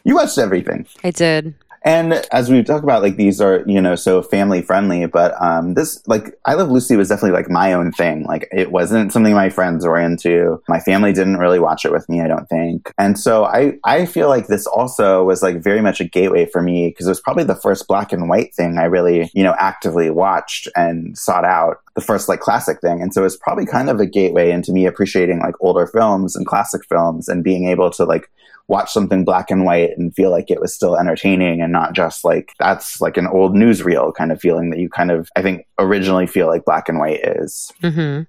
You 0.05 0.15
watched 0.15 0.37
everything. 0.37 0.85
I 1.05 1.11
did. 1.11 1.55
And 1.85 2.13
as 2.31 2.49
we 2.49 2.63
talk 2.63 2.81
about, 2.83 3.01
like 3.01 3.17
these 3.17 3.41
are, 3.41 3.63
you 3.67 3.81
know, 3.81 3.95
so 3.95 4.21
family 4.21 4.61
friendly, 4.61 5.05
but 5.05 5.33
um 5.41 5.73
this 5.73 6.01
like 6.07 6.37
I 6.45 6.53
Love 6.53 6.69
Lucy 6.69 6.95
was 6.95 7.09
definitely 7.09 7.37
like 7.37 7.49
my 7.49 7.73
own 7.73 7.91
thing. 7.91 8.23
Like 8.23 8.47
it 8.51 8.71
wasn't 8.71 9.11
something 9.11 9.33
my 9.33 9.49
friends 9.49 9.85
were 9.85 9.99
into. 9.99 10.61
My 10.69 10.79
family 10.79 11.13
didn't 11.13 11.37
really 11.37 11.59
watch 11.59 11.85
it 11.85 11.91
with 11.91 12.07
me, 12.07 12.21
I 12.21 12.27
don't 12.27 12.47
think. 12.47 12.91
And 12.97 13.19
so 13.19 13.45
I 13.45 13.77
I 13.83 14.05
feel 14.05 14.29
like 14.29 14.47
this 14.47 14.65
also 14.65 15.23
was 15.25 15.43
like 15.43 15.61
very 15.61 15.81
much 15.81 15.99
a 15.99 16.05
gateway 16.05 16.45
for 16.45 16.61
me 16.61 16.89
because 16.89 17.05
it 17.07 17.11
was 17.11 17.21
probably 17.21 17.43
the 17.43 17.55
first 17.55 17.87
black 17.87 18.13
and 18.13 18.29
white 18.29 18.55
thing 18.55 18.77
I 18.77 18.85
really, 18.85 19.29
you 19.33 19.43
know, 19.43 19.55
actively 19.59 20.09
watched 20.09 20.69
and 20.75 21.17
sought 21.17 21.45
out. 21.45 21.82
The 21.95 22.01
first 22.01 22.27
like 22.27 22.39
classic 22.39 22.81
thing. 22.81 23.01
And 23.01 23.13
so 23.13 23.23
it's 23.23 23.37
probably 23.37 23.65
kind 23.65 23.89
of 23.89 23.99
a 23.99 24.05
gateway 24.05 24.51
into 24.51 24.71
me 24.71 24.85
appreciating 24.87 25.39
like 25.39 25.55
older 25.61 25.85
films 25.85 26.35
and 26.35 26.45
classic 26.45 26.81
films 26.89 27.27
and 27.27 27.43
being 27.43 27.67
able 27.67 27.91
to 27.91 28.05
like 28.05 28.29
watch 28.67 28.91
something 28.91 29.25
black 29.25 29.51
and 29.51 29.65
white 29.65 29.91
and 29.97 30.15
feel 30.15 30.31
like 30.31 30.49
it 30.49 30.61
was 30.61 30.73
still 30.73 30.97
entertaining 30.97 31.61
and 31.61 31.71
not 31.71 31.93
just 31.93 32.23
like 32.23 32.53
that's 32.59 32.99
like 33.01 33.17
an 33.17 33.27
old 33.27 33.53
newsreel 33.53 34.13
kind 34.15 34.31
of 34.31 34.39
feeling 34.41 34.69
that 34.71 34.79
you 34.79 34.89
kind 34.89 35.11
of 35.11 35.29
I 35.35 35.41
think 35.41 35.67
originally 35.77 36.27
feel 36.27 36.47
like 36.47 36.65
black 36.65 36.89
and 36.89 36.97
white 36.97 37.19
is. 37.23 37.71
hmm 37.81 38.21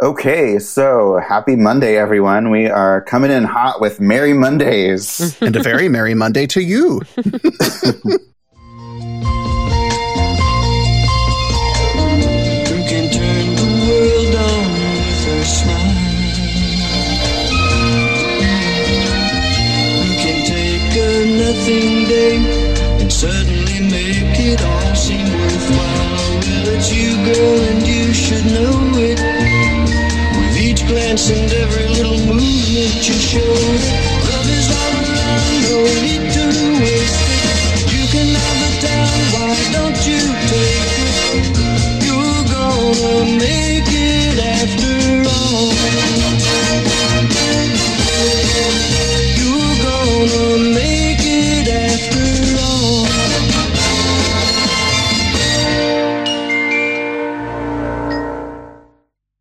Okay, 0.00 0.60
so 0.60 1.18
happy 1.18 1.56
Monday 1.56 1.96
everyone. 1.96 2.52
We 2.52 2.68
are 2.68 3.02
coming 3.02 3.32
in 3.32 3.42
hot 3.42 3.80
with 3.80 4.00
Merry 4.00 4.32
Mondays. 4.32 5.36
and 5.42 5.56
a 5.56 5.62
very 5.62 5.88
merry 5.88 6.14
Monday 6.14 6.46
to 6.46 6.62
you. 6.62 7.02
nothing 21.68 22.08
day 22.08 22.36
and 23.00 23.12
suddenly 23.12 23.80
make 23.90 24.38
it 24.40 24.62
all 24.62 24.94
seem 24.94 25.24
worthwhile? 25.24 26.40
Well, 26.40 26.68
it's 26.74 26.92
you, 26.92 27.12
girl, 27.28 27.60
and 27.70 27.86
you 27.86 28.12
should 28.14 28.46
know 28.46 28.72
it. 28.96 29.20
With 30.38 30.56
each 30.56 30.86
glance 30.86 31.30
and 31.30 31.52
every 31.52 31.88
little 31.88 32.18
movement 32.18 33.06
you 33.06 33.14
show, 33.14 33.52
love 34.30 34.48
is 34.58 34.68
all 34.80 34.94
around, 35.04 35.52
no 35.68 35.78
need 36.06 36.24
to 36.36 36.46
waste 36.80 37.20
it. 37.36 37.58
You 37.92 38.04
can 38.14 38.28
have 38.40 38.58
the 38.64 38.72
town, 38.86 39.18
why 39.34 39.56
don't 39.76 40.00
you 40.08 40.22
take 40.52 40.96
it? 41.36 41.46
You're 42.06 42.44
gonna 42.48 43.38
make 43.38 43.67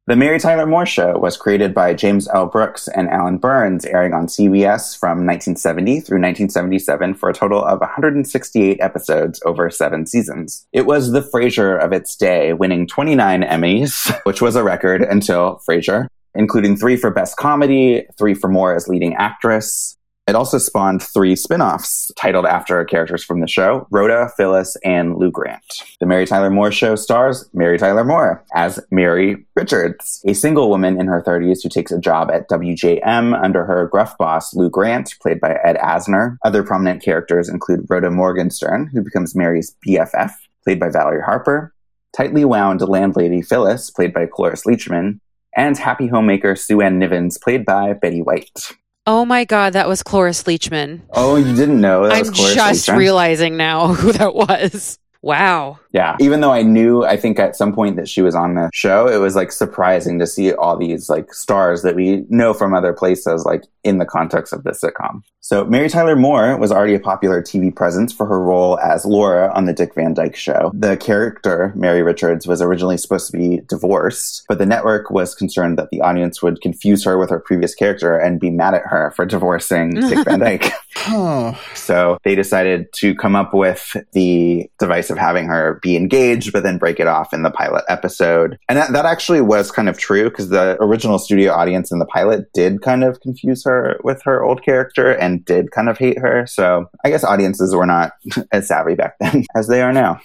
The 0.07 0.15
Mary 0.15 0.39
Tyler 0.39 0.65
Moore 0.65 0.85
Show 0.85 1.17
was 1.17 1.35
created 1.35 1.73
by 1.73 1.93
James 1.93 2.29
L. 2.29 2.45
Brooks 2.45 2.87
and 2.87 3.09
Alan 3.09 3.39
Burns, 3.39 3.83
airing 3.83 4.13
on 4.13 4.27
CBS 4.27 4.97
from 4.97 5.27
1970 5.27 5.99
through 5.99 6.21
1977 6.21 7.13
for 7.15 7.27
a 7.27 7.33
total 7.33 7.61
of 7.61 7.81
168 7.81 8.77
episodes 8.79 9.41
over 9.45 9.69
seven 9.69 10.05
seasons. 10.05 10.65
It 10.71 10.85
was 10.85 11.11
the 11.11 11.19
Frasier 11.19 11.77
of 11.77 11.91
its 11.91 12.15
day, 12.15 12.53
winning 12.53 12.87
29 12.87 13.41
Emmys, 13.41 14.17
which 14.23 14.41
was 14.41 14.55
a 14.55 14.63
record 14.63 15.01
until 15.01 15.61
Frasier, 15.69 16.07
including 16.33 16.77
three 16.77 16.95
for 16.95 17.11
Best 17.11 17.35
Comedy, 17.35 18.07
three 18.17 18.33
for 18.33 18.47
Moore 18.47 18.77
as 18.77 18.87
leading 18.87 19.13
actress, 19.15 19.96
it 20.27 20.35
also 20.35 20.57
spawned 20.57 21.01
three 21.01 21.35
spin 21.35 21.61
offs 21.61 22.11
titled 22.17 22.45
after 22.45 22.83
characters 22.83 23.23
from 23.23 23.39
the 23.39 23.47
show 23.47 23.87
Rhoda, 23.91 24.29
Phyllis, 24.35 24.75
and 24.83 25.15
Lou 25.15 25.31
Grant. 25.31 25.63
The 25.99 26.05
Mary 26.05 26.25
Tyler 26.25 26.49
Moore 26.49 26.71
Show 26.71 26.95
stars 26.95 27.49
Mary 27.53 27.77
Tyler 27.77 28.03
Moore 28.03 28.43
as 28.53 28.79
Mary 28.91 29.45
Richards, 29.55 30.21
a 30.27 30.33
single 30.33 30.69
woman 30.69 30.99
in 30.99 31.07
her 31.07 31.23
30s 31.25 31.63
who 31.63 31.69
takes 31.69 31.91
a 31.91 31.99
job 31.99 32.29
at 32.29 32.49
WJM 32.49 33.41
under 33.41 33.63
her 33.63 33.87
gruff 33.87 34.17
boss, 34.17 34.53
Lou 34.53 34.69
Grant, 34.69 35.15
played 35.21 35.39
by 35.39 35.57
Ed 35.63 35.77
Asner. 35.77 36.37
Other 36.43 36.61
prominent 36.61 37.01
characters 37.01 37.47
include 37.47 37.85
Rhoda 37.89 38.11
Morgenstern, 38.11 38.87
who 38.87 39.01
becomes 39.01 39.35
Mary's 39.35 39.75
BFF, 39.85 40.31
played 40.63 40.79
by 40.79 40.89
Valerie 40.89 41.23
Harper, 41.23 41.73
tightly 42.15 42.43
wound 42.43 42.81
landlady 42.81 43.41
Phyllis, 43.41 43.89
played 43.89 44.13
by 44.13 44.25
Cloris 44.25 44.65
Leachman, 44.65 45.19
and 45.55 45.77
happy 45.77 46.07
homemaker 46.07 46.55
Sue 46.55 46.81
Ann 46.81 46.99
Nivens, 46.99 47.41
played 47.41 47.65
by 47.65 47.93
Betty 47.93 48.21
White. 48.21 48.73
Oh 49.07 49.23
my 49.23 49.45
God, 49.45 49.71
that 49.71 49.87
was 49.87 50.03
Cloris 50.03 50.43
Leachman. 50.43 50.99
Oh, 51.13 51.37
you 51.37 51.55
didn't 51.55 51.79
know 51.79 52.03
that 52.03 52.13
I'm 52.13 52.33
just 52.33 52.89
Leachman? 52.89 52.97
realizing 52.97 53.55
now 53.55 53.87
who 53.93 54.11
that 54.11 54.35
was. 54.35 54.99
Wow. 55.21 55.79
Yeah. 55.91 56.15
Even 56.19 56.41
though 56.41 56.51
I 56.51 56.61
knew, 56.61 57.03
I 57.03 57.17
think 57.17 57.39
at 57.39 57.55
some 57.55 57.73
point 57.73 57.95
that 57.95 58.07
she 58.07 58.21
was 58.21 58.35
on 58.35 58.55
the 58.55 58.69
show, 58.73 59.07
it 59.07 59.17
was 59.17 59.35
like 59.35 59.51
surprising 59.51 60.19
to 60.19 60.27
see 60.27 60.53
all 60.53 60.77
these 60.77 61.09
like 61.09 61.33
stars 61.33 61.81
that 61.81 61.95
we 61.95 62.25
know 62.29 62.53
from 62.53 62.73
other 62.73 62.93
places, 62.93 63.45
like 63.45 63.63
in 63.83 63.97
the 63.97 64.05
context 64.05 64.53
of 64.53 64.63
the 64.63 64.71
sitcom. 64.71 65.21
So 65.47 65.63
Mary 65.63 65.87
Tyler 65.87 66.17
Moore 66.17 66.57
was 66.57 66.73
already 66.73 66.93
a 66.93 66.99
popular 66.99 67.41
TV 67.41 67.73
presence 67.73 68.11
for 68.11 68.25
her 68.25 68.41
role 68.41 68.77
as 68.79 69.05
Laura 69.05 69.49
on 69.55 69.63
the 69.63 69.71
Dick 69.71 69.95
Van 69.95 70.13
Dyke 70.13 70.35
Show. 70.35 70.71
The 70.73 70.97
character, 70.97 71.71
Mary 71.73 72.03
Richards, 72.03 72.45
was 72.45 72.61
originally 72.61 72.97
supposed 72.97 73.31
to 73.31 73.37
be 73.37 73.61
divorced, 73.69 74.43
but 74.49 74.57
the 74.57 74.65
network 74.65 75.09
was 75.09 75.33
concerned 75.33 75.77
that 75.77 75.89
the 75.89 76.01
audience 76.01 76.41
would 76.41 76.59
confuse 76.59 77.03
her 77.05 77.17
with 77.17 77.29
her 77.29 77.39
previous 77.39 77.73
character 77.75 78.17
and 78.17 78.41
be 78.41 78.49
mad 78.49 78.73
at 78.73 78.83
her 78.87 79.11
for 79.15 79.25
divorcing 79.25 79.91
Dick 80.09 80.25
Van 80.25 80.39
Dyke. 80.39 80.69
Oh, 81.07 81.59
So 81.75 82.17
they 82.23 82.35
decided 82.35 82.91
to 82.93 83.15
come 83.15 83.35
up 83.35 83.53
with 83.53 83.95
the 84.11 84.69
device 84.77 85.09
of 85.09 85.17
having 85.17 85.47
her 85.47 85.79
be 85.81 85.95
engaged, 85.95 86.51
but 86.51 86.63
then 86.63 86.77
break 86.77 86.99
it 86.99 87.07
off 87.07 87.33
in 87.33 87.43
the 87.43 87.49
pilot 87.49 87.85
episode. 87.87 88.59
And 88.67 88.77
that, 88.77 88.91
that 88.91 89.05
actually 89.05 89.41
was 89.41 89.71
kind 89.71 89.89
of 89.89 89.97
true 89.97 90.29
because 90.29 90.49
the 90.49 90.77
original 90.81 91.17
studio 91.17 91.53
audience 91.53 91.91
in 91.91 91.99
the 91.99 92.05
pilot 92.05 92.51
did 92.53 92.81
kind 92.81 93.03
of 93.03 93.21
confuse 93.21 93.63
her 93.63 93.99
with 94.03 94.21
her 94.23 94.43
old 94.43 94.63
character 94.63 95.11
and 95.11 95.45
did 95.45 95.71
kind 95.71 95.89
of 95.89 95.97
hate 95.97 96.19
her. 96.19 96.45
So 96.45 96.89
I 97.05 97.09
guess 97.09 97.23
audiences 97.23 97.73
were 97.73 97.85
not 97.85 98.11
as 98.51 98.67
savvy 98.67 98.95
back 98.95 99.15
then 99.19 99.45
as 99.55 99.67
they 99.67 99.81
are 99.81 99.93
now. 99.93 100.19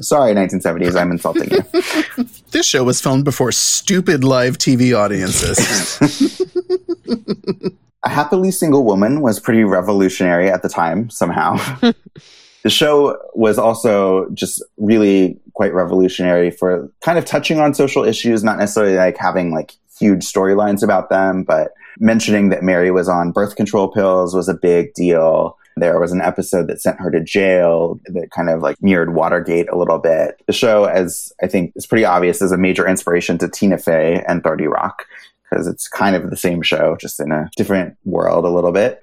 Sorry, 0.00 0.34
1970s, 0.34 1.00
I'm 1.00 1.10
insulting 1.10 1.50
you. 1.50 2.24
this 2.50 2.66
show 2.66 2.84
was 2.84 3.00
filmed 3.00 3.24
before 3.24 3.52
stupid 3.52 4.22
live 4.22 4.58
TV 4.58 4.96
audiences. 4.96 5.58
A 8.08 8.10
happily 8.10 8.50
single 8.50 8.86
woman 8.86 9.20
was 9.20 9.38
pretty 9.38 9.64
revolutionary 9.64 10.48
at 10.48 10.62
the 10.62 10.68
time, 10.70 11.10
somehow. 11.10 11.58
the 12.62 12.70
show 12.70 13.18
was 13.34 13.58
also 13.58 14.30
just 14.30 14.64
really 14.78 15.38
quite 15.52 15.74
revolutionary 15.74 16.50
for 16.50 16.90
kind 17.02 17.18
of 17.18 17.26
touching 17.26 17.60
on 17.60 17.74
social 17.74 18.04
issues, 18.04 18.42
not 18.42 18.58
necessarily 18.58 18.96
like 18.96 19.18
having 19.18 19.52
like 19.52 19.74
huge 19.98 20.20
storylines 20.20 20.82
about 20.82 21.10
them, 21.10 21.44
but 21.44 21.72
mentioning 21.98 22.48
that 22.48 22.62
Mary 22.62 22.90
was 22.90 23.10
on 23.10 23.30
birth 23.30 23.56
control 23.56 23.88
pills 23.88 24.34
was 24.34 24.48
a 24.48 24.54
big 24.54 24.94
deal. 24.94 25.58
There 25.76 26.00
was 26.00 26.10
an 26.10 26.22
episode 26.22 26.66
that 26.68 26.80
sent 26.80 26.98
her 27.00 27.10
to 27.10 27.22
jail 27.22 28.00
that 28.06 28.30
kind 28.30 28.48
of 28.48 28.62
like 28.62 28.82
mirrored 28.82 29.14
Watergate 29.14 29.68
a 29.68 29.76
little 29.76 29.98
bit. 29.98 30.40
The 30.46 30.54
show, 30.54 30.86
as 30.86 31.30
I 31.42 31.46
think 31.46 31.74
is 31.76 31.86
pretty 31.86 32.06
obvious, 32.06 32.40
is 32.40 32.52
a 32.52 32.56
major 32.56 32.88
inspiration 32.88 33.36
to 33.36 33.50
Tina 33.50 33.76
Fey 33.76 34.24
and 34.26 34.42
30 34.42 34.66
Rock 34.68 35.04
because 35.50 35.66
it's 35.66 35.88
kind 35.88 36.14
of 36.16 36.30
the 36.30 36.36
same 36.36 36.62
show, 36.62 36.96
just 37.00 37.20
in 37.20 37.32
a 37.32 37.48
different 37.56 37.96
world 38.04 38.44
a 38.44 38.50
little 38.50 38.72
bit. 38.72 39.02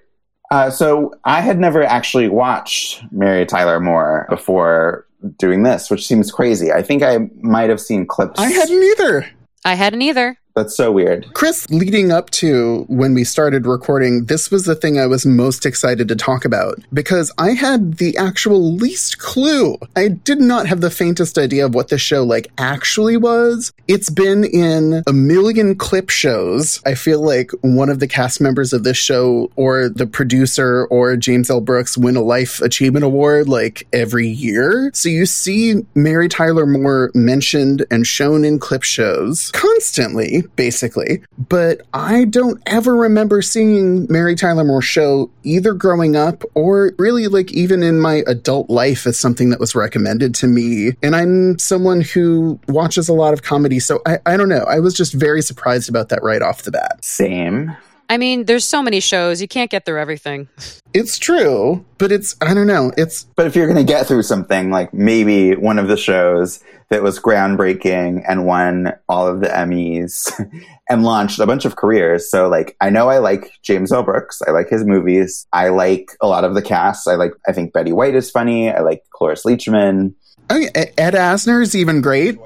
Uh, 0.51 0.69
so 0.69 1.13
I 1.23 1.41
had 1.41 1.59
never 1.59 1.83
actually 1.83 2.27
watched 2.29 3.03
Mary 3.11 3.45
Tyler 3.45 3.79
Moore 3.79 4.27
before 4.29 5.07
doing 5.37 5.63
this, 5.63 5.89
which 5.89 6.05
seems 6.05 6.31
crazy. 6.31 6.71
I 6.71 6.81
think 6.81 7.01
I 7.01 7.29
might 7.41 7.69
have 7.69 7.81
seen 7.81 8.05
clips. 8.05 8.39
I 8.39 8.49
hadn't 8.49 8.83
either. 8.83 9.27
I 9.63 9.73
hadn't 9.73 10.03
either. 10.03 10.37
That's 10.55 10.73
so 10.73 10.89
weird. 10.89 11.33
Chris, 11.33 11.69
leading 11.69 12.13
up 12.13 12.29
to 12.29 12.85
when 12.87 13.13
we 13.13 13.25
started 13.25 13.67
recording, 13.67 14.25
this 14.25 14.49
was 14.49 14.63
the 14.63 14.73
thing 14.73 14.97
I 14.97 15.05
was 15.05 15.25
most 15.25 15.65
excited 15.65 16.07
to 16.07 16.15
talk 16.15 16.45
about 16.45 16.79
because 16.93 17.29
I 17.37 17.51
had 17.51 17.97
the 17.97 18.15
actual 18.15 18.73
least 18.73 19.19
clue. 19.19 19.77
I 19.97 20.07
did 20.07 20.39
not 20.39 20.65
have 20.67 20.79
the 20.79 20.89
faintest 20.89 21.37
idea 21.37 21.65
of 21.65 21.75
what 21.75 21.89
the 21.89 21.97
show 21.97 22.23
like 22.23 22.49
actually 22.57 23.17
was. 23.17 23.73
It's 23.89 24.09
been 24.09 24.45
in 24.45 25.03
a 25.05 25.11
million 25.11 25.75
clip 25.75 26.09
shows. 26.09 26.81
I 26.85 26.95
feel 26.95 27.21
like 27.21 27.51
one 27.59 27.89
of 27.89 27.99
the 27.99 28.07
cast 28.07 28.39
members 28.39 28.71
of 28.71 28.85
this 28.85 28.97
show 28.97 29.51
or 29.57 29.89
the 29.89 30.07
producer 30.07 30.85
or 30.85 31.17
James 31.17 31.49
L. 31.49 31.59
Brooks 31.59 31.97
win 31.97 32.15
a 32.15 32.21
life 32.21 32.61
achievement 32.61 33.03
award 33.03 33.49
like 33.49 33.85
every 33.91 34.29
year. 34.29 34.89
So 34.93 35.09
you 35.09 35.25
see 35.25 35.85
Mary 35.95 36.29
Tyler 36.29 36.65
Moore 36.65 37.11
mentioned 37.13 37.85
and 37.91 38.07
shown 38.07 38.45
in 38.45 38.57
clip 38.57 38.83
shows 38.83 39.51
constantly 39.51 40.44
basically. 40.55 41.21
But 41.37 41.81
I 41.93 42.25
don't 42.25 42.61
ever 42.65 42.95
remember 42.95 43.41
seeing 43.41 44.07
Mary 44.09 44.35
Tyler 44.35 44.63
Moore 44.63 44.81
show 44.81 45.29
either 45.43 45.73
growing 45.73 46.15
up 46.15 46.43
or 46.53 46.93
really 46.97 47.27
like 47.27 47.51
even 47.51 47.83
in 47.83 47.99
my 47.99 48.23
adult 48.27 48.69
life 48.69 49.05
as 49.07 49.19
something 49.19 49.49
that 49.49 49.59
was 49.59 49.75
recommended 49.75 50.35
to 50.35 50.47
me. 50.47 50.93
And 51.01 51.15
I'm 51.15 51.59
someone 51.59 52.01
who 52.01 52.59
watches 52.67 53.09
a 53.09 53.13
lot 53.13 53.33
of 53.33 53.43
comedy, 53.43 53.79
so 53.79 54.01
I, 54.05 54.19
I 54.25 54.37
don't 54.37 54.49
know. 54.49 54.65
I 54.67 54.79
was 54.79 54.93
just 54.93 55.13
very 55.13 55.41
surprised 55.41 55.89
about 55.89 56.09
that 56.09 56.23
right 56.23 56.41
off 56.41 56.63
the 56.63 56.71
bat. 56.71 57.03
Same. 57.03 57.75
I 58.09 58.17
mean, 58.17 58.45
there's 58.45 58.65
so 58.65 58.81
many 58.81 58.99
shows, 58.99 59.41
you 59.41 59.47
can't 59.47 59.71
get 59.71 59.85
through 59.85 59.99
everything. 59.99 60.47
It's 60.93 61.17
true, 61.17 61.83
but 61.97 62.11
it's, 62.11 62.35
I 62.41 62.53
don't 62.53 62.67
know. 62.67 62.91
It's, 62.97 63.23
But 63.35 63.47
if 63.47 63.55
you're 63.55 63.67
going 63.67 63.83
to 63.85 63.91
get 63.91 64.07
through 64.07 64.23
something, 64.23 64.69
like 64.69 64.93
maybe 64.93 65.55
one 65.55 65.79
of 65.79 65.87
the 65.87 65.97
shows 65.97 66.63
that 66.89 67.01
was 67.01 67.19
groundbreaking 67.19 68.23
and 68.27 68.45
won 68.45 68.93
all 69.09 69.27
of 69.27 69.39
the 69.39 69.47
Emmys 69.47 70.31
and 70.89 71.03
launched 71.03 71.39
a 71.39 71.47
bunch 71.47 71.65
of 71.65 71.75
careers. 71.75 72.29
So, 72.29 72.47
like, 72.47 72.77
I 72.79 72.89
know 72.89 73.09
I 73.09 73.17
like 73.17 73.51
James 73.63 73.91
L. 73.91 74.03
Brooks. 74.03 74.41
I 74.47 74.51
like 74.51 74.69
his 74.69 74.85
movies. 74.85 75.47
I 75.51 75.69
like 75.69 76.11
a 76.21 76.27
lot 76.27 76.43
of 76.43 76.53
the 76.53 76.61
cast. 76.61 77.07
I 77.07 77.15
like, 77.15 77.33
I 77.47 77.53
think 77.53 77.73
Betty 77.73 77.91
White 77.91 78.15
is 78.15 78.29
funny. 78.29 78.69
I 78.69 78.81
like 78.81 79.03
Cloris 79.09 79.43
Leachman. 79.45 80.13
I 80.49 80.59
mean, 80.59 80.69
Ed 80.75 80.93
Ed 80.97 81.13
Asner 81.15 81.61
is 81.63 81.75
even 81.75 82.01
great. 82.01 82.37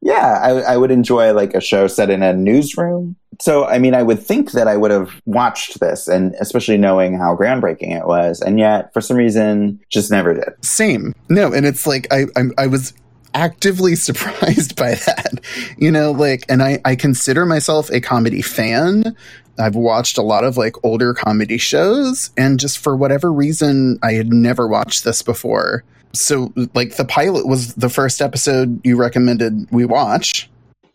Yeah, 0.00 0.38
I, 0.40 0.50
I 0.74 0.76
would 0.76 0.92
enjoy 0.92 1.32
like 1.32 1.54
a 1.54 1.60
show 1.60 1.88
set 1.88 2.08
in 2.08 2.22
a 2.22 2.32
newsroom. 2.32 3.16
So, 3.40 3.66
I 3.66 3.78
mean, 3.78 3.94
I 3.94 4.02
would 4.02 4.20
think 4.20 4.52
that 4.52 4.66
I 4.66 4.76
would 4.76 4.90
have 4.90 5.20
watched 5.24 5.78
this, 5.80 6.08
and 6.08 6.34
especially 6.40 6.76
knowing 6.76 7.16
how 7.16 7.36
groundbreaking 7.36 7.96
it 7.96 8.06
was, 8.06 8.40
and 8.40 8.58
yet 8.58 8.92
for 8.92 9.00
some 9.00 9.16
reason, 9.16 9.78
just 9.88 10.10
never 10.10 10.34
did. 10.34 10.52
Same. 10.64 11.14
No, 11.28 11.52
and 11.52 11.64
it's 11.64 11.86
like 11.86 12.06
I 12.12 12.26
I, 12.36 12.44
I 12.58 12.66
was 12.66 12.94
actively 13.34 13.94
surprised 13.96 14.76
by 14.76 14.94
that. 14.94 15.40
You 15.78 15.90
know, 15.90 16.10
like 16.10 16.44
and 16.48 16.62
I 16.62 16.80
I 16.84 16.96
consider 16.96 17.46
myself 17.46 17.90
a 17.90 18.00
comedy 18.00 18.42
fan. 18.42 19.16
I've 19.58 19.74
watched 19.74 20.18
a 20.18 20.22
lot 20.22 20.44
of 20.44 20.56
like 20.56 20.76
older 20.84 21.14
comedy 21.14 21.58
shows 21.58 22.30
and 22.36 22.60
just 22.60 22.78
for 22.78 22.96
whatever 22.96 23.32
reason 23.32 23.98
I 24.02 24.12
had 24.12 24.32
never 24.32 24.68
watched 24.68 25.04
this 25.04 25.22
before. 25.22 25.82
So 26.12 26.52
like 26.74 26.96
the 26.96 27.04
pilot 27.04 27.46
was 27.46 27.74
the 27.74 27.88
first 27.88 28.22
episode 28.22 28.80
you 28.84 28.96
recommended 28.96 29.66
we 29.70 29.84
watch. 29.84 30.48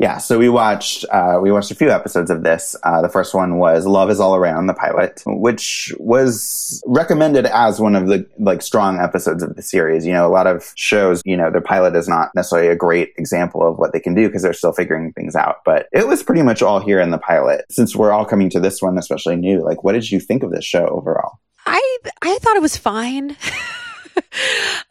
Yeah, 0.03 0.17
so 0.17 0.37
we 0.37 0.49
watched 0.49 1.05
uh, 1.13 1.39
we 1.41 1.49
watched 1.49 1.71
a 1.71 1.75
few 1.75 1.89
episodes 1.89 2.29
of 2.29 2.43
this. 2.43 2.75
Uh, 2.83 3.01
the 3.01 3.07
first 3.07 3.33
one 3.33 3.57
was 3.57 3.85
"Love 3.85 4.09
Is 4.09 4.19
All 4.19 4.35
Around," 4.35 4.67
the 4.67 4.73
pilot, 4.73 5.23
which 5.25 5.93
was 5.97 6.83
recommended 6.85 7.45
as 7.45 7.79
one 7.79 7.95
of 7.95 8.07
the 8.07 8.27
like 8.37 8.61
strong 8.61 8.99
episodes 8.99 9.41
of 9.41 9.55
the 9.55 9.61
series. 9.61 10.05
You 10.05 10.11
know, 10.11 10.27
a 10.27 10.33
lot 10.33 10.45
of 10.45 10.73
shows, 10.75 11.21
you 11.23 11.37
know, 11.37 11.49
their 11.49 11.61
pilot 11.61 11.95
is 11.95 12.09
not 12.09 12.35
necessarily 12.35 12.67
a 12.67 12.75
great 12.75 13.13
example 13.15 13.65
of 13.65 13.77
what 13.77 13.93
they 13.93 14.01
can 14.01 14.13
do 14.13 14.27
because 14.27 14.41
they're 14.41 14.51
still 14.51 14.73
figuring 14.73 15.13
things 15.13 15.37
out. 15.37 15.59
But 15.63 15.87
it 15.93 16.05
was 16.05 16.21
pretty 16.21 16.41
much 16.41 16.61
all 16.61 16.81
here 16.81 16.99
in 16.99 17.11
the 17.11 17.17
pilot. 17.17 17.63
Since 17.71 17.95
we're 17.95 18.11
all 18.11 18.25
coming 18.25 18.49
to 18.49 18.59
this 18.59 18.81
one, 18.81 18.97
especially 18.97 19.37
new, 19.37 19.63
like, 19.63 19.85
what 19.85 19.93
did 19.93 20.11
you 20.11 20.19
think 20.19 20.43
of 20.43 20.51
this 20.51 20.65
show 20.65 20.85
overall? 20.87 21.39
I 21.65 21.97
I 22.21 22.37
thought 22.39 22.57
it 22.57 22.61
was 22.61 22.75
fine. 22.75 23.37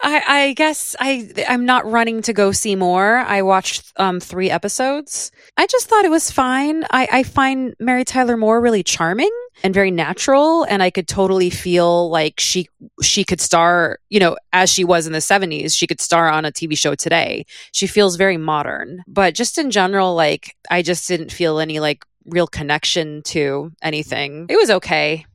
I, 0.02 0.22
I 0.26 0.52
guess 0.54 0.96
I 0.98 1.30
I'm 1.48 1.64
not 1.64 1.90
running 1.90 2.22
to 2.22 2.32
go 2.32 2.52
see 2.52 2.74
more. 2.74 3.18
I 3.18 3.42
watched 3.42 3.92
um, 3.96 4.20
three 4.20 4.50
episodes. 4.50 5.30
I 5.56 5.66
just 5.66 5.88
thought 5.88 6.04
it 6.04 6.10
was 6.10 6.30
fine. 6.30 6.84
I, 6.90 7.08
I 7.10 7.22
find 7.22 7.74
Mary 7.78 8.04
Tyler 8.04 8.36
Moore 8.36 8.60
really 8.60 8.82
charming 8.82 9.30
and 9.62 9.74
very 9.74 9.90
natural, 9.90 10.64
and 10.64 10.82
I 10.82 10.90
could 10.90 11.08
totally 11.08 11.50
feel 11.50 12.10
like 12.10 12.40
she 12.40 12.68
she 13.02 13.24
could 13.24 13.40
star, 13.40 13.98
you 14.08 14.20
know, 14.20 14.36
as 14.52 14.72
she 14.72 14.84
was 14.84 15.06
in 15.06 15.12
the 15.12 15.18
'70s. 15.18 15.76
She 15.76 15.86
could 15.86 16.00
star 16.00 16.28
on 16.28 16.44
a 16.44 16.52
TV 16.52 16.76
show 16.76 16.94
today. 16.94 17.46
She 17.72 17.86
feels 17.86 18.16
very 18.16 18.36
modern, 18.36 19.02
but 19.06 19.34
just 19.34 19.58
in 19.58 19.70
general, 19.70 20.14
like 20.14 20.56
I 20.70 20.82
just 20.82 21.06
didn't 21.08 21.32
feel 21.32 21.58
any 21.58 21.80
like 21.80 22.04
real 22.26 22.46
connection 22.46 23.22
to 23.22 23.72
anything. 23.82 24.46
It 24.48 24.56
was 24.56 24.70
okay. 24.70 25.26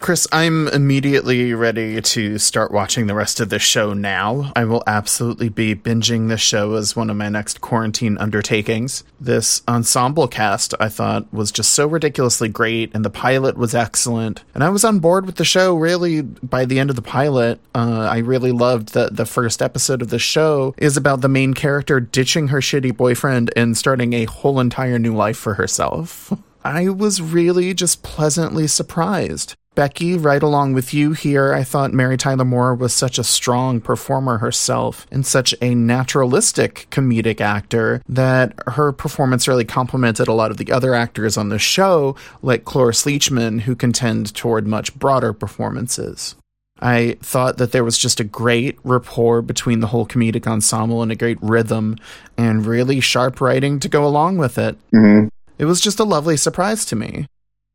Chris, 0.00 0.26
I'm 0.32 0.68
immediately 0.68 1.54
ready 1.54 2.02
to 2.02 2.36
start 2.36 2.70
watching 2.70 3.06
the 3.06 3.14
rest 3.14 3.40
of 3.40 3.48
this 3.48 3.62
show 3.62 3.94
now. 3.94 4.52
I 4.54 4.66
will 4.66 4.82
absolutely 4.86 5.48
be 5.48 5.74
binging 5.74 6.28
this 6.28 6.42
show 6.42 6.74
as 6.74 6.94
one 6.94 7.08
of 7.08 7.16
my 7.16 7.30
next 7.30 7.62
quarantine 7.62 8.18
undertakings. 8.18 9.02
This 9.18 9.62
ensemble 9.66 10.28
cast 10.28 10.74
I 10.78 10.90
thought 10.90 11.32
was 11.32 11.50
just 11.50 11.72
so 11.72 11.86
ridiculously 11.86 12.48
great, 12.48 12.94
and 12.94 13.02
the 13.02 13.08
pilot 13.08 13.56
was 13.56 13.74
excellent. 13.74 14.44
And 14.52 14.62
I 14.62 14.68
was 14.68 14.84
on 14.84 14.98
board 14.98 15.24
with 15.24 15.36
the 15.36 15.44
show 15.44 15.74
really 15.74 16.20
by 16.20 16.66
the 16.66 16.78
end 16.78 16.90
of 16.90 16.96
the 16.96 17.00
pilot. 17.02 17.58
Uh, 17.74 18.06
I 18.10 18.18
really 18.18 18.52
loved 18.52 18.92
that 18.92 19.16
the 19.16 19.24
first 19.24 19.62
episode 19.62 20.02
of 20.02 20.10
the 20.10 20.18
show 20.18 20.74
is 20.76 20.98
about 20.98 21.22
the 21.22 21.28
main 21.28 21.54
character 21.54 21.98
ditching 21.98 22.48
her 22.48 22.60
shitty 22.60 22.94
boyfriend 22.94 23.52
and 23.56 23.74
starting 23.74 24.12
a 24.12 24.26
whole 24.26 24.60
entire 24.60 24.98
new 24.98 25.14
life 25.14 25.38
for 25.38 25.54
herself. 25.54 26.30
I 26.64 26.88
was 26.88 27.22
really 27.22 27.72
just 27.74 28.02
pleasantly 28.02 28.66
surprised. 28.66 29.54
Becky, 29.74 30.16
right 30.16 30.42
along 30.42 30.74
with 30.74 30.94
you 30.94 31.12
here, 31.12 31.52
I 31.52 31.64
thought 31.64 31.92
Mary 31.92 32.16
Tyler 32.16 32.44
Moore 32.44 32.74
was 32.74 32.92
such 32.92 33.18
a 33.18 33.24
strong 33.24 33.80
performer 33.80 34.38
herself 34.38 35.04
and 35.10 35.26
such 35.26 35.52
a 35.60 35.74
naturalistic 35.74 36.86
comedic 36.90 37.40
actor 37.40 38.00
that 38.08 38.54
her 38.68 38.92
performance 38.92 39.48
really 39.48 39.64
complemented 39.64 40.28
a 40.28 40.32
lot 40.32 40.52
of 40.52 40.58
the 40.58 40.70
other 40.70 40.94
actors 40.94 41.36
on 41.36 41.48
the 41.48 41.58
show, 41.58 42.14
like 42.40 42.64
Cloris 42.64 43.04
Leachman, 43.04 43.62
who 43.62 43.74
contend 43.74 44.32
toward 44.34 44.66
much 44.66 44.94
broader 44.96 45.32
performances. 45.32 46.36
I 46.80 47.16
thought 47.20 47.56
that 47.58 47.72
there 47.72 47.84
was 47.84 47.98
just 47.98 48.20
a 48.20 48.24
great 48.24 48.78
rapport 48.84 49.42
between 49.42 49.80
the 49.80 49.88
whole 49.88 50.06
comedic 50.06 50.46
ensemble 50.46 51.02
and 51.02 51.10
a 51.10 51.16
great 51.16 51.38
rhythm 51.40 51.96
and 52.36 52.66
really 52.66 53.00
sharp 53.00 53.40
writing 53.40 53.80
to 53.80 53.88
go 53.88 54.06
along 54.06 54.38
with 54.38 54.56
it. 54.58 54.76
Mhm. 54.92 55.30
It 55.58 55.64
was 55.64 55.80
just 55.80 56.00
a 56.00 56.04
lovely 56.04 56.36
surprise 56.36 56.84
to 56.86 56.96
me. 56.96 57.26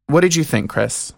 What 0.08 0.22
did 0.22 0.36
you 0.36 0.44
think, 0.44 0.70
Chris? 0.70 1.14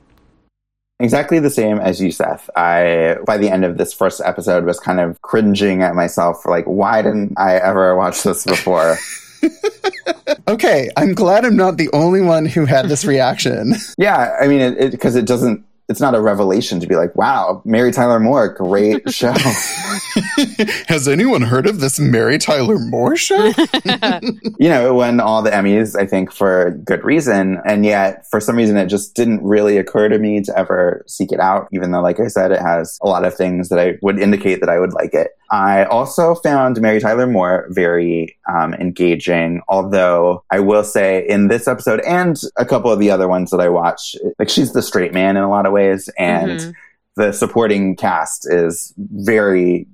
Exactly 1.01 1.39
the 1.39 1.49
same 1.49 1.79
as 1.79 2.01
you, 2.01 2.11
Seth. 2.11 2.49
I, 2.55 3.17
by 3.25 3.37
the 3.37 3.49
end 3.49 3.65
of 3.65 3.77
this 3.77 3.93
first 3.93 4.21
episode, 4.23 4.65
was 4.65 4.79
kind 4.79 4.99
of 4.99 5.21
cringing 5.21 5.81
at 5.81 5.95
myself 5.95 6.41
for 6.43 6.51
like, 6.51 6.65
why 6.65 7.01
didn't 7.01 7.33
I 7.37 7.55
ever 7.55 7.95
watch 7.95 8.23
this 8.23 8.45
before? 8.45 8.97
Okay, 10.47 10.89
I'm 10.97 11.13
glad 11.13 11.45
I'm 11.45 11.55
not 11.55 11.77
the 11.77 11.89
only 11.93 12.21
one 12.21 12.45
who 12.45 12.65
had 12.65 12.89
this 12.89 13.05
reaction. 13.05 13.75
yeah, 13.97 14.35
I 14.41 14.47
mean, 14.47 14.59
it 14.59 14.91
because 14.91 15.15
it, 15.15 15.25
doesn't. 15.25 15.63
It's 15.91 15.99
not 15.99 16.15
a 16.15 16.21
revelation 16.21 16.79
to 16.79 16.87
be 16.87 16.95
like, 16.95 17.15
wow, 17.15 17.61
Mary 17.65 17.91
Tyler 17.91 18.19
Moore, 18.19 18.47
great 18.47 19.09
show. 19.13 19.33
Has 20.87 21.07
anyone 21.07 21.41
heard 21.41 21.67
of 21.67 21.81
this 21.81 21.99
Mary 21.99 22.37
Tyler 22.37 22.79
Moore 22.79 23.17
show? 23.17 23.45
you 24.57 24.69
know, 24.69 24.87
it 24.87 24.93
won 24.93 25.19
all 25.19 25.41
the 25.41 25.51
Emmys, 25.51 25.99
I 25.99 26.05
think, 26.05 26.31
for 26.31 26.71
good 26.85 27.03
reason. 27.03 27.59
And 27.65 27.85
yet, 27.85 28.25
for 28.31 28.39
some 28.39 28.55
reason, 28.55 28.77
it 28.77 28.87
just 28.87 29.15
didn't 29.15 29.43
really 29.43 29.77
occur 29.77 30.07
to 30.07 30.17
me 30.17 30.41
to 30.41 30.57
ever 30.57 31.03
seek 31.07 31.31
it 31.31 31.39
out, 31.39 31.67
even 31.73 31.91
though, 31.91 32.01
like 32.01 32.19
I 32.19 32.27
said, 32.27 32.51
it 32.51 32.61
has 32.61 32.97
a 33.01 33.07
lot 33.07 33.25
of 33.25 33.35
things 33.35 33.69
that 33.69 33.79
I 33.79 33.97
would 34.01 34.17
indicate 34.17 34.61
that 34.61 34.69
I 34.69 34.79
would 34.79 34.93
like 34.93 35.13
it. 35.13 35.31
I 35.51 35.83
also 35.83 36.33
found 36.35 36.79
Mary 36.79 37.01
Tyler 37.01 37.27
Moore 37.27 37.67
very 37.69 38.37
um, 38.49 38.73
engaging, 38.75 39.61
although 39.67 40.43
I 40.49 40.61
will 40.61 40.83
say 40.85 41.27
in 41.27 41.49
this 41.49 41.67
episode 41.67 41.99
and 42.01 42.39
a 42.57 42.65
couple 42.65 42.89
of 42.89 42.99
the 42.99 43.11
other 43.11 43.27
ones 43.27 43.51
that 43.51 43.59
I 43.59 43.67
watch, 43.67 44.15
like 44.39 44.47
she's 44.49 44.71
the 44.71 44.81
straight 44.81 45.13
man 45.13 45.35
in 45.35 45.43
a 45.43 45.49
lot 45.49 45.65
of 45.65 45.73
ways, 45.73 46.09
and 46.17 46.51
Mhm. 46.51 46.73
the 47.17 47.31
supporting 47.33 47.97
cast 47.97 48.47
is 48.49 48.93
very, 48.97 49.87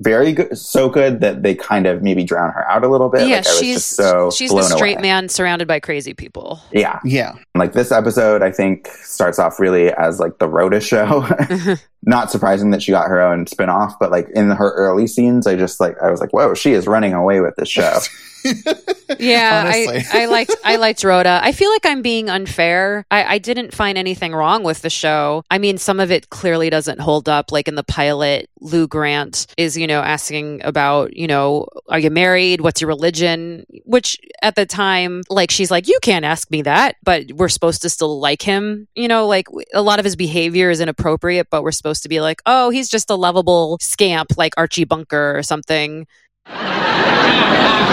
very 0.00 0.32
good, 0.32 0.56
so 0.56 0.88
good 0.88 1.20
that 1.20 1.42
they 1.42 1.54
kind 1.54 1.86
of 1.86 2.02
maybe 2.02 2.24
drown 2.24 2.50
her 2.52 2.66
out 2.70 2.82
a 2.82 2.88
little 2.88 3.10
bit. 3.10 3.28
yeah, 3.28 3.36
Like, 3.36 3.46
I 3.46 3.50
was 3.50 3.58
she's 3.58 3.74
just 3.76 3.96
so 3.96 4.30
she's 4.30 4.50
the 4.50 4.56
blown 4.56 4.70
straight 4.70 4.94
away. 4.96 5.02
man 5.02 5.28
surrounded 5.28 5.68
by 5.68 5.80
crazy 5.80 6.14
people. 6.14 6.60
Yeah, 6.72 6.98
yeah. 7.04 7.34
Like 7.56 7.72
this 7.72 7.92
episode, 7.92 8.42
I 8.42 8.50
think 8.50 8.88
starts 8.88 9.38
off 9.38 9.60
really 9.60 9.92
as 9.92 10.18
like 10.18 10.38
the 10.38 10.48
Rhoda 10.48 10.80
show. 10.80 11.26
Not 12.02 12.30
surprising 12.30 12.70
that 12.70 12.82
she 12.82 12.92
got 12.92 13.08
her 13.08 13.20
own 13.20 13.46
spin-off, 13.46 13.98
but 13.98 14.10
like 14.10 14.28
in 14.34 14.50
her 14.50 14.72
early 14.72 15.06
scenes, 15.06 15.46
I 15.46 15.56
just 15.56 15.80
like 15.80 15.96
I 16.02 16.10
was 16.10 16.20
like, 16.20 16.32
whoa, 16.32 16.54
she 16.54 16.72
is 16.72 16.86
running 16.86 17.14
away 17.14 17.40
with 17.40 17.54
this 17.56 17.68
show. 17.68 17.98
Yeah, 19.18 19.64
I, 19.66 20.04
I 20.12 20.26
liked 20.26 20.54
I 20.64 20.76
liked 20.76 21.04
Rhoda. 21.04 21.40
I 21.42 21.52
feel 21.52 21.70
like 21.70 21.86
I'm 21.86 22.02
being 22.02 22.28
unfair. 22.28 23.04
I, 23.10 23.34
I 23.34 23.38
didn't 23.38 23.74
find 23.74 23.96
anything 23.96 24.34
wrong 24.34 24.62
with 24.64 24.82
the 24.82 24.90
show. 24.90 25.44
I 25.50 25.58
mean, 25.58 25.78
some 25.78 26.00
of 26.00 26.10
it 26.10 26.30
clearly 26.30 26.70
doesn't 26.70 27.00
hold 27.00 27.28
up. 27.28 27.52
Like 27.52 27.68
in 27.68 27.74
the 27.74 27.84
pilot, 27.84 28.48
Lou 28.60 28.88
Grant 28.88 29.46
is, 29.56 29.76
you 29.76 29.86
know, 29.86 30.00
asking 30.00 30.62
about, 30.64 31.16
you 31.16 31.26
know, 31.26 31.66
are 31.88 31.98
you 31.98 32.10
married? 32.10 32.60
What's 32.60 32.80
your 32.80 32.88
religion? 32.88 33.66
Which 33.84 34.18
at 34.42 34.56
the 34.56 34.66
time, 34.66 35.22
like 35.28 35.50
she's 35.50 35.70
like, 35.70 35.86
you 35.86 35.98
can't 36.02 36.24
ask 36.24 36.50
me 36.50 36.62
that, 36.62 36.96
but 37.02 37.30
we're 37.32 37.43
supposed 37.48 37.82
to 37.82 37.88
still 37.88 38.18
like 38.20 38.42
him. 38.42 38.88
You 38.94 39.08
know, 39.08 39.26
like 39.26 39.46
a 39.72 39.82
lot 39.82 39.98
of 39.98 40.04
his 40.04 40.16
behavior 40.16 40.70
is 40.70 40.80
inappropriate, 40.80 41.48
but 41.50 41.62
we're 41.62 41.72
supposed 41.72 42.02
to 42.04 42.08
be 42.08 42.20
like, 42.20 42.42
oh, 42.46 42.70
he's 42.70 42.88
just 42.88 43.10
a 43.10 43.14
lovable 43.14 43.78
scamp 43.80 44.36
like 44.36 44.54
Archie 44.56 44.84
Bunker 44.84 45.36
or 45.36 45.42
something. 45.42 46.06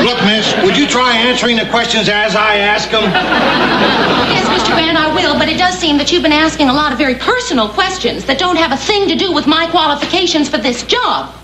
Look, 0.03 0.19
miss, 0.23 0.53
would 0.63 0.75
you 0.75 0.87
try 0.87 1.15
answering 1.15 1.57
the 1.57 1.65
questions 1.69 2.09
as 2.09 2.35
I 2.35 2.57
ask 2.57 2.89
them? 2.89 3.03
Yes, 3.03 4.47
Mr. 4.47 4.73
Grant, 4.73 4.97
I 4.97 5.13
will, 5.13 5.37
but 5.37 5.47
it 5.47 5.57
does 5.57 5.77
seem 5.77 5.97
that 5.97 6.11
you've 6.11 6.23
been 6.23 6.31
asking 6.31 6.69
a 6.69 6.73
lot 6.73 6.91
of 6.91 6.97
very 6.97 7.15
personal 7.15 7.69
questions 7.69 8.25
that 8.25 8.39
don't 8.39 8.55
have 8.55 8.71
a 8.71 8.77
thing 8.77 9.07
to 9.09 9.15
do 9.15 9.31
with 9.31 9.45
my 9.45 9.69
qualifications 9.69 10.49
for 10.49 10.57
this 10.57 10.83
job. 10.83 11.35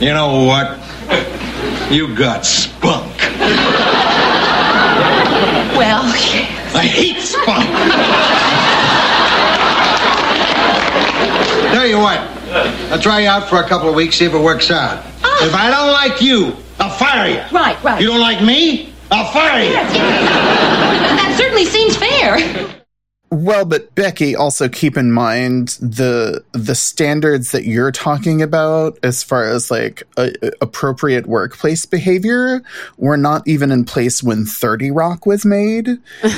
You 0.00 0.14
know 0.14 0.44
what? 0.44 0.78
You 1.92 2.14
got 2.16 2.46
spunk. 2.46 3.14
Well, 5.76 6.02
I 6.74 6.86
hate 6.86 7.20
spunk. 7.20 7.68
Tell 11.72 11.86
you 11.86 11.98
what, 11.98 12.18
I'll 12.90 13.00
try 13.00 13.20
you 13.20 13.28
out 13.28 13.48
for 13.48 13.56
a 13.60 13.68
couple 13.68 13.88
of 13.88 13.94
weeks, 13.94 14.16
see 14.16 14.24
if 14.24 14.34
it 14.34 14.38
works 14.38 14.70
out. 14.70 15.04
Ah. 15.22 15.46
If 15.46 15.54
I 15.54 15.70
don't 15.70 15.92
like 15.92 16.20
you, 16.20 16.56
I'll 16.78 16.90
fire 16.90 17.28
you. 17.28 17.40
right, 17.56 17.82
right. 17.82 18.00
You 18.00 18.08
don't 18.08 18.20
like 18.20 18.42
me? 18.42 18.92
I'll 19.10 19.30
fire 19.32 19.64
you. 19.64 19.72
That 19.72 21.34
certainly 21.38 21.64
seems 21.64 21.96
fair. 21.96 22.76
Well, 23.30 23.64
but 23.64 23.94
Becky, 23.94 24.34
also 24.34 24.68
keep 24.68 24.96
in 24.96 25.12
mind 25.12 25.78
the 25.80 26.42
the 26.52 26.74
standards 26.74 27.52
that 27.52 27.64
you're 27.64 27.92
talking 27.92 28.42
about 28.42 28.98
as 29.04 29.22
far 29.22 29.44
as 29.46 29.70
like 29.70 30.02
a, 30.16 30.32
a- 30.42 30.50
appropriate 30.60 31.26
workplace 31.26 31.86
behavior 31.86 32.60
were 32.96 33.16
not 33.16 33.46
even 33.46 33.70
in 33.70 33.84
place 33.84 34.20
when 34.20 34.44
30 34.44 34.90
Rock 34.90 35.26
was 35.26 35.44
made. 35.44 35.88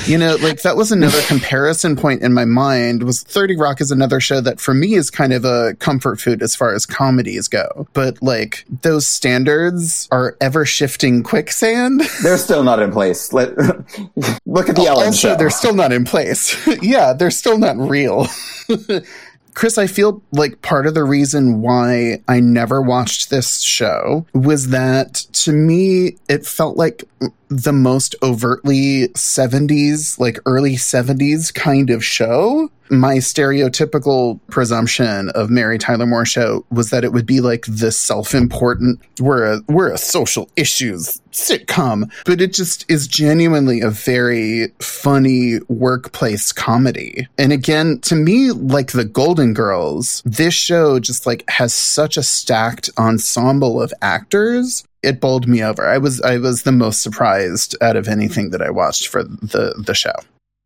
You 0.05 0.19
know, 0.19 0.35
like 0.41 0.61
that 0.61 0.77
was 0.77 0.91
another 0.91 1.19
comparison 1.27 1.95
point 1.95 2.21
in 2.21 2.31
my 2.31 2.45
mind 2.45 3.01
was 3.01 3.23
30 3.23 3.55
Rock 3.57 3.81
is 3.81 3.89
another 3.89 4.19
show 4.19 4.39
that 4.41 4.59
for 4.59 4.75
me 4.75 4.93
is 4.93 5.09
kind 5.09 5.33
of 5.33 5.45
a 5.45 5.73
comfort 5.79 6.21
food 6.21 6.43
as 6.43 6.55
far 6.55 6.75
as 6.75 6.85
comedies 6.85 7.47
go. 7.47 7.87
But 7.93 8.21
like 8.21 8.65
those 8.83 9.07
standards 9.07 10.07
are 10.11 10.37
ever 10.41 10.63
shifting 10.63 11.23
quicksand. 11.23 12.01
They're 12.21 12.37
still 12.37 12.63
not 12.63 12.79
in 12.79 12.91
place. 12.91 13.33
Let, 13.33 13.57
look 14.45 14.69
at 14.69 14.75
the 14.75 14.85
Ellen 14.87 15.07
also, 15.07 15.29
show. 15.29 15.35
they're 15.35 15.49
still 15.49 15.73
not 15.73 15.91
in 15.91 16.05
place. 16.05 16.55
yeah, 16.83 17.13
they're 17.13 17.31
still 17.31 17.57
not 17.57 17.77
real. 17.77 18.27
Chris, 19.53 19.77
I 19.77 19.87
feel 19.87 20.21
like 20.31 20.61
part 20.61 20.87
of 20.87 20.95
the 20.95 21.03
reason 21.03 21.61
why 21.61 22.21
I 22.27 22.39
never 22.39 22.81
watched 22.81 23.29
this 23.29 23.61
show 23.61 24.25
was 24.33 24.69
that 24.69 25.13
to 25.33 25.51
me, 25.51 26.17
it 26.27 26.45
felt 26.45 26.75
like 26.75 27.03
the 27.49 27.73
most 27.73 28.15
overtly 28.23 29.09
70s, 29.09 30.19
like 30.19 30.39
early 30.45 30.75
70s 30.75 31.53
kind 31.53 31.91
of 31.91 32.03
show. 32.03 32.71
My 32.93 33.15
stereotypical 33.15 34.39
presumption 34.49 35.29
of 35.29 35.49
Mary 35.49 35.77
Tyler 35.77 36.05
Moore 36.05 36.25
show 36.25 36.63
was 36.69 36.91
that 36.91 37.03
it 37.03 37.11
would 37.11 37.25
be 37.25 37.41
like 37.41 37.65
the 37.67 37.91
self-important, 37.91 38.99
we're 39.19 39.53
a, 39.53 39.61
we're 39.67 39.91
a 39.91 39.97
social 39.97 40.47
issues 40.55 41.19
sitcom, 41.31 42.11
but 42.25 42.39
it 42.39 42.53
just 42.53 42.85
is 42.89 43.07
genuinely 43.07 43.81
a 43.81 43.89
very 43.89 44.67
funny 44.79 45.59
workplace 45.69 46.51
comedy. 46.51 47.27
And 47.37 47.51
again, 47.51 47.99
to 48.01 48.15
me, 48.15 48.51
like 48.51 48.91
the 48.91 49.05
Golden 49.05 49.53
Girls, 49.53 50.21
this 50.23 50.53
show 50.53 50.99
just 50.99 51.25
like 51.25 51.43
has 51.49 51.73
such 51.73 52.15
a 52.15 52.23
stacked 52.23 52.89
ensemble 52.97 53.81
of 53.81 53.93
actors. 54.01 54.83
It 55.01 55.19
bowled 55.19 55.47
me 55.47 55.63
over. 55.63 55.85
I 55.85 55.97
was 55.97 56.21
I 56.21 56.37
was 56.37 56.63
the 56.63 56.71
most 56.71 57.01
surprised 57.01 57.75
out 57.81 57.95
of 57.95 58.07
anything 58.07 58.51
that 58.51 58.61
I 58.61 58.69
watched 58.69 59.07
for 59.07 59.23
the 59.23 59.73
the 59.77 59.95
show. 59.95 60.13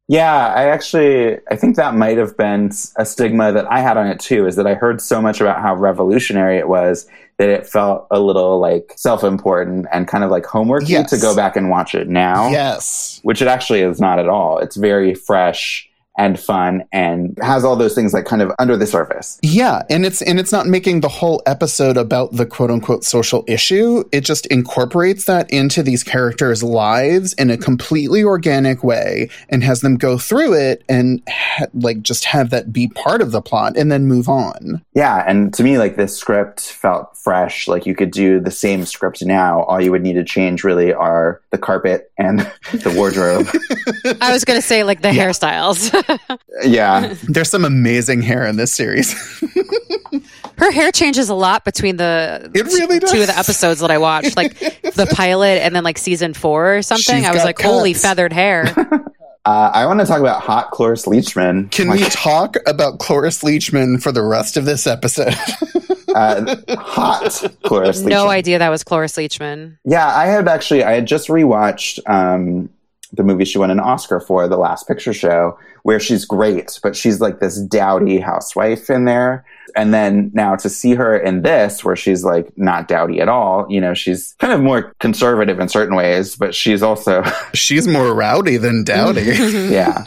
Yeah, 0.09 0.47
I 0.47 0.65
actually 0.69 1.37
I 1.51 1.55
think 1.57 1.75
that 1.75 1.95
might 1.95 2.17
have 2.17 2.37
been 2.37 2.71
a 2.95 3.05
stigma 3.05 3.51
that 3.51 3.69
I 3.69 3.81
had 3.81 3.97
on 3.97 4.07
it 4.07 4.19
too. 4.19 4.47
Is 4.47 4.55
that 4.55 4.65
I 4.65 4.73
heard 4.73 5.01
so 5.01 5.21
much 5.21 5.41
about 5.41 5.61
how 5.61 5.75
revolutionary 5.75 6.57
it 6.57 6.69
was 6.69 7.07
that 7.37 7.49
it 7.49 7.67
felt 7.67 8.07
a 8.09 8.19
little 8.19 8.57
like 8.59 8.93
self-important 8.95 9.85
and 9.91 10.07
kind 10.07 10.23
of 10.23 10.31
like 10.31 10.43
homeworky 10.45 10.89
Yes. 10.89 11.09
to 11.11 11.17
go 11.17 11.35
back 11.35 11.55
and 11.55 11.69
watch 11.69 11.93
it 11.93 12.07
now. 12.07 12.49
Yes. 12.49 13.19
which 13.23 13.41
it 13.41 13.47
actually 13.47 13.81
is 13.81 13.99
not 13.99 14.17
at 14.17 14.29
all. 14.29 14.59
It's 14.59 14.75
very 14.77 15.13
fresh 15.13 15.87
and 16.17 16.39
fun 16.39 16.83
and 16.91 17.37
has 17.41 17.63
all 17.63 17.75
those 17.75 17.93
things 17.93 18.13
like 18.13 18.25
kind 18.25 18.41
of 18.41 18.51
under 18.59 18.75
the 18.75 18.87
surface. 18.87 19.39
Yeah, 19.43 19.83
and 19.89 20.05
it's 20.05 20.21
and 20.21 20.39
it's 20.39 20.51
not 20.51 20.65
making 20.65 21.01
the 21.01 21.09
whole 21.09 21.41
episode 21.45 21.97
about 21.97 22.33
the 22.33 22.45
quote 22.45 22.71
unquote 22.71 23.03
social 23.03 23.43
issue. 23.47 24.03
It 24.11 24.21
just 24.21 24.45
incorporates 24.47 25.25
that 25.25 25.51
into 25.51 25.83
these 25.83 26.03
characters' 26.03 26.63
lives 26.63 27.33
in 27.33 27.49
a 27.49 27.57
completely 27.57 28.23
organic 28.23 28.83
way 28.83 29.29
and 29.49 29.63
has 29.63 29.81
them 29.81 29.95
go 29.95 30.17
through 30.17 30.53
it 30.53 30.83
and 30.89 31.21
ha- 31.29 31.67
like 31.73 32.01
just 32.01 32.25
have 32.25 32.49
that 32.49 32.73
be 32.73 32.87
part 32.89 33.21
of 33.21 33.31
the 33.31 33.41
plot 33.41 33.77
and 33.77 33.91
then 33.91 34.05
move 34.07 34.27
on. 34.27 34.83
Yeah, 34.93 35.23
and 35.27 35.53
to 35.53 35.63
me, 35.63 35.77
like 35.77 35.95
this 35.95 36.17
script 36.17 36.61
felt 36.61 37.15
fresh. 37.15 37.67
Like 37.67 37.85
you 37.85 37.93
could 37.93 38.11
do 38.11 38.39
the 38.39 38.51
same 38.51 38.85
script 38.85 39.23
now. 39.23 39.63
All 39.63 39.81
you 39.81 39.91
would 39.91 40.01
need 40.01 40.13
to 40.13 40.23
change 40.23 40.63
really 40.63 40.93
are 40.93 41.41
the 41.51 41.57
carpet 41.57 42.11
and 42.17 42.39
the 42.71 42.93
wardrobe. 42.95 43.47
I 44.21 44.31
was 44.31 44.45
going 44.45 44.59
to 44.59 44.65
say 44.65 44.83
like 44.83 45.01
the 45.01 45.09
hairstyles. 45.09 45.93
yeah, 46.63 47.13
There's 47.27 47.49
some 47.49 47.65
amazing 47.65 48.21
hair 48.21 48.45
in 48.47 48.57
this 48.57 48.73
series. 48.73 49.13
Her 50.57 50.71
hair 50.71 50.91
changes 50.91 51.29
a 51.29 51.35
lot 51.35 51.63
between 51.65 51.97
the 51.97 52.49
It 52.55 52.65
really 52.65 52.97
does. 52.99 53.11
two 53.11 53.21
of 53.21 53.27
the 53.27 53.37
episodes 53.37 53.79
that 53.81 53.91
I 53.91 53.99
watched, 53.99 54.35
like 54.35 54.57
the 54.59 55.05
pilot 55.15 55.61
and 55.61 55.75
then 55.75 55.83
like 55.83 55.99
season 55.99 56.33
four 56.33 56.77
or 56.77 56.81
something. 56.81 57.17
She's 57.17 57.25
I 57.25 57.31
was 57.31 57.39
got 57.41 57.45
like, 57.45 57.61
holy 57.61 57.93
feathered 57.93 58.33
hair. 58.33 58.65
uh, 59.45 59.71
I 59.73 59.85
want 59.85 59.99
to 59.99 60.05
talk 60.07 60.19
about 60.19 60.41
hot 60.41 60.71
Cloris 60.71 61.05
Leachman. 61.05 61.69
Can 61.69 61.89
Like, 61.89 61.99
we 61.99 62.05
talk 62.07 62.55
about 62.65 62.97
Cloris 62.97 63.43
Leachman 63.43 64.01
for 64.01 64.11
the 64.11 64.23
rest 64.23 64.57
of 64.57 64.65
this 64.65 64.87
episode? 64.87 65.35
uh, 66.15 66.55
hot 66.79 67.43
Cloris 67.63 68.01
Leachman? 68.01 68.09
no 68.09 68.27
idea 68.27 68.57
that 68.57 68.69
was 68.69 68.83
Cloris 68.83 69.15
Leachman. 69.15 69.77
Yeah, 69.85 70.07
I 70.07 70.25
had 70.25 70.47
actually 70.47 70.83
I 70.83 70.93
had 70.93 71.05
just 71.05 71.27
rewatched 71.27 71.99
um 72.09 72.69
the 73.13 73.23
movie 73.23 73.45
she 73.45 73.57
won 73.57 73.71
an 73.71 73.79
Oscar 73.79 74.19
for, 74.19 74.47
The 74.47 74.57
Last 74.57 74.87
Picture 74.87 75.13
Show, 75.13 75.57
where 75.83 75.99
she's 75.99 76.25
great, 76.25 76.79
but 76.83 76.95
she's 76.95 77.21
like 77.21 77.39
this 77.39 77.59
dowdy 77.59 78.19
housewife 78.19 78.89
in 78.89 79.05
there. 79.05 79.45
And 79.75 79.93
then 79.93 80.31
now 80.33 80.55
to 80.55 80.69
see 80.69 80.95
her 80.95 81.15
in 81.17 81.43
this, 81.43 81.83
where 81.83 81.95
she's 81.95 82.23
like 82.23 82.55
not 82.57 82.87
dowdy 82.87 83.21
at 83.21 83.29
all, 83.29 83.65
you 83.69 83.79
know, 83.79 83.93
she's 83.93 84.35
kind 84.39 84.53
of 84.53 84.61
more 84.61 84.93
conservative 84.99 85.59
in 85.59 85.69
certain 85.69 85.95
ways, 85.95 86.35
but 86.35 86.55
she's 86.55 86.81
also, 86.81 87.23
She's 87.53 87.87
more 87.87 88.13
rowdy 88.13 88.57
than 88.57 88.83
dowdy. 88.83 89.21
yeah. 89.21 90.03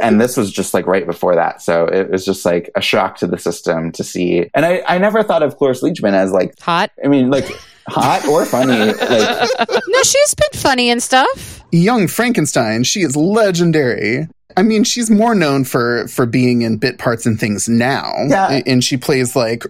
and 0.00 0.20
this 0.20 0.36
was 0.36 0.50
just 0.52 0.74
like 0.74 0.86
right 0.86 1.06
before 1.06 1.34
that. 1.34 1.62
So 1.62 1.86
it 1.86 2.10
was 2.10 2.24
just 2.24 2.44
like 2.44 2.70
a 2.74 2.80
shock 2.80 3.16
to 3.18 3.26
the 3.26 3.38
system 3.38 3.92
to 3.92 4.04
see. 4.04 4.50
And 4.54 4.66
I, 4.66 4.82
I 4.86 4.98
never 4.98 5.22
thought 5.22 5.42
of 5.42 5.56
Cloris 5.56 5.82
Leachman 5.82 6.12
as 6.12 6.32
like, 6.32 6.58
Hot. 6.60 6.90
I 7.04 7.08
mean, 7.08 7.30
like 7.30 7.46
hot 7.88 8.26
or 8.26 8.44
funny. 8.44 8.92
Like, 8.92 9.48
No, 9.88 10.02
she's 10.02 10.34
been 10.34 10.60
funny 10.60 10.90
and 10.90 11.02
stuff. 11.02 11.62
Young 11.72 12.08
Frankenstein, 12.08 12.84
she 12.84 13.00
is 13.02 13.16
legendary. 13.16 14.28
I 14.56 14.62
mean, 14.62 14.84
she's 14.84 15.10
more 15.10 15.34
known 15.34 15.64
for 15.64 16.08
for 16.08 16.24
being 16.26 16.62
in 16.62 16.78
bit 16.78 16.98
parts 16.98 17.26
and 17.26 17.38
things 17.38 17.68
now, 17.68 18.12
Yeah. 18.28 18.62
and 18.66 18.82
she 18.82 18.96
plays 18.96 19.36
like 19.36 19.64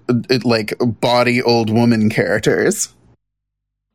like 0.44 0.74
body 0.80 1.42
old 1.42 1.70
woman 1.70 2.08
characters. 2.10 2.88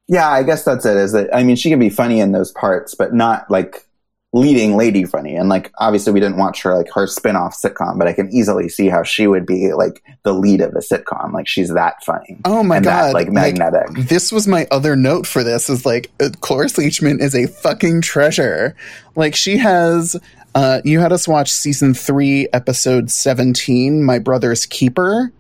yeah, 0.08 0.30
I 0.30 0.44
guess 0.44 0.66
that's 0.66 0.86
it. 0.86 0.98
Is 0.98 1.14
that, 1.14 1.34
I 1.34 1.44
mean, 1.44 1.56
she 1.56 1.70
can 1.70 1.80
be 1.80 1.90
funny 1.90 2.20
in 2.20 2.34
those 2.34 2.52
parts, 2.52 2.94
but 2.96 3.14
not 3.14 3.50
like 3.50 3.86
leading 4.34 4.78
lady 4.78 5.04
funny. 5.04 5.36
And 5.36 5.50
like, 5.50 5.72
obviously 5.80 6.14
we 6.14 6.20
didn't 6.20 6.38
watch 6.38 6.62
her 6.62 6.76
like 6.76 6.90
her 6.94 7.06
spin-off 7.06 7.60
sitcom, 7.60 7.98
but 7.98 8.08
I 8.08 8.14
can 8.14 8.34
easily 8.34 8.70
see 8.70 8.88
how 8.88 9.04
she 9.04 9.28
would 9.28 9.46
be 9.46 9.74
like 9.74 10.04
the 10.24 10.34
lead 10.34 10.62
of 10.62 10.74
a 10.74 10.80
sitcom. 10.80 11.34
Like 11.34 11.48
she's 11.48 11.74
that 11.74 12.04
funny. 12.04 12.38
Oh 12.46 12.64
my 12.64 12.78
and 12.78 12.86
god! 12.86 13.08
That, 13.08 13.14
like 13.14 13.30
magnetic. 13.30 14.08
this 14.08 14.32
was 14.32 14.48
my 14.48 14.68
other 14.72 14.96
note 14.96 15.28
for 15.28 15.44
this. 15.44 15.70
Is 15.70 15.86
like 15.86 16.12
uh, 16.22 16.30
Cloris 16.40 16.74
Leachman 16.74 17.20
is 17.20 17.36
a 17.36 17.48
fucking 17.48 18.02
treasure. 18.02 18.76
Like 19.16 19.36
she 19.36 19.58
has. 19.58 20.16
Uh, 20.54 20.82
you 20.84 21.00
had 21.00 21.14
us 21.14 21.30
watch 21.30 21.50
season 21.50 21.94
three, 21.94 22.48
episode 22.52 23.10
seventeen, 23.10 24.04
"My 24.04 24.20
Brother's 24.20 24.66
Keeper," 24.66 25.32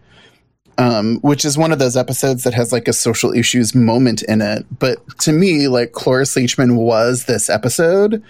um, 0.78 1.20
which 1.20 1.44
is 1.44 1.58
one 1.58 1.74
of 1.74 1.80
those 1.80 1.98
episodes 1.98 2.44
that 2.44 2.54
has 2.54 2.72
like 2.72 2.88
a 2.88 2.94
social 2.94 3.34
issues 3.34 3.76
moment 3.76 4.24
in 4.24 4.42
it. 4.42 4.66
But 4.80 5.00
to 5.20 5.34
me, 5.34 5.68
like 5.68 5.92
Cloris 5.92 6.36
Leachman 6.36 6.78
was 6.78 7.26
this 7.26 7.50
episode 7.50 8.24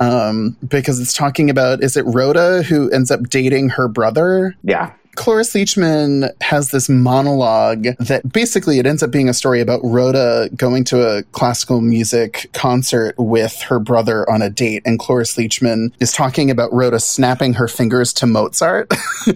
um, 0.00 0.56
because 0.66 1.00
it's 1.00 1.12
talking 1.12 1.50
about 1.50 1.82
is 1.82 1.96
it 1.96 2.04
Rhoda 2.06 2.62
who 2.62 2.90
ends 2.90 3.10
up 3.10 3.28
dating 3.28 3.70
her 3.70 3.88
brother? 3.88 4.56
yeah. 4.62 4.92
Cloris 5.18 5.52
Leachman 5.52 6.30
has 6.40 6.70
this 6.70 6.88
monologue 6.88 7.82
that 7.98 8.32
basically 8.32 8.78
it 8.78 8.86
ends 8.86 9.02
up 9.02 9.10
being 9.10 9.28
a 9.28 9.34
story 9.34 9.60
about 9.60 9.80
Rhoda 9.82 10.48
going 10.54 10.84
to 10.84 11.02
a 11.02 11.24
classical 11.32 11.80
music 11.80 12.48
concert 12.52 13.16
with 13.18 13.60
her 13.62 13.80
brother 13.80 14.30
on 14.30 14.42
a 14.42 14.48
date, 14.48 14.82
and 14.86 14.96
Cloris 14.96 15.34
Leachman 15.34 15.92
is 15.98 16.12
talking 16.12 16.52
about 16.52 16.72
Rhoda 16.72 17.00
snapping 17.00 17.54
her 17.54 17.66
fingers 17.66 18.12
to 18.12 18.26
Mozart. 18.26 18.94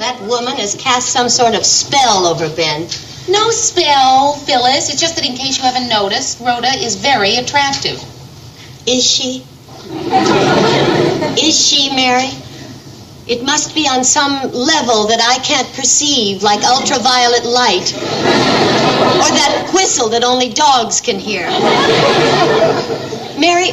That 0.00 0.18
woman 0.22 0.56
has 0.56 0.76
cast 0.76 1.10
some 1.10 1.28
sort 1.28 1.54
of 1.54 1.62
spell 1.66 2.24
over 2.24 2.48
Ben. 2.56 2.88
No 3.28 3.50
spell, 3.50 4.32
Phyllis. 4.32 4.88
It's 4.88 4.98
just 4.98 5.16
that 5.16 5.26
in 5.26 5.36
case 5.36 5.58
you 5.58 5.64
haven't 5.64 5.90
noticed, 5.90 6.40
Rhoda 6.40 6.68
is 6.68 6.96
very 6.96 7.36
attractive. 7.36 8.02
Is 8.86 9.04
she? 9.04 9.44
Is 11.38 11.58
she, 11.58 11.94
Mary? 11.94 12.30
It 13.26 13.44
must 13.44 13.74
be 13.74 13.86
on 13.86 14.02
some 14.02 14.50
level 14.52 15.06
that 15.06 15.20
I 15.20 15.38
can't 15.44 15.72
perceive, 15.74 16.42
like 16.42 16.64
ultraviolet 16.64 17.44
light. 17.44 17.94
Or 17.94 19.30
that 19.30 19.70
whistle 19.72 20.08
that 20.10 20.24
only 20.24 20.48
dogs 20.48 21.00
can 21.00 21.18
hear. 21.18 21.46
Mary, 23.38 23.70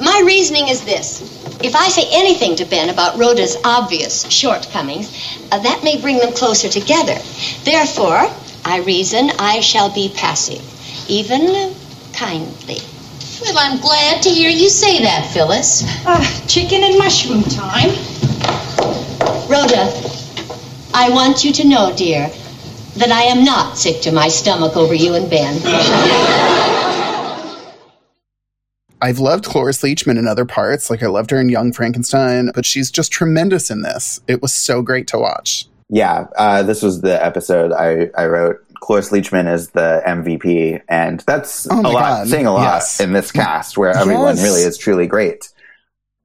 my 0.00 0.22
reasoning 0.26 0.68
is 0.68 0.84
this. 0.84 1.22
If 1.62 1.74
I 1.76 1.88
say 1.88 2.08
anything 2.12 2.56
to 2.56 2.64
Ben 2.64 2.88
about 2.88 3.18
Rhoda's 3.18 3.56
obvious 3.64 4.28
shortcomings, 4.30 5.08
uh, 5.52 5.58
that 5.58 5.82
may 5.84 6.00
bring 6.00 6.18
them 6.18 6.32
closer 6.32 6.68
together. 6.68 7.18
Therefore, 7.64 8.30
I 8.64 8.78
reason 8.84 9.30
I 9.38 9.60
shall 9.60 9.90
be 9.90 10.08
passive, 10.08 10.62
even 11.08 11.74
kindly. 12.12 12.78
Well, 13.40 13.54
I'm 13.56 13.80
glad 13.80 14.22
to 14.22 14.30
hear 14.30 14.50
you 14.50 14.68
say 14.68 15.02
that, 15.02 15.30
Phyllis. 15.32 15.84
Ah, 16.06 16.44
chicken 16.48 16.82
and 16.82 16.98
mushroom 16.98 17.42
time. 17.44 17.90
Rhoda, 19.48 19.92
I 20.92 21.08
want 21.10 21.44
you 21.44 21.52
to 21.52 21.66
know, 21.66 21.94
dear, 21.96 22.28
that 22.96 23.12
I 23.12 23.22
am 23.22 23.44
not 23.44 23.78
sick 23.78 24.02
to 24.02 24.12
my 24.12 24.28
stomach 24.28 24.76
over 24.76 24.92
you 24.92 25.14
and 25.14 25.30
Ben. 25.30 25.60
I've 29.00 29.20
loved 29.20 29.44
Cloris 29.44 29.82
Leachman 29.82 30.18
in 30.18 30.26
other 30.26 30.44
parts, 30.44 30.90
like 30.90 31.04
I 31.04 31.06
loved 31.06 31.30
her 31.30 31.40
in 31.40 31.48
Young 31.48 31.72
Frankenstein, 31.72 32.50
but 32.54 32.66
she's 32.66 32.90
just 32.90 33.12
tremendous 33.12 33.70
in 33.70 33.82
this. 33.82 34.20
It 34.26 34.42
was 34.42 34.52
so 34.52 34.82
great 34.82 35.06
to 35.08 35.18
watch. 35.18 35.66
Yeah. 35.88 36.26
Uh, 36.36 36.62
this 36.64 36.82
was 36.82 37.00
the 37.00 37.24
episode 37.24 37.72
I, 37.72 38.10
I 38.20 38.26
wrote. 38.26 38.64
Cloris 38.80 39.10
Leachman 39.10 39.52
is 39.52 39.70
the 39.70 40.02
MVP, 40.06 40.80
and 40.88 41.20
that's 41.26 41.66
Oh 41.70 41.80
a 41.80 41.82
lot, 41.82 41.92
God. 42.00 42.28
saying 42.28 42.46
a 42.46 42.52
lot 42.52 42.62
Yes. 42.74 43.00
in 43.00 43.12
this 43.12 43.30
cast 43.32 43.76
where 43.78 43.90
everyone 43.90 44.36
Yes. 44.36 44.42
really 44.42 44.62
is 44.62 44.78
truly 44.78 45.06
great. 45.06 45.48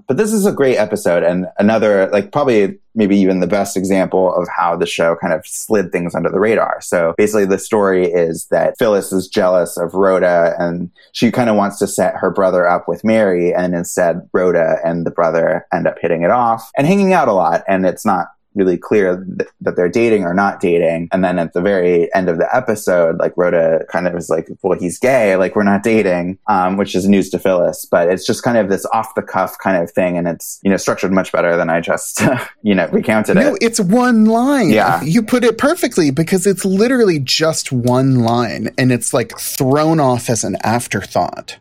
But 0.06 0.18
this 0.18 0.34
is 0.34 0.46
a 0.46 0.52
great 0.52 0.76
episode, 0.76 1.24
and 1.24 1.48
another, 1.60 2.10
like, 2.12 2.34
probably 2.34 2.78
maybe 2.94 3.18
even 3.18 3.40
the 3.40 3.48
best 3.48 3.78
example 3.78 4.36
of 4.36 4.48
how 4.50 4.76
the 4.76 4.86
show 4.86 5.16
kind 5.16 5.34
of 5.34 5.48
slid 5.48 5.92
things 5.94 6.14
under 6.14 6.30
the 6.30 6.42
radar. 6.42 6.80
So 6.82 7.14
basically, 7.18 7.46
the 7.46 7.58
story 7.58 8.12
is 8.12 8.46
that 8.52 8.78
Phyllis 8.78 9.14
is 9.14 9.30
jealous 9.30 9.78
of 9.78 9.94
Rhoda, 9.94 10.56
and 10.60 10.90
she 11.14 11.32
kind 11.32 11.50
of 11.50 11.56
wants 11.56 11.80
to 11.80 11.88
set 11.88 12.16
her 12.18 12.30
brother 12.30 12.68
up 12.68 12.88
with 12.88 13.06
Mary, 13.06 13.54
and 13.54 13.74
instead, 13.74 14.28
Rhoda 14.34 14.80
and 14.84 15.06
the 15.06 15.12
brother 15.12 15.66
end 15.74 15.88
up 15.88 15.96
hitting 16.02 16.24
it 16.24 16.32
off 16.32 16.70
and 16.78 16.86
hanging 16.86 17.14
out 17.14 17.30
a 17.30 17.34
lot, 17.34 17.64
and 17.68 17.86
it's 17.86 18.06
not 18.06 18.28
really 18.56 18.78
clear 18.78 19.24
th- 19.38 19.50
that 19.62 19.76
they're 19.76 19.90
dating 19.90 20.24
or 20.24 20.34
not 20.34 20.60
dating. 20.60 21.10
And 21.12 21.24
then 21.24 21.40
at 21.40 21.54
the 21.54 21.62
very 21.62 22.14
end 22.14 22.30
of 22.30 22.38
the 22.38 22.48
episode, 22.56 23.18
like 23.20 23.34
Rhoda 23.38 23.86
kind 23.92 24.08
of 24.08 24.16
is 24.16 24.30
like, 24.30 24.48
well, 24.62 24.78
he's 24.80 25.00
gay, 25.00 25.36
like 25.36 25.56
we're 25.56 25.64
not 25.64 25.84
dating, 25.84 26.38
um, 26.48 26.78
which 26.78 26.96
is 26.96 27.08
news 27.08 27.30
to 27.32 27.40
Phyllis. 27.40 27.86
But 27.90 28.10
it's 28.10 28.26
just 28.26 28.44
kind 28.44 28.58
of 28.58 28.70
this 28.70 28.86
off 28.94 29.16
the 29.16 29.22
cuff 29.22 29.58
kind 29.58 29.82
of 29.82 29.92
thing. 29.92 30.18
And 30.18 30.28
it's, 30.28 30.60
you 30.64 30.70
know, 30.70 30.78
structured 30.78 31.12
much 31.12 31.32
better 31.32 31.56
than 31.58 31.70
I 31.70 31.82
just, 31.82 32.22
you 32.64 32.76
know, 32.76 32.88
recounted 32.88 33.36
No, 33.36 33.54
it. 33.56 33.60
it's 33.64 33.80
one 33.80 34.26
line. 34.26 34.70
Yeah. 34.70 35.02
You 35.02 35.24
put 35.24 35.44
it 35.44 35.58
perfectly 35.58 36.12
because 36.12 36.46
it's 36.48 36.66
literally 36.66 37.20
just 37.20 37.72
one 37.72 38.20
line 38.20 38.70
and 38.78 38.92
it's 38.92 39.14
like 39.14 39.38
thrown 39.40 40.00
off 40.00 40.30
as 40.30 40.44
an 40.44 40.58
afterthought. 40.64 41.58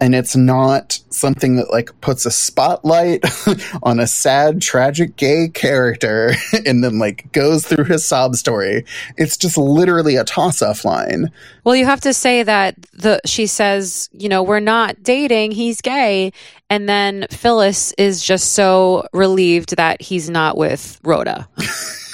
And 0.00 0.14
it's 0.14 0.36
not 0.36 0.98
something 1.10 1.56
that 1.56 1.70
like 1.70 1.98
puts 2.00 2.26
a 2.26 2.30
spotlight 2.30 3.24
on 3.82 4.00
a 4.00 4.06
sad, 4.06 4.60
tragic 4.60 5.16
gay 5.16 5.48
character 5.48 6.32
and 6.66 6.82
then 6.82 6.98
like 6.98 7.30
goes 7.32 7.66
through 7.66 7.84
his 7.84 8.04
sob 8.04 8.34
story. 8.34 8.84
It's 9.16 9.36
just 9.36 9.56
literally 9.56 10.16
a 10.16 10.24
toss 10.24 10.62
off 10.62 10.84
line. 10.84 11.30
Well, 11.64 11.76
you 11.76 11.86
have 11.86 12.00
to 12.02 12.12
say 12.12 12.42
that 12.42 12.76
the 12.92 13.20
she 13.24 13.46
says, 13.46 14.10
you 14.12 14.28
know, 14.28 14.42
we're 14.42 14.60
not 14.60 15.02
dating, 15.02 15.52
he's 15.52 15.80
gay, 15.80 16.32
and 16.70 16.88
then 16.88 17.26
Phyllis 17.30 17.92
is 17.98 18.22
just 18.22 18.52
so 18.52 19.06
relieved 19.12 19.76
that 19.76 20.00
he's 20.02 20.30
not 20.30 20.56
with 20.56 21.00
Rhoda. 21.04 21.48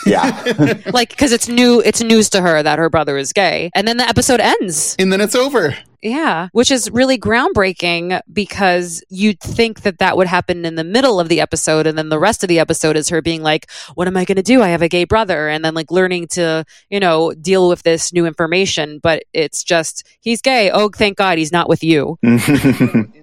Yeah. 0.07 0.78
like 0.94 1.16
cuz 1.16 1.32
it's 1.32 1.48
new 1.48 1.80
it's 1.80 2.03
news 2.03 2.30
to 2.30 2.40
her 2.40 2.62
that 2.62 2.78
her 2.78 2.88
brother 2.88 3.18
is 3.18 3.32
gay. 3.32 3.70
And 3.74 3.86
then 3.86 3.98
the 3.98 4.09
episode 4.09 4.40
ends. 4.40 4.96
And 4.98 5.12
then 5.12 5.20
it's 5.20 5.34
over. 5.34 5.76
Yeah, 6.03 6.48
which 6.53 6.70
is 6.70 6.90
really 6.90 7.18
groundbreaking 7.18 8.20
because 8.32 9.05
you'd 9.11 9.38
think 9.40 9.82
that 9.82 9.98
that 9.98 10.16
would 10.16 10.26
happen 10.26 10.64
in 10.64 10.76
the 10.76 10.84
middle 10.84 11.20
of 11.20 11.28
the 11.28 11.42
episode 11.42 11.86
and 11.86 11.98
then 11.98 12.09
the 12.09 12.18
rest 12.18 12.42
of 12.42 12.48
the 12.48 12.59
episode 12.59 12.96
is 12.96 13.11
her 13.11 13.20
being 13.20 13.42
like, 13.42 13.70
"What 13.94 14.09
am 14.09 14.16
I 14.16 14.24
going 14.24 14.36
to 14.36 14.42
do? 14.42 14.62
I 14.62 14.68
have 14.68 14.80
a 14.80 14.88
gay 14.88 15.05
brother." 15.05 15.51
And 15.51 15.62
then 15.62 15.74
like 15.74 15.90
learning 15.90 16.28
to, 16.28 16.64
you 16.88 17.01
know, 17.01 17.32
deal 17.34 17.68
with 17.68 17.82
this 17.82 18.14
new 18.14 18.24
information, 18.24 18.98
but 19.03 19.24
it's 19.34 19.62
just 19.62 20.07
he's 20.20 20.40
gay. 20.40 20.70
Oh, 20.70 20.88
thank 20.88 21.18
God 21.18 21.36
he's 21.36 21.53
not 21.53 21.68
with 21.68 21.84
you. 21.84 22.18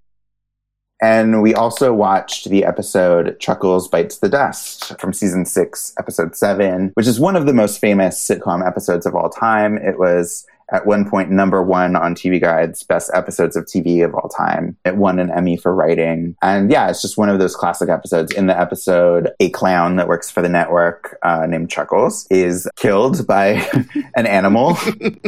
And 1.02 1.42
we 1.42 1.54
also 1.54 1.94
watched 1.94 2.50
the 2.50 2.66
episode 2.66 3.40
Chuckles 3.40 3.88
Bites 3.88 4.18
the 4.18 4.30
Dust 4.30 5.00
from 5.00 5.14
season 5.14 5.46
six, 5.46 5.94
episode 6.00 6.36
seven, 6.36 6.92
which 6.96 7.08
is 7.08 7.20
one 7.20 7.36
of 7.36 7.46
the 7.46 7.54
most 7.54 7.80
famous 7.80 8.18
sitcom 8.18 8.66
episodes 8.66 9.06
of 9.06 9.14
all 9.16 9.30
time. 9.30 9.78
It 9.78 10.00
was 10.00 10.46
at 10.72 10.86
one 10.86 11.10
point 11.10 11.30
number 11.30 11.62
one 11.64 11.96
on 11.96 12.16
TV 12.16 12.42
Guide's 12.42 12.84
best 12.84 13.12
episodes 13.14 13.56
of 13.56 13.66
TV 13.66 14.04
of 14.04 14.14
all 14.14 14.30
time. 14.30 14.78
It 14.86 14.98
won 14.98 15.20
an 15.20 15.32
Emmy 15.32 15.58
for 15.58 15.74
writing. 15.74 16.36
And 16.42 16.72
yeah, 16.72 16.90
it's 16.90 17.02
just 17.02 17.18
one 17.18 17.30
of 17.30 17.40
those 17.40 17.56
classic 17.56 17.90
episodes. 17.90 18.34
In 18.34 18.48
the 18.48 18.60
episode, 18.60 19.30
a 19.40 19.50
clown 19.52 19.96
that 19.96 20.08
works 20.08 20.30
for 20.30 20.42
the 20.42 20.50
network 20.50 21.18
uh, 21.24 21.46
named 21.46 21.70
Chuckles 21.70 22.28
is 22.30 22.68
killed 22.76 23.26
by 23.28 23.66
an 24.16 24.26
animal. 24.26 24.78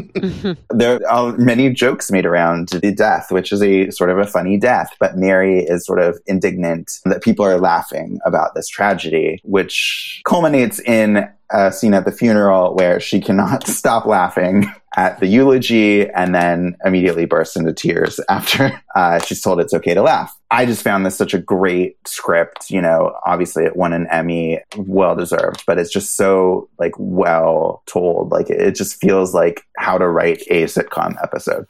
there 0.70 1.00
are 1.10 1.38
many 1.38 1.72
jokes 1.72 2.12
made 2.12 2.26
around 2.26 2.70
the 2.70 2.94
death, 2.94 3.32
which 3.32 3.52
is 3.52 3.62
a 3.62 3.90
sort 3.92 4.10
of 4.10 4.18
a 4.18 4.26
funny 4.26 4.58
death. 4.58 4.96
But 5.00 5.18
Mary 5.18 5.60
is 5.60 5.86
sort 5.86 6.00
of 6.00 6.20
indignant 6.26 7.00
that 7.06 7.24
people 7.24 7.46
are 7.46 7.60
laughing 7.60 8.20
about 8.26 8.56
this 8.56 8.68
tragedy, 8.68 9.40
which 9.44 10.22
culminates 10.26 10.80
in 10.80 11.30
a 11.52 11.72
scene 11.72 11.94
at 11.94 12.06
the 12.06 12.12
funeral 12.12 12.76
where 12.76 13.00
she 13.00 13.20
cannot 13.20 13.66
stop 13.68 14.06
laughing 14.06 14.72
at 14.96 15.20
the 15.20 15.28
eulogy 15.28 16.10
and 16.10 16.34
then 16.34 16.76
immediately 16.84 17.26
bursts 17.26 17.56
into 17.56 17.74
tears 17.74 18.20
after 18.30 18.82
uh, 18.96 19.20
she's 19.20 19.42
told 19.42 19.60
it's 19.60 19.74
okay 19.74 19.94
to 19.94 20.02
laugh. 20.02 20.36
I 20.52 20.66
just 20.66 20.84
found 20.84 21.06
this 21.06 21.16
such 21.16 21.34
a 21.34 21.40
great 21.40 21.98
script. 22.08 22.72
You 22.72 22.82
know, 22.82 23.16
obviously 23.26 23.66
it 23.66 23.76
won 23.76 23.94
an 23.94 24.08
Emmy, 24.12 24.60
well 24.78 25.16
deserved, 25.16 25.64
but 25.68 25.78
it's 25.78 25.92
just 25.92 26.18
so 26.18 26.70
like 26.80 26.94
well 26.98 27.84
told. 27.86 28.32
Like 28.32 28.50
it 28.50 28.76
just 28.76 29.00
feels 29.00 29.34
like 29.34 29.66
how 29.78 29.98
to 29.98 30.08
write 30.08 30.42
a 30.50 30.64
sitcom 30.64 31.16
episode. 31.24 31.66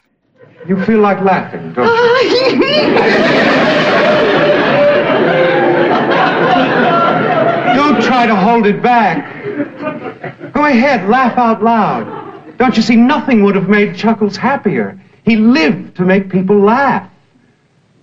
You 0.68 0.82
feel 0.86 1.00
like 1.00 1.22
laughing, 1.22 1.74
don't 1.74 1.88
you? 1.88 2.60
don't 7.76 8.02
try 8.02 8.26
to 8.28 8.36
hold 8.36 8.66
it 8.66 8.82
back. 8.82 10.54
Go 10.54 10.66
ahead, 10.66 11.10
laugh 11.10 11.38
out 11.38 11.64
loud. 11.64 12.19
Don't 12.60 12.76
you 12.76 12.84
see, 12.84 12.98
nothing 12.98 13.44
would 13.46 13.56
have 13.56 13.70
made 13.70 13.96
Chuckles 13.96 14.36
happier. 14.36 15.00
He 15.24 15.38
lived 15.38 15.96
to 15.96 16.04
make 16.04 16.30
people 16.30 16.60
laugh. 16.60 17.10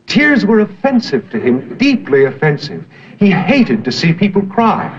Tears 0.07 0.47
were 0.47 0.61
offensive 0.61 1.29
to 1.31 1.39
him, 1.39 1.77
deeply 1.77 2.25
offensive. 2.25 2.87
He 3.19 3.31
hated 3.31 3.85
to 3.85 3.93
see 3.93 4.15
people 4.15 4.41
cry. 4.47 4.91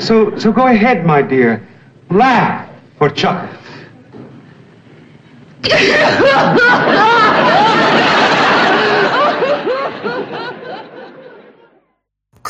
So, 0.00 0.38
so 0.38 0.50
go 0.50 0.66
ahead, 0.66 1.04
my 1.04 1.20
dear. 1.20 1.66
Laugh 2.10 2.70
for 2.98 3.10
Chuckles. 3.10 3.58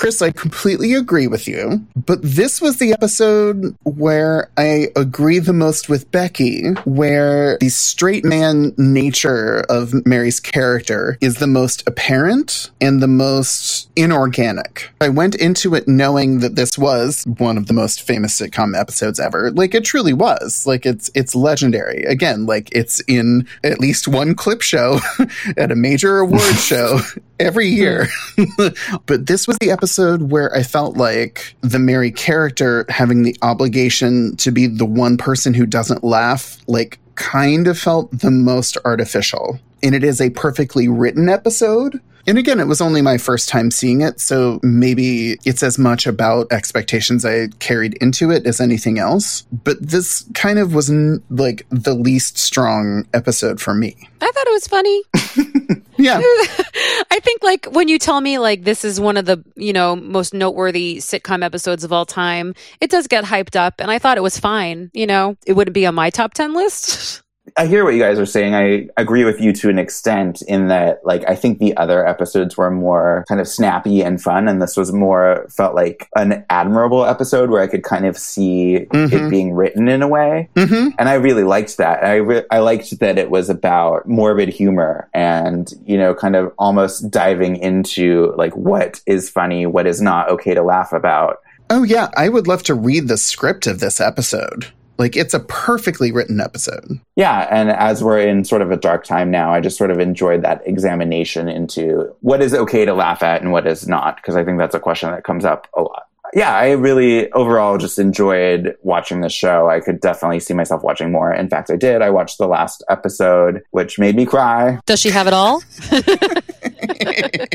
Chris, 0.02 0.20
I 0.20 0.32
completely 0.32 0.94
agree 0.94 1.28
with 1.28 1.46
you, 1.46 1.86
but 1.94 2.18
this 2.24 2.60
was 2.60 2.78
the 2.78 2.90
episode 2.90 3.76
where 3.84 4.50
I 4.56 4.88
agree 4.96 5.38
the 5.38 5.52
most 5.52 5.88
with 5.88 6.10
Becky, 6.10 6.70
where 6.84 7.56
the 7.60 7.68
straight 7.68 8.24
man 8.24 8.74
nature 8.76 9.60
of 9.68 10.04
Mary's 10.04 10.40
character 10.40 11.18
is 11.20 11.36
the 11.36 11.46
most 11.46 11.86
apparent 11.86 12.72
and 12.80 13.00
the 13.00 13.06
most 13.06 13.90
inorganic. 13.94 14.90
I 15.00 15.08
went 15.08 15.36
into 15.36 15.72
it 15.76 15.86
knowing 15.86 16.40
that 16.40 16.56
this 16.56 16.76
was 16.76 17.22
one 17.38 17.56
of 17.56 17.68
the 17.68 17.72
most 17.72 18.02
famous 18.02 18.40
sitcom 18.40 18.76
episodes 18.76 19.20
ever. 19.20 19.52
Like 19.52 19.72
it 19.72 19.84
truly 19.84 20.14
was. 20.14 20.66
Like 20.66 20.84
it's 20.84 21.12
it's 21.14 21.36
legendary. 21.36 22.02
Again, 22.06 22.44
like 22.46 22.70
it's 22.72 22.98
in 23.06 23.46
at 23.62 23.78
least 23.78 24.08
one 24.08 24.34
clip 24.34 24.62
show 24.62 24.98
at 25.56 25.70
a 25.70 25.76
major 25.76 26.18
award 26.18 26.42
show 26.56 26.98
every 27.38 27.68
year. 27.68 28.08
but 29.06 29.26
this 29.26 29.46
was 29.46 29.58
the 29.58 29.70
episode 29.70 29.91
where 29.98 30.54
I 30.54 30.62
felt 30.62 30.96
like 30.96 31.54
the 31.60 31.78
Mary 31.78 32.10
character 32.10 32.84
having 32.88 33.22
the 33.22 33.36
obligation 33.42 34.36
to 34.36 34.50
be 34.50 34.66
the 34.66 34.84
one 34.84 35.16
person 35.16 35.54
who 35.54 35.66
doesn't 35.66 36.04
laugh, 36.04 36.58
like, 36.66 36.98
kind 37.14 37.66
of 37.66 37.78
felt 37.78 38.10
the 38.18 38.30
most 38.30 38.76
artificial. 38.84 39.58
And 39.82 39.94
it 39.94 40.04
is 40.04 40.20
a 40.20 40.30
perfectly 40.30 40.88
written 40.88 41.28
episode. 41.28 42.00
And 42.26 42.38
again, 42.38 42.60
it 42.60 42.68
was 42.68 42.80
only 42.80 43.02
my 43.02 43.18
first 43.18 43.48
time 43.48 43.72
seeing 43.72 44.00
it, 44.00 44.20
so 44.20 44.60
maybe 44.62 45.38
it's 45.44 45.62
as 45.64 45.76
much 45.76 46.06
about 46.06 46.52
expectations 46.52 47.24
I 47.24 47.48
carried 47.58 47.94
into 47.94 48.30
it 48.30 48.46
as 48.46 48.60
anything 48.60 49.00
else. 49.00 49.42
But 49.64 49.78
this 49.80 50.24
kind 50.32 50.60
of 50.60 50.72
was 50.72 50.88
n- 50.88 51.20
like 51.30 51.66
the 51.70 51.94
least 51.94 52.38
strong 52.38 53.06
episode 53.12 53.60
for 53.60 53.74
me. 53.74 53.96
I 54.20 54.30
thought 54.30 54.46
it 54.46 54.52
was 54.52 54.68
funny. 54.68 55.02
Yeah. 55.98 56.20
I 56.20 57.11
like 57.42 57.66
when 57.66 57.88
you 57.88 57.98
tell 57.98 58.20
me 58.20 58.38
like 58.38 58.64
this 58.64 58.84
is 58.84 59.00
one 59.00 59.16
of 59.16 59.24
the, 59.26 59.42
you 59.56 59.72
know, 59.72 59.96
most 59.96 60.34
noteworthy 60.34 60.96
sitcom 60.96 61.44
episodes 61.44 61.84
of 61.84 61.92
all 61.92 62.06
time, 62.06 62.54
it 62.80 62.90
does 62.90 63.06
get 63.06 63.24
hyped 63.24 63.56
up 63.56 63.74
and 63.80 63.90
I 63.90 63.98
thought 63.98 64.16
it 64.16 64.22
was 64.22 64.38
fine, 64.38 64.90
you 64.94 65.06
know. 65.06 65.36
It 65.46 65.54
wouldn't 65.54 65.74
be 65.74 65.86
on 65.86 65.94
my 65.94 66.10
top 66.10 66.34
10 66.34 66.54
list. 66.54 67.21
I 67.56 67.66
hear 67.66 67.84
what 67.84 67.94
you 67.94 68.00
guys 68.00 68.18
are 68.18 68.26
saying. 68.26 68.54
I 68.54 68.88
agree 68.96 69.24
with 69.24 69.40
you 69.40 69.52
to 69.54 69.68
an 69.68 69.78
extent 69.78 70.42
in 70.42 70.68
that, 70.68 71.00
like, 71.04 71.22
I 71.28 71.34
think 71.34 71.58
the 71.58 71.76
other 71.76 72.06
episodes 72.06 72.56
were 72.56 72.70
more 72.70 73.24
kind 73.28 73.40
of 73.40 73.46
snappy 73.48 74.00
and 74.02 74.20
fun, 74.22 74.48
and 74.48 74.62
this 74.62 74.76
was 74.76 74.92
more 74.92 75.46
felt 75.50 75.74
like 75.74 76.08
an 76.16 76.44
admirable 76.48 77.04
episode 77.04 77.50
where 77.50 77.60
I 77.62 77.66
could 77.66 77.82
kind 77.82 78.06
of 78.06 78.16
see 78.16 78.86
Mhm. 78.92 79.12
it 79.12 79.30
being 79.30 79.52
written 79.52 79.88
in 79.88 80.02
a 80.02 80.08
way, 80.08 80.48
hmm 80.56 80.88
and 80.98 81.08
I 81.08 81.14
really 81.14 81.44
liked 81.44 81.76
that. 81.78 82.04
I 82.04 82.16
re- 82.16 82.44
I 82.50 82.60
liked 82.60 82.98
that 83.00 83.18
it 83.18 83.30
was 83.30 83.50
about 83.50 84.08
morbid 84.08 84.48
humor 84.48 85.08
and 85.12 85.72
you 85.84 85.98
know, 85.98 86.14
kind 86.14 86.36
of 86.36 86.52
almost 86.58 87.10
diving 87.10 87.56
into 87.56 88.32
like 88.36 88.54
what 88.56 89.00
is 89.06 89.28
funny, 89.28 89.66
what 89.66 89.86
is 89.86 90.00
not 90.00 90.30
okay 90.30 90.54
to 90.54 90.62
laugh 90.62 90.92
about. 90.92 91.38
Oh, 91.70 91.82
yeah. 91.84 92.08
I 92.16 92.28
would 92.28 92.46
love 92.46 92.62
to 92.64 92.74
read 92.74 93.08
the 93.08 93.16
script 93.16 93.66
of 93.66 93.80
this 93.80 94.00
episode. 94.00 94.66
Like, 94.98 95.16
it's 95.16 95.34
a 95.34 95.40
perfectly 95.40 96.12
written 96.12 96.40
episode. 96.40 97.00
Yeah, 97.16 97.48
and 97.50 97.70
as 97.70 98.04
we're 98.04 98.20
in 98.20 98.44
sort 98.44 98.62
of 98.62 98.70
a 98.70 98.76
dark 98.76 99.04
time 99.04 99.30
now, 99.30 99.52
I 99.52 99.60
just 99.60 99.78
sort 99.78 99.90
of 99.90 99.98
enjoyed 99.98 100.42
that 100.42 100.62
examination 100.66 101.48
into 101.48 102.14
what 102.20 102.40
is 102.42 102.54
okay 102.54 102.84
to 102.84 102.94
laugh 102.94 103.22
at 103.22 103.42
and 103.42 103.52
what 103.52 103.66
is 103.66 103.88
not, 103.88 104.16
because 104.16 104.36
I 104.36 104.44
think 104.44 104.58
that's 104.58 104.74
a 104.74 104.80
question 104.80 105.10
that 105.10 105.24
comes 105.24 105.44
up 105.44 105.66
a 105.74 105.82
lot. 105.82 106.04
Yeah, 106.34 106.54
I 106.56 106.70
really 106.70 107.30
overall 107.32 107.76
just 107.76 107.98
enjoyed 107.98 108.74
watching 108.82 109.20
the 109.20 109.28
show. 109.28 109.68
I 109.68 109.80
could 109.80 110.00
definitely 110.00 110.40
see 110.40 110.54
myself 110.54 110.82
watching 110.82 111.12
more. 111.12 111.30
In 111.30 111.46
fact, 111.50 111.70
I 111.70 111.76
did. 111.76 112.00
I 112.00 112.08
watched 112.08 112.38
the 112.38 112.46
last 112.46 112.82
episode, 112.88 113.62
which 113.70 113.98
made 113.98 114.16
me 114.16 114.24
cry. 114.24 114.78
Does 114.86 114.98
she 115.00 115.10
have 115.10 115.26
it 115.26 115.34
all? 115.34 115.62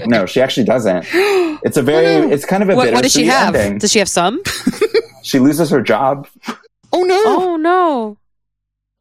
No, 0.06 0.26
she 0.28 0.42
actually 0.42 0.66
doesn't. 0.66 1.06
It's 1.12 1.78
a 1.78 1.82
very, 1.84 2.32
it's 2.32 2.46
kind 2.46 2.62
of 2.62 2.70
a 2.70 2.76
what, 2.76 2.94
what 2.94 3.04
does 3.04 3.14
she 3.14 3.24
bittersweet 3.24 3.40
have? 3.40 3.56
ending. 3.56 3.80
Does 3.80 3.92
she 3.92 4.00
have 4.00 4.10
some? 4.10 4.42
She 5.24 5.40
loses 5.40 5.70
her 5.72 5.82
job, 5.82 6.28
Oh, 6.98 7.04
no. 7.04 7.24
Oh 7.26 7.56
no. 7.58 8.18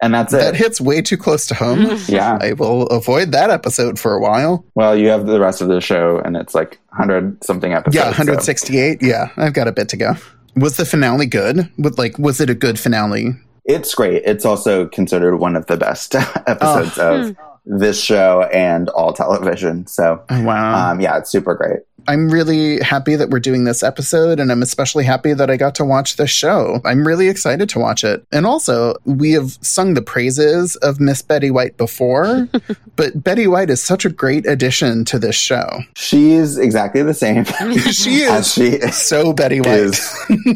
and 0.03 0.13
that's 0.15 0.33
it. 0.33 0.39
That 0.39 0.57
hits 0.57 0.81
way 0.81 1.01
too 1.03 1.17
close 1.17 1.47
to 1.47 1.55
home. 1.55 1.99
Yeah. 2.09 2.39
I 2.41 2.53
will 2.53 2.83
avoid 2.89 3.33
that 3.33 3.51
episode 3.51 3.99
for 3.99 4.15
a 4.15 4.21
while. 4.21 4.65
Well, 4.75 4.97
you 4.97 5.09
have 5.09 5.27
the 5.27 5.41
rest 5.41 5.61
of 5.61 5.69
the 5.69 5.81
show, 5.81 6.19
and 6.25 6.37
it's 6.37 6.55
like 6.55 6.79
hundred 6.93 7.43
something 7.45 7.73
episodes. 7.73 7.97
Yeah, 7.97 8.13
so- 8.13 8.19
168. 8.19 8.99
Yeah, 9.03 9.31
I've 9.37 9.53
got 9.55 9.69
a 9.69 9.73
bit 9.73 9.89
to 9.91 9.97
go. 9.97 10.13
Was 10.57 10.77
the 10.77 10.85
finale 10.87 11.27
good? 11.27 11.71
With 11.79 11.99
like, 11.99 12.19
was 12.19 12.41
it 12.41 12.49
a 12.51 12.55
good 12.55 12.79
finale? 12.81 13.31
It's 13.65 13.95
great. 13.95 14.23
It's 14.25 14.45
also 14.45 14.87
considered 14.87 15.37
one 15.39 15.57
of 15.57 15.67
the 15.67 15.77
best 15.77 16.15
episodes 16.47 16.99
of 16.99 17.37
this 17.65 18.01
show 18.01 18.49
and 18.53 18.89
all 18.91 19.13
television. 19.13 19.87
So, 19.89 20.23
Oh, 20.31 20.43
wow. 20.45 20.93
um, 20.93 21.01
yeah, 21.01 21.19
it's 21.19 21.31
super 21.33 21.55
great. 21.57 21.81
I'm 22.09 22.31
really 22.31 22.81
happy 22.81 23.17
that 23.17 23.31
we're 23.31 23.41
doing 23.41 23.65
this 23.65 23.83
episode, 23.83 24.39
and 24.39 24.53
I'm 24.53 24.63
especially 24.63 25.05
happy 25.05 25.33
that 25.33 25.51
I 25.51 25.57
got 25.57 25.75
to 25.77 25.85
watch 25.85 26.17
this 26.17 26.31
show. 26.31 26.81
I'm 26.85 27.07
really 27.07 27.29
excited 27.29 27.69
to 27.71 27.79
watch 27.79 28.05
it. 28.05 28.25
And 28.33 28.47
also, 28.47 28.95
we 29.05 29.33
have 29.33 29.59
sung 29.61 29.95
the 29.95 30.03
praises 30.03 30.77
of 30.77 31.01
Miss 31.01 31.23
Betty 31.23 31.51
White 31.51 31.77
before, 31.77 32.49
but 32.97 33.23
Betty 33.23 33.47
White 33.47 33.71
is 33.71 33.83
such 33.83 34.05
a 34.05 34.09
great 34.09 34.47
addition 34.47 35.05
to 35.07 35.19
this 35.19 35.37
show. 35.37 35.81
She's 35.95 36.59
exactly 36.59 37.03
the 37.03 37.15
same. 37.15 37.45
She 37.97 38.23
is 38.23 38.53
she 38.53 38.69
is 38.69 38.97
so 38.97 39.33
Betty 39.33 39.61
White. 39.61 39.99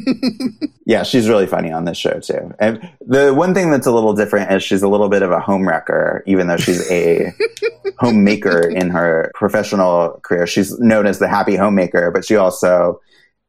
yeah, 0.87 1.03
she's 1.03 1.29
really 1.29 1.47
funny 1.47 1.71
on 1.71 1.85
this 1.85 1.97
show 1.97 2.19
too. 2.21 2.55
And 2.59 2.89
the 3.07 3.33
one 3.35 3.55
thing 3.55 3.71
that's 3.71 3.87
a 3.87 3.93
little 3.93 4.15
different 4.15 4.51
is 4.53 4.63
she's 4.63 4.83
a 4.83 4.89
little 4.89 5.09
bit 5.09 5.23
of 5.23 5.31
a 5.31 5.39
homewrecker, 5.39 6.23
even 6.27 6.47
though 6.47 6.57
she's 6.57 6.91
a 6.91 7.33
homemaker 7.99 8.69
in 8.69 8.91
her 8.91 9.31
professional 9.35 10.21
career. 10.23 10.47
She's 10.47 10.79
known 10.79 11.07
as 11.07 11.19
the 11.19 11.29
happy 11.41 11.57
homemaker, 11.57 12.11
but 12.11 12.25
she 12.25 12.37
also 12.37 13.01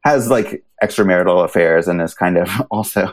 has 0.02 0.30
like 0.30 0.64
extramarital 0.82 1.44
affairs 1.44 1.86
and 1.88 2.00
is 2.00 2.14
kind 2.14 2.38
of 2.38 2.48
also 2.70 3.12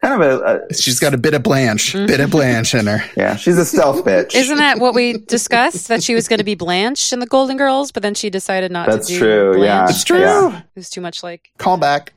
kind 0.00 0.22
of 0.22 0.40
a, 0.40 0.64
a 0.70 0.74
She's 0.74 1.00
got 1.00 1.12
a 1.12 1.18
bit 1.18 1.34
of 1.34 1.42
Blanche, 1.42 1.92
mm-hmm. 1.92 2.06
bit 2.06 2.20
of 2.20 2.30
Blanche 2.30 2.74
in 2.74 2.86
her. 2.86 3.04
yeah, 3.16 3.34
she's 3.36 3.58
a 3.58 3.64
stealth 3.64 4.04
bitch. 4.04 4.34
Isn't 4.34 4.58
that 4.58 4.78
what 4.78 4.94
we 4.94 5.18
discussed? 5.18 5.88
That 5.88 6.02
she 6.02 6.14
was 6.14 6.28
going 6.28 6.38
to 6.38 6.44
be 6.44 6.54
Blanche 6.54 7.12
in 7.12 7.18
the 7.18 7.26
Golden 7.26 7.56
Girls, 7.56 7.90
but 7.90 8.02
then 8.02 8.14
she 8.14 8.30
decided 8.30 8.70
not 8.70 8.88
That's 8.88 9.08
to 9.08 9.12
do 9.12 9.18
true, 9.18 9.62
yeah. 9.64 9.82
Blanche. 9.82 9.90
It's 9.90 10.04
true. 10.04 10.20
Yeah. 10.20 10.58
It 10.58 10.64
was 10.76 10.90
too 10.90 11.00
much 11.00 11.22
like. 11.22 11.50
Call 11.58 11.76
back. 11.76 12.12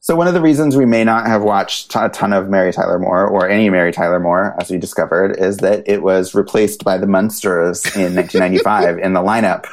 So 0.00 0.14
one 0.14 0.28
of 0.28 0.34
the 0.34 0.42
reasons 0.42 0.76
we 0.76 0.84
may 0.84 1.02
not 1.02 1.26
have 1.26 1.42
watched 1.42 1.96
a 1.96 2.10
ton 2.10 2.34
of 2.34 2.50
Mary 2.50 2.74
Tyler 2.74 2.98
Moore 2.98 3.26
or 3.26 3.48
any 3.48 3.70
Mary 3.70 3.90
Tyler 3.90 4.20
Moore, 4.20 4.54
as 4.60 4.70
we 4.70 4.76
discovered, 4.76 5.38
is 5.38 5.56
that 5.58 5.82
it 5.88 6.02
was 6.02 6.34
replaced 6.34 6.84
by 6.84 6.98
the 6.98 7.06
Munsters 7.06 7.86
in 7.96 8.14
1995 8.14 8.98
in 8.98 9.14
the 9.14 9.20
lineup. 9.20 9.64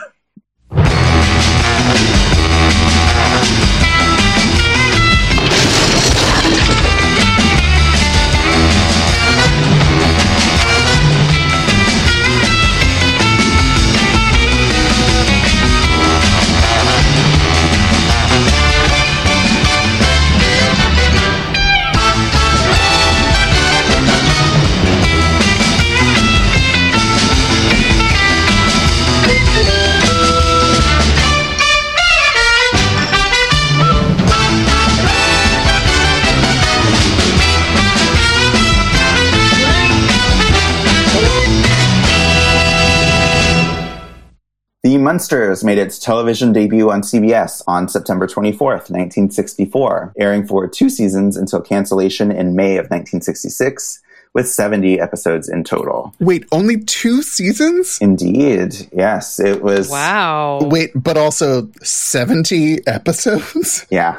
The 44.84 44.98
Munsters 44.98 45.64
made 45.64 45.78
its 45.78 46.00
television 46.00 46.54
debut 46.54 46.90
on 46.90 47.02
CBS 47.04 47.62
on 47.68 47.88
September 47.88 48.26
24th, 48.26 48.90
1964, 48.90 50.14
airing 50.18 50.48
for 50.48 50.68
two 50.68 50.90
seasons 50.90 51.38
until 51.38 51.62
cancellation 51.62 52.32
in 52.32 52.56
May 52.56 52.78
of 52.78 52.86
1966, 52.86 54.02
with 54.34 54.48
70 54.48 55.00
episodes 55.00 55.48
in 55.50 55.64
total. 55.64 56.16
Wait, 56.20 56.48
only 56.52 56.80
two 56.80 57.22
seasons? 57.22 58.00
Indeed. 58.02 58.90
Yes, 58.92 59.40
it 59.40 59.62
was. 59.62 59.88
Wow. 59.88 60.62
Wait, 60.64 60.90
but 60.96 61.16
also 61.16 61.70
70 61.84 62.88
episodes 62.88 63.86
Yeah, 63.92 64.16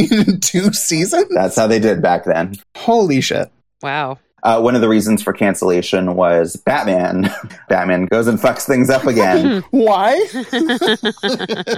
in 0.00 0.40
two 0.40 0.72
seasons? 0.72 1.26
that's 1.32 1.54
how 1.54 1.68
they 1.68 1.78
did 1.78 2.02
back 2.02 2.24
then. 2.24 2.56
Holy 2.76 3.20
shit. 3.20 3.52
Wow. 3.82 4.18
Uh, 4.44 4.60
one 4.60 4.74
of 4.74 4.80
the 4.80 4.88
reasons 4.88 5.22
for 5.22 5.32
cancellation 5.32 6.16
was 6.16 6.56
Batman. 6.56 7.32
Batman 7.68 8.06
goes 8.06 8.26
and 8.26 8.38
fucks 8.40 8.66
things 8.66 8.90
up 8.90 9.06
again 9.06 9.62
Why? 9.70 10.18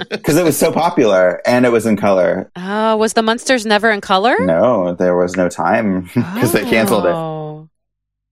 because 0.09 0.37
it 0.37 0.43
was 0.43 0.57
so 0.57 0.71
popular 0.71 1.41
and 1.45 1.65
it 1.65 1.71
was 1.71 1.85
in 1.85 1.95
color. 1.95 2.49
Uh, 2.55 2.95
was 2.99 3.13
the 3.13 3.21
Munsters 3.21 3.65
never 3.65 3.91
in 3.91 4.01
color? 4.01 4.35
No, 4.39 4.95
there 4.95 5.15
was 5.15 5.35
no 5.35 5.47
time 5.47 6.09
because 6.13 6.53
they 6.53 6.63
canceled 6.63 7.05
it. 7.05 7.13
Oh. 7.13 7.69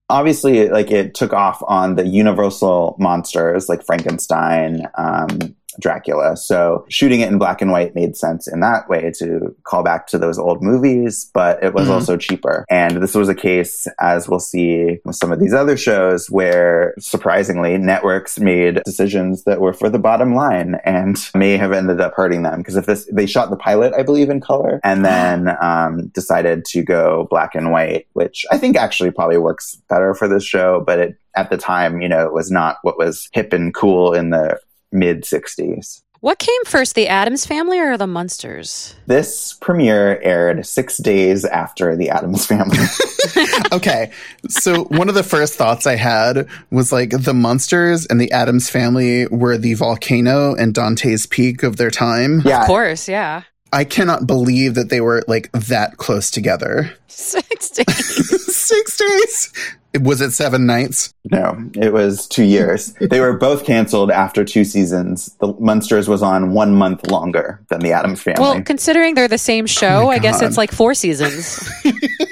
obviously 0.10 0.68
like 0.70 0.90
it 0.92 1.14
took 1.14 1.32
off 1.34 1.62
on 1.68 1.96
the 1.96 2.06
universal 2.06 2.96
monsters 3.00 3.70
like 3.70 3.86
frankenstein 3.86 4.88
um, 4.96 5.56
dracula. 5.80 6.36
So 6.38 6.86
shooting 6.90 7.22
it 7.22 7.30
in 7.32 7.38
black 7.38 7.62
and 7.62 7.72
white 7.72 7.96
made 7.96 8.16
sense 8.16 8.48
in 8.48 8.60
that 8.62 8.88
way 8.90 9.12
to 9.20 9.56
call 9.64 9.84
back 9.84 10.08
to 10.08 10.18
those 10.18 10.38
old 10.38 10.62
movies 10.62 11.30
but 11.34 11.64
it 11.64 11.74
was 11.74 11.88
Mhm. 11.88 11.92
also 11.92 12.18
cheaper. 12.18 12.66
And 12.70 13.02
this 13.02 13.16
was 13.16 13.30
a 13.30 13.36
case 13.36 13.88
as 14.00 14.28
we'll 14.30 14.40
see 14.40 15.00
with 15.06 15.16
some 15.16 15.32
of 15.32 15.40
these 15.40 15.54
other 15.54 15.78
shows 15.78 16.30
where 16.30 16.94
surprisingly 17.00 17.78
networks 17.78 18.40
made 18.40 18.82
decisions 18.86 19.44
that 19.46 19.62
were 19.62 19.74
for 19.74 19.90
the 19.90 20.00
bottom 20.00 20.36
line 20.36 20.80
and 20.84 21.18
may 21.36 21.58
have 21.58 21.72
ended 21.72 22.02
up 22.02 22.14
hurting 22.16 22.44
them. 22.44 22.60
Because 22.60 22.76
if 22.76 22.86
this 22.86 23.08
they 23.12 23.26
shot 23.26 23.50
the 23.50 23.56
pilot 23.58 23.94
i 23.98 24.04
believe 24.04 24.30
in 24.30 24.40
color 24.42 24.80
and 24.84 25.04
then 25.06 25.56
um, 25.62 26.08
decided 26.14 26.66
to 26.66 26.82
go 26.84 27.28
black 27.30 27.56
and 27.56 27.72
white 27.72 28.08
which 28.14 28.46
i 28.52 28.58
think 28.58 28.76
actually 28.76 29.12
probably 29.12 29.38
works 29.38 29.76
better 29.90 30.14
for 30.14 30.28
this 30.28 30.44
show 30.44 30.82
but 30.86 31.00
it 31.00 31.16
at 31.36 31.50
the 31.50 31.58
time 31.58 32.02
you 32.02 32.08
know 32.10 32.26
it 32.26 32.34
was 32.34 32.50
not 32.52 32.78
what 32.84 32.98
was 32.98 33.30
hip 33.34 33.54
and 33.54 33.74
cool 33.74 34.14
in 34.14 34.30
the 34.32 34.58
mid 34.94 35.24
60s 35.24 36.02
What 36.22 36.40
came 36.40 36.64
first, 36.66 36.96
the 36.96 37.08
Addams 37.10 37.46
family 37.46 37.80
or 37.80 37.98
the 37.98 38.08
Munsters? 38.08 38.96
this 39.08 39.54
premiere 39.60 40.22
aired 40.22 40.66
six 40.66 40.98
days 40.98 41.44
after 41.46 41.96
the 41.98 42.10
addams 42.10 42.46
family 42.46 42.78
okay. 43.72 44.12
So 44.48 44.84
one 44.86 45.10
of 45.10 45.16
the 45.16 45.24
first 45.24 45.56
thoughts 45.56 45.88
I 45.88 45.96
had 45.96 46.48
was 46.72 46.92
like 46.92 47.10
the 47.12 47.34
Munsters 47.34 48.06
and 48.06 48.20
the 48.22 48.32
Addams 48.32 48.70
family 48.70 49.28
were 49.28 49.58
the 49.58 49.74
volcano 49.74 50.54
and 50.56 50.74
Dante's 50.74 51.26
peak 51.26 51.64
of 51.64 51.78
their 51.78 51.90
time. 51.92 52.42
yeah 52.46 52.62
Of 52.62 52.68
course, 52.68 53.08
yeah. 53.10 53.44
I 53.74 53.84
cannot 53.84 54.28
believe 54.28 54.76
that 54.76 54.90
they 54.90 55.02
were 55.02 55.24
like 55.28 55.52
that 55.54 55.98
close 55.98 56.30
together. 56.32 56.94
Six 57.08 57.70
days. 57.72 58.56
Six 58.56 58.98
days. 58.98 59.54
Was 60.02 60.22
it 60.22 60.32
seven 60.32 60.66
nights? 60.66 61.14
No, 61.32 61.70
it 61.76 61.94
was 61.94 62.28
two 62.28 62.44
years. 62.44 62.94
they 63.00 63.20
were 63.20 63.38
both 63.38 63.64
canceled 63.64 64.10
after 64.10 64.44
two 64.44 64.64
seasons. 64.64 65.36
The 65.40 65.54
Munsters 65.60 66.08
was 66.08 66.24
on 66.24 66.54
one 66.54 66.74
month 66.76 67.12
longer 67.12 67.62
than 67.70 67.82
the 67.82 67.92
Addams 67.92 68.22
Family. 68.22 68.42
well, 68.42 68.62
considering 68.64 69.14
they're 69.14 69.28
the 69.28 69.38
same 69.38 69.66
oh 69.66 69.68
show, 69.68 70.02
Oh 70.06 70.10
I 70.10 70.18
guess 70.18 70.42
it's 70.42 70.58
like 70.58 70.72
four 70.72 70.96
seasons. 70.96 71.60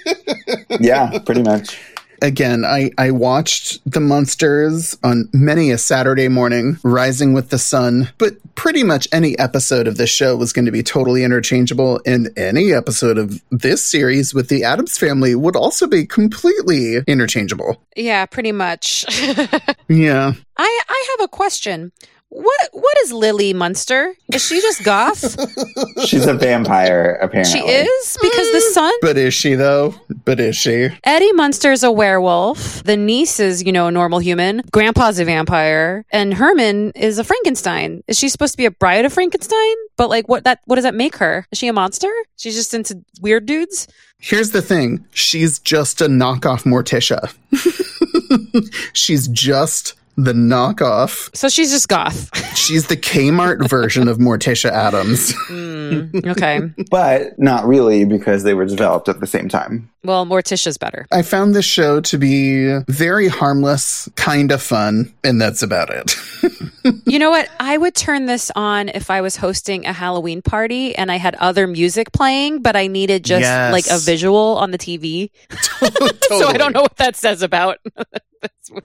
yeah, 0.79 1.19
pretty 1.19 1.43
much. 1.43 1.79
Again, 2.21 2.65
I, 2.65 2.91
I 2.97 3.11
watched 3.11 3.79
The 3.89 3.99
Munsters 3.99 4.97
on 5.03 5.29
many 5.33 5.71
a 5.71 5.77
Saturday 5.77 6.27
morning, 6.27 6.77
rising 6.83 7.33
with 7.33 7.49
the 7.49 7.57
sun, 7.57 8.09
but 8.17 8.33
pretty 8.55 8.83
much 8.83 9.07
any 9.11 9.37
episode 9.39 9.87
of 9.87 9.97
this 9.97 10.09
show 10.09 10.35
was 10.35 10.53
going 10.53 10.65
to 10.65 10.71
be 10.71 10.83
totally 10.83 11.23
interchangeable, 11.23 11.99
and 12.05 12.29
any 12.37 12.73
episode 12.73 13.17
of 13.17 13.41
this 13.49 13.85
series 13.85 14.33
with 14.33 14.49
the 14.49 14.63
Addams 14.63 14.97
family 14.97 15.35
would 15.35 15.55
also 15.55 15.87
be 15.87 16.05
completely 16.05 16.97
interchangeable. 17.07 17.81
yeah, 17.95 18.25
pretty 18.25 18.51
much. 18.51 19.05
yeah. 19.87 20.33
I 20.57 20.71
Yeah. 20.71 20.81
I 20.89 21.15
have 21.17 21.25
a 21.25 21.27
question. 21.27 21.91
What 22.33 22.69
what 22.71 22.97
is 23.03 23.11
Lily 23.11 23.53
Munster? 23.53 24.13
Is 24.33 24.45
she 24.47 24.61
just 24.61 24.85
goth? 24.85 25.37
She's 26.05 26.25
a 26.25 26.33
vampire, 26.33 27.19
apparently. 27.21 27.59
she 27.59 27.59
is 27.59 28.17
because 28.21 28.51
the 28.53 28.61
hmm. 28.63 28.73
son 28.73 28.93
But 29.01 29.17
is 29.17 29.33
she, 29.33 29.55
though? 29.55 29.93
But 30.23 30.39
is 30.39 30.55
she? 30.55 30.87
Eddie 31.03 31.33
Munster's 31.33 31.83
a 31.83 31.91
werewolf. 31.91 32.83
The 32.85 32.95
niece 32.95 33.41
is, 33.41 33.63
you 33.63 33.73
know, 33.73 33.87
a 33.87 33.91
normal 33.91 34.19
human. 34.19 34.61
Grandpa's 34.71 35.19
a 35.19 35.25
vampire, 35.25 36.05
and 36.09 36.33
Herman 36.33 36.91
is 36.95 37.19
a 37.19 37.25
Frankenstein. 37.25 38.01
Is 38.07 38.17
she 38.17 38.29
supposed 38.29 38.53
to 38.53 38.57
be 38.57 38.65
a 38.65 38.71
bride 38.71 39.03
of 39.03 39.11
Frankenstein? 39.11 39.75
But 39.97 40.09
like, 40.09 40.29
what 40.29 40.45
that 40.45 40.61
what 40.63 40.75
does 40.75 40.85
that 40.85 40.95
make 40.95 41.17
her? 41.17 41.45
Is 41.51 41.59
she 41.59 41.67
a 41.67 41.73
monster? 41.73 42.11
She's 42.37 42.55
just 42.55 42.73
into 42.73 43.03
weird 43.19 43.45
dudes. 43.45 43.89
Here's 44.19 44.51
the 44.51 44.61
thing 44.61 45.05
she's 45.11 45.59
just 45.59 45.99
a 45.99 46.07
knockoff 46.07 46.63
Morticia. 46.63 47.33
she's 48.93 49.27
just 49.27 49.95
the 50.17 50.33
knockoff. 50.33 51.35
So 51.35 51.49
she's 51.49 51.71
just 51.71 51.87
goth. 51.87 52.29
She's 52.61 52.87
the 52.87 52.97
Kmart 52.97 53.67
version 53.69 54.07
of 54.07 54.17
Morticia 54.17 54.69
Addams. 54.69 55.33
Mm, 55.49 56.27
okay. 56.27 56.61
But 56.91 57.39
not 57.39 57.65
really 57.65 58.05
because 58.05 58.43
they 58.43 58.53
were 58.53 58.65
developed 58.65 59.09
at 59.09 59.19
the 59.19 59.25
same 59.25 59.49
time. 59.49 59.89
Well, 60.03 60.25
Morticia's 60.25 60.77
better. 60.77 61.07
I 61.11 61.21
found 61.21 61.55
this 61.55 61.65
show 61.65 62.01
to 62.01 62.17
be 62.17 62.77
very 62.87 63.29
harmless, 63.29 64.09
kind 64.15 64.51
of 64.51 64.61
fun, 64.61 65.11
and 65.23 65.41
that's 65.41 65.61
about 65.63 65.89
it. 65.89 66.15
You 67.05 67.19
know 67.19 67.29
what? 67.29 67.47
I 67.59 67.77
would 67.77 67.93
turn 67.93 68.25
this 68.25 68.51
on 68.55 68.89
if 68.89 69.11
I 69.11 69.21
was 69.21 69.35
hosting 69.35 69.85
a 69.85 69.93
Halloween 69.93 70.41
party 70.41 70.95
and 70.95 71.11
I 71.11 71.17
had 71.17 71.35
other 71.35 71.67
music 71.67 72.11
playing, 72.11 72.63
but 72.63 72.75
I 72.75 72.87
needed 72.87 73.23
just 73.23 73.41
Yes. 73.41 73.71
like 73.71 73.85
a 73.91 73.99
visual 73.99 74.57
on 74.57 74.71
the 74.71 74.79
TV. 74.79 75.29
So 76.27 76.47
I 76.47 76.57
don't 76.57 76.73
know 76.73 76.81
what 76.81 76.97
that 76.97 77.15
says 77.15 77.43
about. 77.43 77.77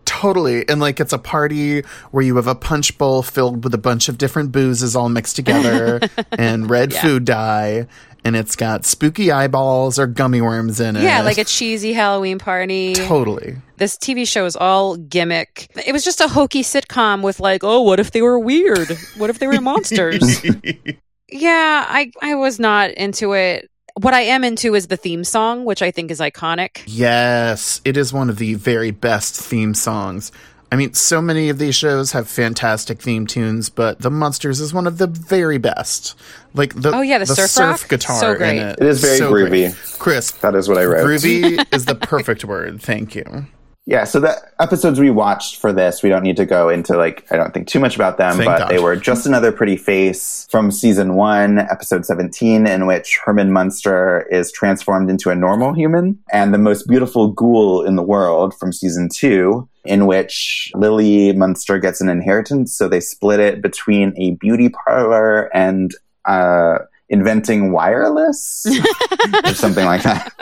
Totally. 0.04 0.68
And 0.68 0.80
like 0.80 1.00
it's 1.00 1.12
a 1.12 1.18
party 1.18 1.80
where 2.10 2.24
you 2.24 2.36
have 2.36 2.46
a 2.46 2.54
punch 2.54 2.96
bowl 2.98 3.22
filled 3.22 3.64
with 3.64 3.74
a 3.74 3.78
bunch 3.78 4.08
of 4.08 4.18
different 4.18 4.52
boozes 4.52 4.96
all 4.96 5.08
mixed 5.08 5.36
together 5.36 6.00
and 6.32 6.68
red 6.68 6.92
Yeah. 6.92 7.02
food 7.02 7.24
dye. 7.24 7.86
And 8.24 8.34
it's 8.34 8.56
got 8.56 8.84
spooky 8.84 9.30
eyeballs 9.30 10.00
or 10.00 10.08
gummy 10.08 10.40
worms 10.40 10.80
in 10.80 10.96
it. 10.96 11.04
yeah, 11.04 11.22
like 11.22 11.38
a 11.38 11.44
cheesy 11.44 11.92
Halloween 11.92 12.40
party. 12.40 12.94
Totally. 12.94 13.56
This 13.76 13.96
TV 13.96 14.26
show 14.26 14.46
is 14.46 14.56
all 14.56 14.96
gimmick. 14.96 15.70
It 15.86 15.92
was 15.92 16.04
just 16.04 16.20
a 16.20 16.26
hokey 16.26 16.62
sitcom 16.64 17.22
with 17.22 17.38
like, 17.38 17.62
oh, 17.62 17.82
what 17.82 18.00
if 18.00 18.10
they 18.10 18.22
were 18.22 18.36
weird? 18.40 18.88
What 19.16 19.30
if 19.30 19.38
they 19.38 19.46
were 19.46 19.60
monsters? 19.60 20.44
yeah, 21.28 21.84
I 21.88 22.10
I 22.20 22.34
was 22.34 22.58
not 22.58 22.90
into 22.90 23.32
it. 23.34 23.70
What 24.00 24.12
I 24.12 24.20
am 24.22 24.44
into 24.44 24.74
is 24.74 24.88
the 24.88 24.96
theme 24.98 25.24
song, 25.24 25.64
which 25.64 25.80
I 25.80 25.90
think 25.90 26.10
is 26.10 26.20
iconic. 26.20 26.82
Yes, 26.86 27.80
it 27.84 27.96
is 27.96 28.12
one 28.12 28.28
of 28.28 28.36
the 28.36 28.52
very 28.54 28.90
best 28.90 29.34
theme 29.40 29.72
songs. 29.72 30.32
I 30.70 30.76
mean, 30.76 30.92
so 30.92 31.22
many 31.22 31.48
of 31.48 31.58
these 31.58 31.74
shows 31.76 32.12
have 32.12 32.28
fantastic 32.28 33.00
theme 33.00 33.26
tunes, 33.26 33.70
but 33.70 34.00
The 34.00 34.10
Munsters 34.10 34.60
is 34.60 34.74
one 34.74 34.86
of 34.86 34.98
the 34.98 35.06
very 35.06 35.56
best. 35.58 36.14
Like 36.52 36.74
the 36.74 36.92
Oh, 36.94 37.00
yeah, 37.00 37.18
the 37.18 37.26
surf 37.26 37.56
rock? 37.58 37.88
guitar 37.88 38.20
So 38.20 38.32
in 38.32 38.36
great. 38.38 38.58
it. 38.58 38.78
It 38.80 38.86
is 38.86 39.00
very 39.00 39.16
so 39.16 39.30
great. 39.30 39.50
groovy. 39.52 39.98
Crisp. 39.98 40.40
That 40.40 40.54
is 40.54 40.68
what 40.68 40.76
I 40.76 40.84
wrote. 40.84 41.06
Groovy 41.06 41.64
is 41.74 41.86
the 41.86 41.94
perfect 41.94 42.44
word. 42.44 42.82
Thank 42.82 43.14
you. 43.14 43.46
Yeah, 43.88 44.02
so 44.02 44.18
the 44.18 44.36
episodes 44.58 44.98
we 44.98 45.10
watched 45.10 45.60
for 45.60 45.72
this, 45.72 46.02
we 46.02 46.08
don't 46.08 46.24
need 46.24 46.36
to 46.38 46.44
go 46.44 46.68
into 46.68 46.96
like 46.96 47.24
I 47.30 47.36
don't 47.36 47.54
think 47.54 47.68
too 47.68 47.78
much 47.78 47.94
about 47.94 48.18
them, 48.18 48.36
Thank 48.36 48.46
but 48.46 48.58
God. 48.58 48.68
they 48.68 48.80
were 48.80 48.96
just 48.96 49.26
another 49.26 49.52
pretty 49.52 49.76
face 49.76 50.48
from 50.50 50.72
season 50.72 51.14
one, 51.14 51.60
episode 51.60 52.04
seventeen, 52.04 52.66
in 52.66 52.86
which 52.86 53.20
Herman 53.24 53.52
Munster 53.52 54.26
is 54.28 54.50
transformed 54.50 55.08
into 55.08 55.30
a 55.30 55.36
normal 55.36 55.72
human, 55.72 56.18
and 56.32 56.52
the 56.52 56.58
most 56.58 56.88
beautiful 56.88 57.28
ghoul 57.28 57.84
in 57.84 57.94
the 57.94 58.02
world 58.02 58.54
from 58.58 58.72
season 58.72 59.08
two, 59.08 59.68
in 59.84 60.06
which 60.06 60.72
Lily 60.74 61.32
Munster 61.32 61.78
gets 61.78 62.00
an 62.00 62.08
inheritance, 62.08 62.76
so 62.76 62.88
they 62.88 63.00
split 63.00 63.38
it 63.38 63.62
between 63.62 64.12
a 64.16 64.32
beauty 64.32 64.68
parlor 64.68 65.48
and 65.54 65.94
uh, 66.24 66.78
inventing 67.08 67.70
wireless 67.70 68.66
or 69.44 69.54
something 69.54 69.86
like 69.86 70.02
that. 70.02 70.32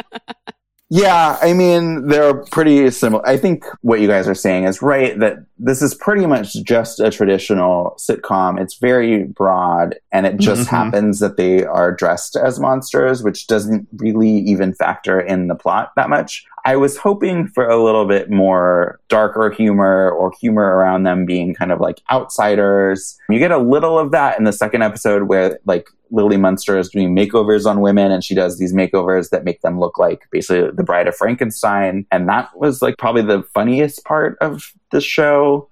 Yeah, 0.91 1.39
I 1.41 1.55
mean, 1.55 2.09
they're 2.09 2.35
pretty 2.35 2.91
similar. 2.91 3.27
I 3.27 3.37
think 3.37 3.65
what 3.81 4.01
you 4.01 4.07
guys 4.07 4.29
are 4.29 4.35
saying 4.35 4.65
is 4.65 4.83
right 4.83 5.19
that 5.19 5.39
this 5.59 5.81
is 5.83 5.95
pretty 5.95 6.27
much 6.27 6.55
just 6.65 6.99
a 7.01 7.11
traditional 7.11 7.97
sitcom. 7.99 8.61
It's 8.61 8.75
very 8.79 9.25
broad, 9.25 9.95
and 10.11 10.27
it 10.27 10.37
just 10.39 10.63
Mhm. 10.63 10.71
happens 10.71 11.21
that 11.21 11.37
they 11.37 11.65
are 11.65 11.93
dressed 11.93 12.37
as 12.37 12.59
monsters, 12.59 13.23
which 13.23 13.47
doesn't 13.47 13.87
really 13.99 14.31
even 14.31 14.73
factor 14.75 15.21
in 15.21 15.47
the 15.49 15.55
plot 15.55 15.93
that 15.97 16.09
much. 16.11 16.45
I 16.67 16.77
was 16.77 16.97
hoping 16.97 17.47
for 17.49 17.69
a 17.69 17.83
little 17.83 18.07
bit 18.07 18.31
more 18.31 18.99
darker 19.09 19.51
humor 19.51 20.11
or 20.11 20.33
humor 20.41 20.65
around 20.77 21.03
them 21.03 21.27
being 21.27 21.55
kind 21.55 21.71
of 21.71 21.79
like 21.81 22.01
outsiders. 22.11 23.19
You 23.29 23.39
get 23.39 23.51
a 23.53 23.59
little 23.59 23.99
of 23.99 24.11
that 24.13 24.39
in 24.39 24.45
the 24.45 24.53
second 24.53 24.83
episode 24.83 25.25
where 25.25 25.59
like 25.67 25.89
Lily 26.11 26.37
Munster 26.37 26.79
is 26.79 26.89
doing 26.89 27.15
makeovers 27.15 27.67
on 27.67 27.81
women 27.81 28.11
and 28.11 28.23
she 28.25 28.35
does 28.35 28.59
these 28.59 28.73
makeovers 28.73 29.31
that 29.31 29.45
make 29.45 29.61
them 29.63 29.79
look 29.79 29.99
like 29.99 30.23
basically 30.31 30.71
the 30.71 30.83
bride 30.85 31.09
of 31.09 31.17
Frankenstein. 31.17 32.07
And 32.11 32.29
that 32.29 32.49
was 32.57 32.81
like 32.81 32.99
probably 32.99 33.23
the 33.23 33.43
funniest 33.55 34.05
part 34.05 34.39
of 34.41 34.73
the 34.95 35.01
show. 35.01 35.69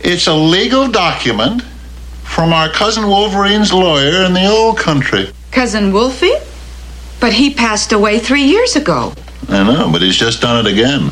It's 0.00 0.28
a 0.28 0.34
legal 0.34 0.88
document 0.88 1.62
from 2.22 2.52
our 2.52 2.70
cousin 2.70 3.08
Wolverine's 3.08 3.72
lawyer 3.72 4.24
in 4.24 4.32
the 4.32 4.46
old 4.46 4.78
country. 4.78 5.32
Cousin 5.50 5.92
Wolfie? 5.92 6.36
But 7.20 7.32
he 7.32 7.52
passed 7.52 7.92
away 7.92 8.20
three 8.20 8.44
years 8.44 8.76
ago. 8.76 9.12
I 9.48 9.64
know, 9.64 9.90
but 9.90 10.00
he's 10.00 10.16
just 10.16 10.40
done 10.40 10.64
it 10.64 10.70
again. 10.70 11.00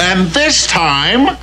and 0.00 0.28
this 0.30 0.68
time, 0.68 1.36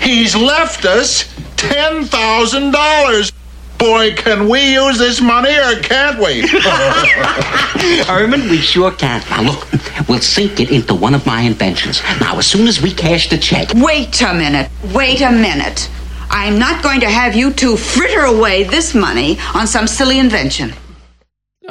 he's 0.00 0.34
left 0.34 0.86
us 0.86 1.24
$10,000. 1.56 3.32
Boy, 3.80 4.14
can 4.14 4.46
we 4.46 4.74
use 4.74 4.98
this 4.98 5.22
money 5.22 5.56
or 5.56 5.80
can't 5.80 6.18
we? 6.18 6.46
Herman, 8.04 8.42
we 8.50 8.58
sure 8.58 8.92
can. 8.92 9.22
Now, 9.30 9.40
look, 9.40 9.66
we'll 10.06 10.20
sink 10.20 10.60
it 10.60 10.70
into 10.70 10.94
one 10.94 11.14
of 11.14 11.24
my 11.24 11.40
inventions. 11.40 12.02
Now, 12.20 12.36
as 12.36 12.46
soon 12.46 12.68
as 12.68 12.82
we 12.82 12.92
cash 12.92 13.30
the 13.30 13.38
check. 13.38 13.70
Wait 13.74 14.20
a 14.20 14.34
minute. 14.34 14.70
Wait 14.94 15.22
a 15.22 15.30
minute. 15.32 15.88
I'm 16.28 16.58
not 16.58 16.82
going 16.82 17.00
to 17.00 17.08
have 17.08 17.34
you 17.34 17.54
two 17.54 17.78
fritter 17.78 18.20
away 18.20 18.64
this 18.64 18.94
money 18.94 19.38
on 19.54 19.66
some 19.66 19.86
silly 19.86 20.18
invention. 20.18 20.74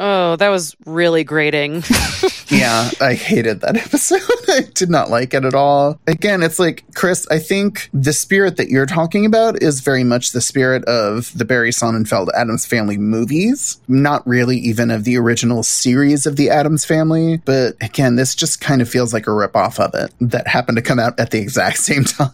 Oh, 0.02 0.38
that 0.38 0.48
was 0.48 0.78
really 0.86 1.26
grating. 1.26 1.84
yeah, 2.48 2.90
I 3.02 3.16
hated 3.16 3.60
that 3.62 3.76
episode. 3.76 4.22
I 4.48 4.62
did 4.74 4.90
not 4.90 5.10
like 5.10 5.34
it 5.34 5.44
at 5.44 5.54
all. 5.54 6.00
Again, 6.08 6.42
it's 6.42 6.58
like, 6.58 6.86
Chris, 6.96 7.28
I 7.30 7.38
think 7.38 7.90
the 7.94 8.14
spirit 8.14 8.56
that 8.58 8.70
you're 8.70 8.86
talking 8.86 9.26
about 9.26 9.62
is 9.62 9.82
very 9.82 10.06
much 10.06 10.32
the 10.32 10.40
spirit 10.40 10.86
of 10.86 11.38
the 11.38 11.44
Barry 11.44 11.72
Sonnenfeld 11.72 12.30
Addams 12.34 12.66
Family 12.66 12.98
movies, 12.98 13.82
not 13.90 14.26
really 14.26 14.58
even 14.60 14.90
of 14.90 15.04
the 15.04 15.18
original 15.18 15.64
series 15.64 16.26
of 16.26 16.38
the 16.38 16.50
Addams 16.50 16.86
Family. 16.86 17.38
But 17.44 17.76
again, 17.82 18.16
this 18.16 18.36
just 18.36 18.62
kind 18.62 18.82
of 18.82 18.90
feels 18.90 19.14
like 19.14 19.28
a 19.28 19.32
ripoff 19.32 19.80
of 19.82 19.94
it 19.96 20.14
that 20.22 20.48
happened 20.48 20.78
to 20.78 20.82
come 20.82 21.00
out 21.00 21.20
at 21.20 21.32
the 21.32 21.40
exact 21.40 21.78
same 21.80 22.06
time. 22.06 22.32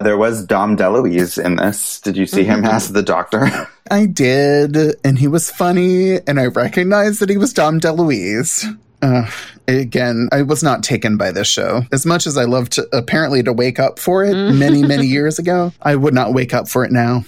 There 0.00 0.16
was 0.18 0.44
Dom 0.44 0.76
DeLuise 0.76 1.42
in 1.42 1.56
this. 1.56 2.00
Did 2.00 2.16
you 2.16 2.26
see 2.26 2.42
him 2.42 2.62
Mhm. 2.64 2.72
as 2.72 2.92
the 2.92 3.02
doctor? 3.04 3.68
I 3.90 4.06
did, 4.06 4.76
and 5.04 5.18
he 5.18 5.28
was 5.28 5.50
funny, 5.50 6.18
and 6.26 6.40
I 6.40 6.46
recognized 6.46 7.20
that 7.20 7.28
he 7.28 7.36
was 7.36 7.52
Dom 7.52 7.80
DeLuise. 7.80 8.78
Uh, 9.02 9.30
again, 9.68 10.28
I 10.32 10.42
was 10.42 10.62
not 10.62 10.82
taken 10.82 11.18
by 11.18 11.30
this 11.30 11.46
show. 11.46 11.82
As 11.92 12.06
much 12.06 12.26
as 12.26 12.38
I 12.38 12.44
loved 12.44 12.72
to 12.72 12.88
apparently 12.96 13.42
to 13.42 13.52
wake 13.52 13.78
up 13.78 13.98
for 13.98 14.24
it 14.24 14.34
many, 14.34 14.82
many 14.82 15.06
years 15.18 15.38
ago, 15.38 15.72
I 15.82 15.96
would 15.96 16.14
not 16.14 16.32
wake 16.32 16.54
up 16.54 16.68
for 16.68 16.84
it 16.84 16.92
now. 16.92 17.24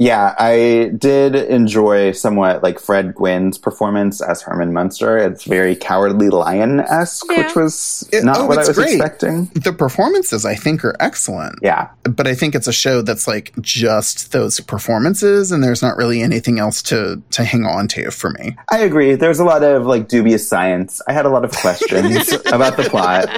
Yeah, 0.00 0.34
I 0.38 0.92
did 0.96 1.34
enjoy 1.34 2.12
somewhat 2.12 2.62
like 2.62 2.80
Fred 2.80 3.14
Gwynne's 3.14 3.58
performance 3.58 4.22
as 4.22 4.40
Herman 4.40 4.72
Munster. 4.72 5.18
It's 5.18 5.44
very 5.44 5.76
cowardly 5.76 6.30
lion 6.30 6.80
esque, 6.80 7.28
which 7.28 7.54
was 7.54 8.08
not 8.14 8.38
oh, 8.38 8.46
what 8.46 8.56
I 8.56 8.60
it's 8.62 8.68
was 8.68 8.78
great. 8.78 8.94
expecting. 8.94 9.50
The 9.54 9.74
performances, 9.74 10.46
I 10.46 10.54
think, 10.54 10.86
are 10.86 10.96
excellent. 11.00 11.58
Yeah. 11.60 11.90
But 12.04 12.26
I 12.26 12.34
think 12.34 12.54
it's 12.54 12.66
a 12.66 12.72
show 12.72 13.02
that's 13.02 13.28
like 13.28 13.52
just 13.60 14.32
those 14.32 14.58
performances, 14.58 15.52
and 15.52 15.62
there's 15.62 15.82
not 15.82 15.98
really 15.98 16.22
anything 16.22 16.58
else 16.58 16.80
to 16.84 17.22
to 17.32 17.44
hang 17.44 17.66
on 17.66 17.86
to 17.88 18.10
for 18.10 18.30
me. 18.30 18.56
I 18.72 18.78
agree. 18.78 19.16
There's 19.16 19.38
a 19.38 19.44
lot 19.44 19.62
of 19.62 19.84
like 19.84 20.08
dubious 20.08 20.48
science. 20.48 21.02
I 21.08 21.12
had 21.12 21.26
a 21.26 21.30
lot 21.30 21.44
of 21.44 21.52
questions 21.52 22.32
about 22.46 22.78
the 22.78 22.84
plot 22.84 23.28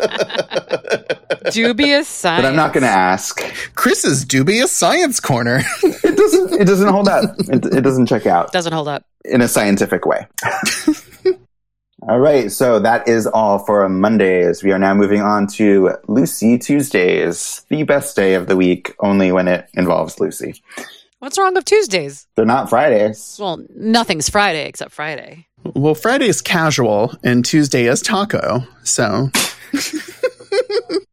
Dubious 1.51 2.09
science. 2.09 2.43
But 2.43 2.49
I'm 2.49 2.57
not 2.57 2.73
going 2.73 2.83
to 2.83 2.89
ask. 2.89 3.43
Chris's 3.75 4.25
dubious 4.25 4.71
science 4.71 5.21
corner. 5.21 5.61
it 5.83 6.17
doesn't. 6.17 6.52
It 6.53 6.67
doesn't 6.67 6.89
hold 6.89 7.09
up. 7.09 7.35
It, 7.39 7.65
it 7.67 7.81
doesn't 7.83 8.07
check 8.07 8.27
out 8.27 8.53
Doesn't 8.53 8.73
hold 8.73 8.89
up. 8.89 9.05
in 9.25 9.41
a 9.41 9.49
scientific 9.49 10.05
way. 10.07 10.27
all 12.09 12.19
right, 12.21 12.51
so 12.51 12.79
that 12.81 13.07
is 13.09 13.27
all 13.27 13.59
for 13.61 13.89
Mondays. 13.89 14.63
We 14.63 14.73
are 14.73 14.79
now 14.79 14.95
moving 14.95 15.21
on 15.23 15.47
to 15.59 15.93
Lucy 16.09 16.59
Tuesdays, 16.59 17.65
the 17.69 17.83
best 17.85 18.17
day 18.17 18.35
of 18.35 18.47
the 18.49 18.57
week, 18.57 18.95
only 19.01 19.33
when 19.33 19.49
it 19.49 19.69
involves 19.75 20.19
Lucy. 20.21 20.63
What's 21.21 21.39
wrong 21.39 21.55
with 21.55 21.65
Tuesdays? 21.65 22.27
They're 22.35 22.45
not 22.45 22.69
Fridays. 22.69 23.37
Well, 23.41 23.65
nothing's 23.77 24.29
Friday 24.29 24.67
except 24.67 24.91
Friday. 24.93 25.47
Well, 25.63 25.95
Friday 25.95 26.27
is 26.27 26.43
casual 26.43 27.15
and 27.23 27.45
Tuesday 27.45 27.85
is 27.87 28.03
taco. 28.03 28.67
So. 28.83 29.31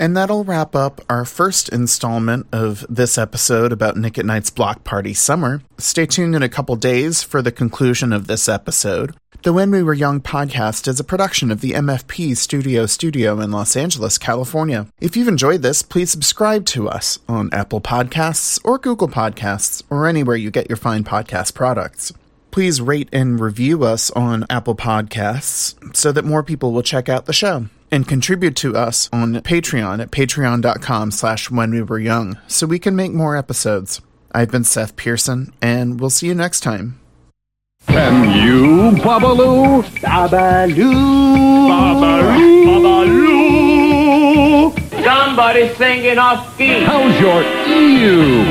and 0.00 0.16
that'll 0.16 0.44
wrap 0.44 0.74
up 0.74 1.02
our 1.10 1.26
first 1.26 1.68
installment 1.68 2.46
of 2.52 2.86
this 2.88 3.18
episode 3.18 3.70
about 3.70 3.98
Nick 3.98 4.16
at 4.16 4.24
Nite's 4.24 4.48
Block 4.48 4.82
Party 4.82 5.12
Summer. 5.12 5.62
Stay 5.76 6.06
tuned 6.06 6.34
in 6.34 6.42
a 6.42 6.48
couple 6.48 6.74
days 6.74 7.22
for 7.22 7.42
the 7.42 7.52
conclusion 7.52 8.10
of 8.10 8.26
this 8.26 8.48
episode. 8.48 9.14
The 9.42 9.52
When 9.52 9.70
We 9.70 9.82
Were 9.82 9.92
Young 9.92 10.22
podcast 10.22 10.88
is 10.88 11.00
a 11.00 11.04
production 11.04 11.50
of 11.50 11.60
the 11.60 11.72
MFP 11.72 12.34
Studio 12.36 12.86
Studio 12.86 13.40
in 13.40 13.50
Los 13.50 13.76
Angeles, 13.76 14.16
California. 14.16 14.86
If 15.02 15.16
you've 15.16 15.28
enjoyed 15.28 15.60
this, 15.60 15.82
please 15.82 16.10
subscribe 16.10 16.64
to 16.66 16.88
us 16.88 17.18
on 17.28 17.50
Apple 17.52 17.82
Podcasts 17.82 18.58
or 18.64 18.78
Google 18.78 19.08
Podcasts 19.08 19.82
or 19.90 20.06
anywhere 20.08 20.36
you 20.36 20.50
get 20.50 20.70
your 20.70 20.76
fine 20.78 21.04
podcast 21.04 21.52
products. 21.52 22.10
Please 22.50 22.80
rate 22.80 23.10
and 23.12 23.38
review 23.38 23.84
us 23.84 24.10
on 24.12 24.46
Apple 24.48 24.74
Podcasts 24.76 25.94
so 25.94 26.10
that 26.10 26.24
more 26.24 26.42
people 26.42 26.72
will 26.72 26.82
check 26.82 27.10
out 27.10 27.26
the 27.26 27.32
show. 27.34 27.66
And 27.92 28.06
contribute 28.06 28.54
to 28.56 28.76
us 28.76 29.08
on 29.12 29.34
Patreon 29.34 30.00
at 30.00 30.12
patreon.com 30.12 31.10
slash 31.10 31.50
when 31.50 31.72
we 31.72 31.82
were 31.82 31.98
young 31.98 32.38
so 32.46 32.66
we 32.66 32.78
can 32.78 32.94
make 32.94 33.12
more 33.12 33.36
episodes. 33.36 34.00
I've 34.32 34.50
been 34.50 34.62
Seth 34.62 34.94
Pearson, 34.94 35.52
and 35.60 35.98
we'll 36.00 36.10
see 36.10 36.28
you 36.28 36.34
next 36.36 36.60
time. 36.60 37.00
Can 37.88 38.46
you, 38.46 38.92
Babaloo? 39.02 39.82
Babaloo. 39.82 40.92
Babaloo. 42.68 43.70
Somebody 45.02 45.74
singing 45.74 46.18
off 46.18 46.56
key. 46.56 46.84
How's 46.84 47.18
your 47.20 47.42
ew? 47.66 48.44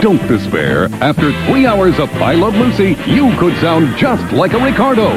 Don't 0.00 0.24
despair. 0.28 0.84
After 1.02 1.32
three 1.46 1.66
hours 1.66 1.98
of 1.98 2.08
I 2.22 2.34
Love 2.34 2.54
Lucy, 2.54 2.96
you 3.10 3.36
could 3.38 3.56
sound 3.60 3.96
just 3.96 4.32
like 4.32 4.52
a 4.52 4.58
Ricardo. 4.58 5.08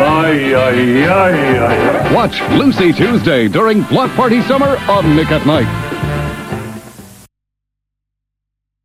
Ay, 0.00 0.54
ay, 0.54 1.04
ay, 1.06 1.58
ay. 1.58 2.14
Watch 2.14 2.42
Lucy 2.58 2.92
Tuesday 2.92 3.48
during 3.48 3.82
Block 3.84 4.10
Party 4.10 4.42
Summer 4.42 4.76
on 4.90 5.16
Nick 5.16 5.30
at 5.30 5.46
Nite. 5.46 5.87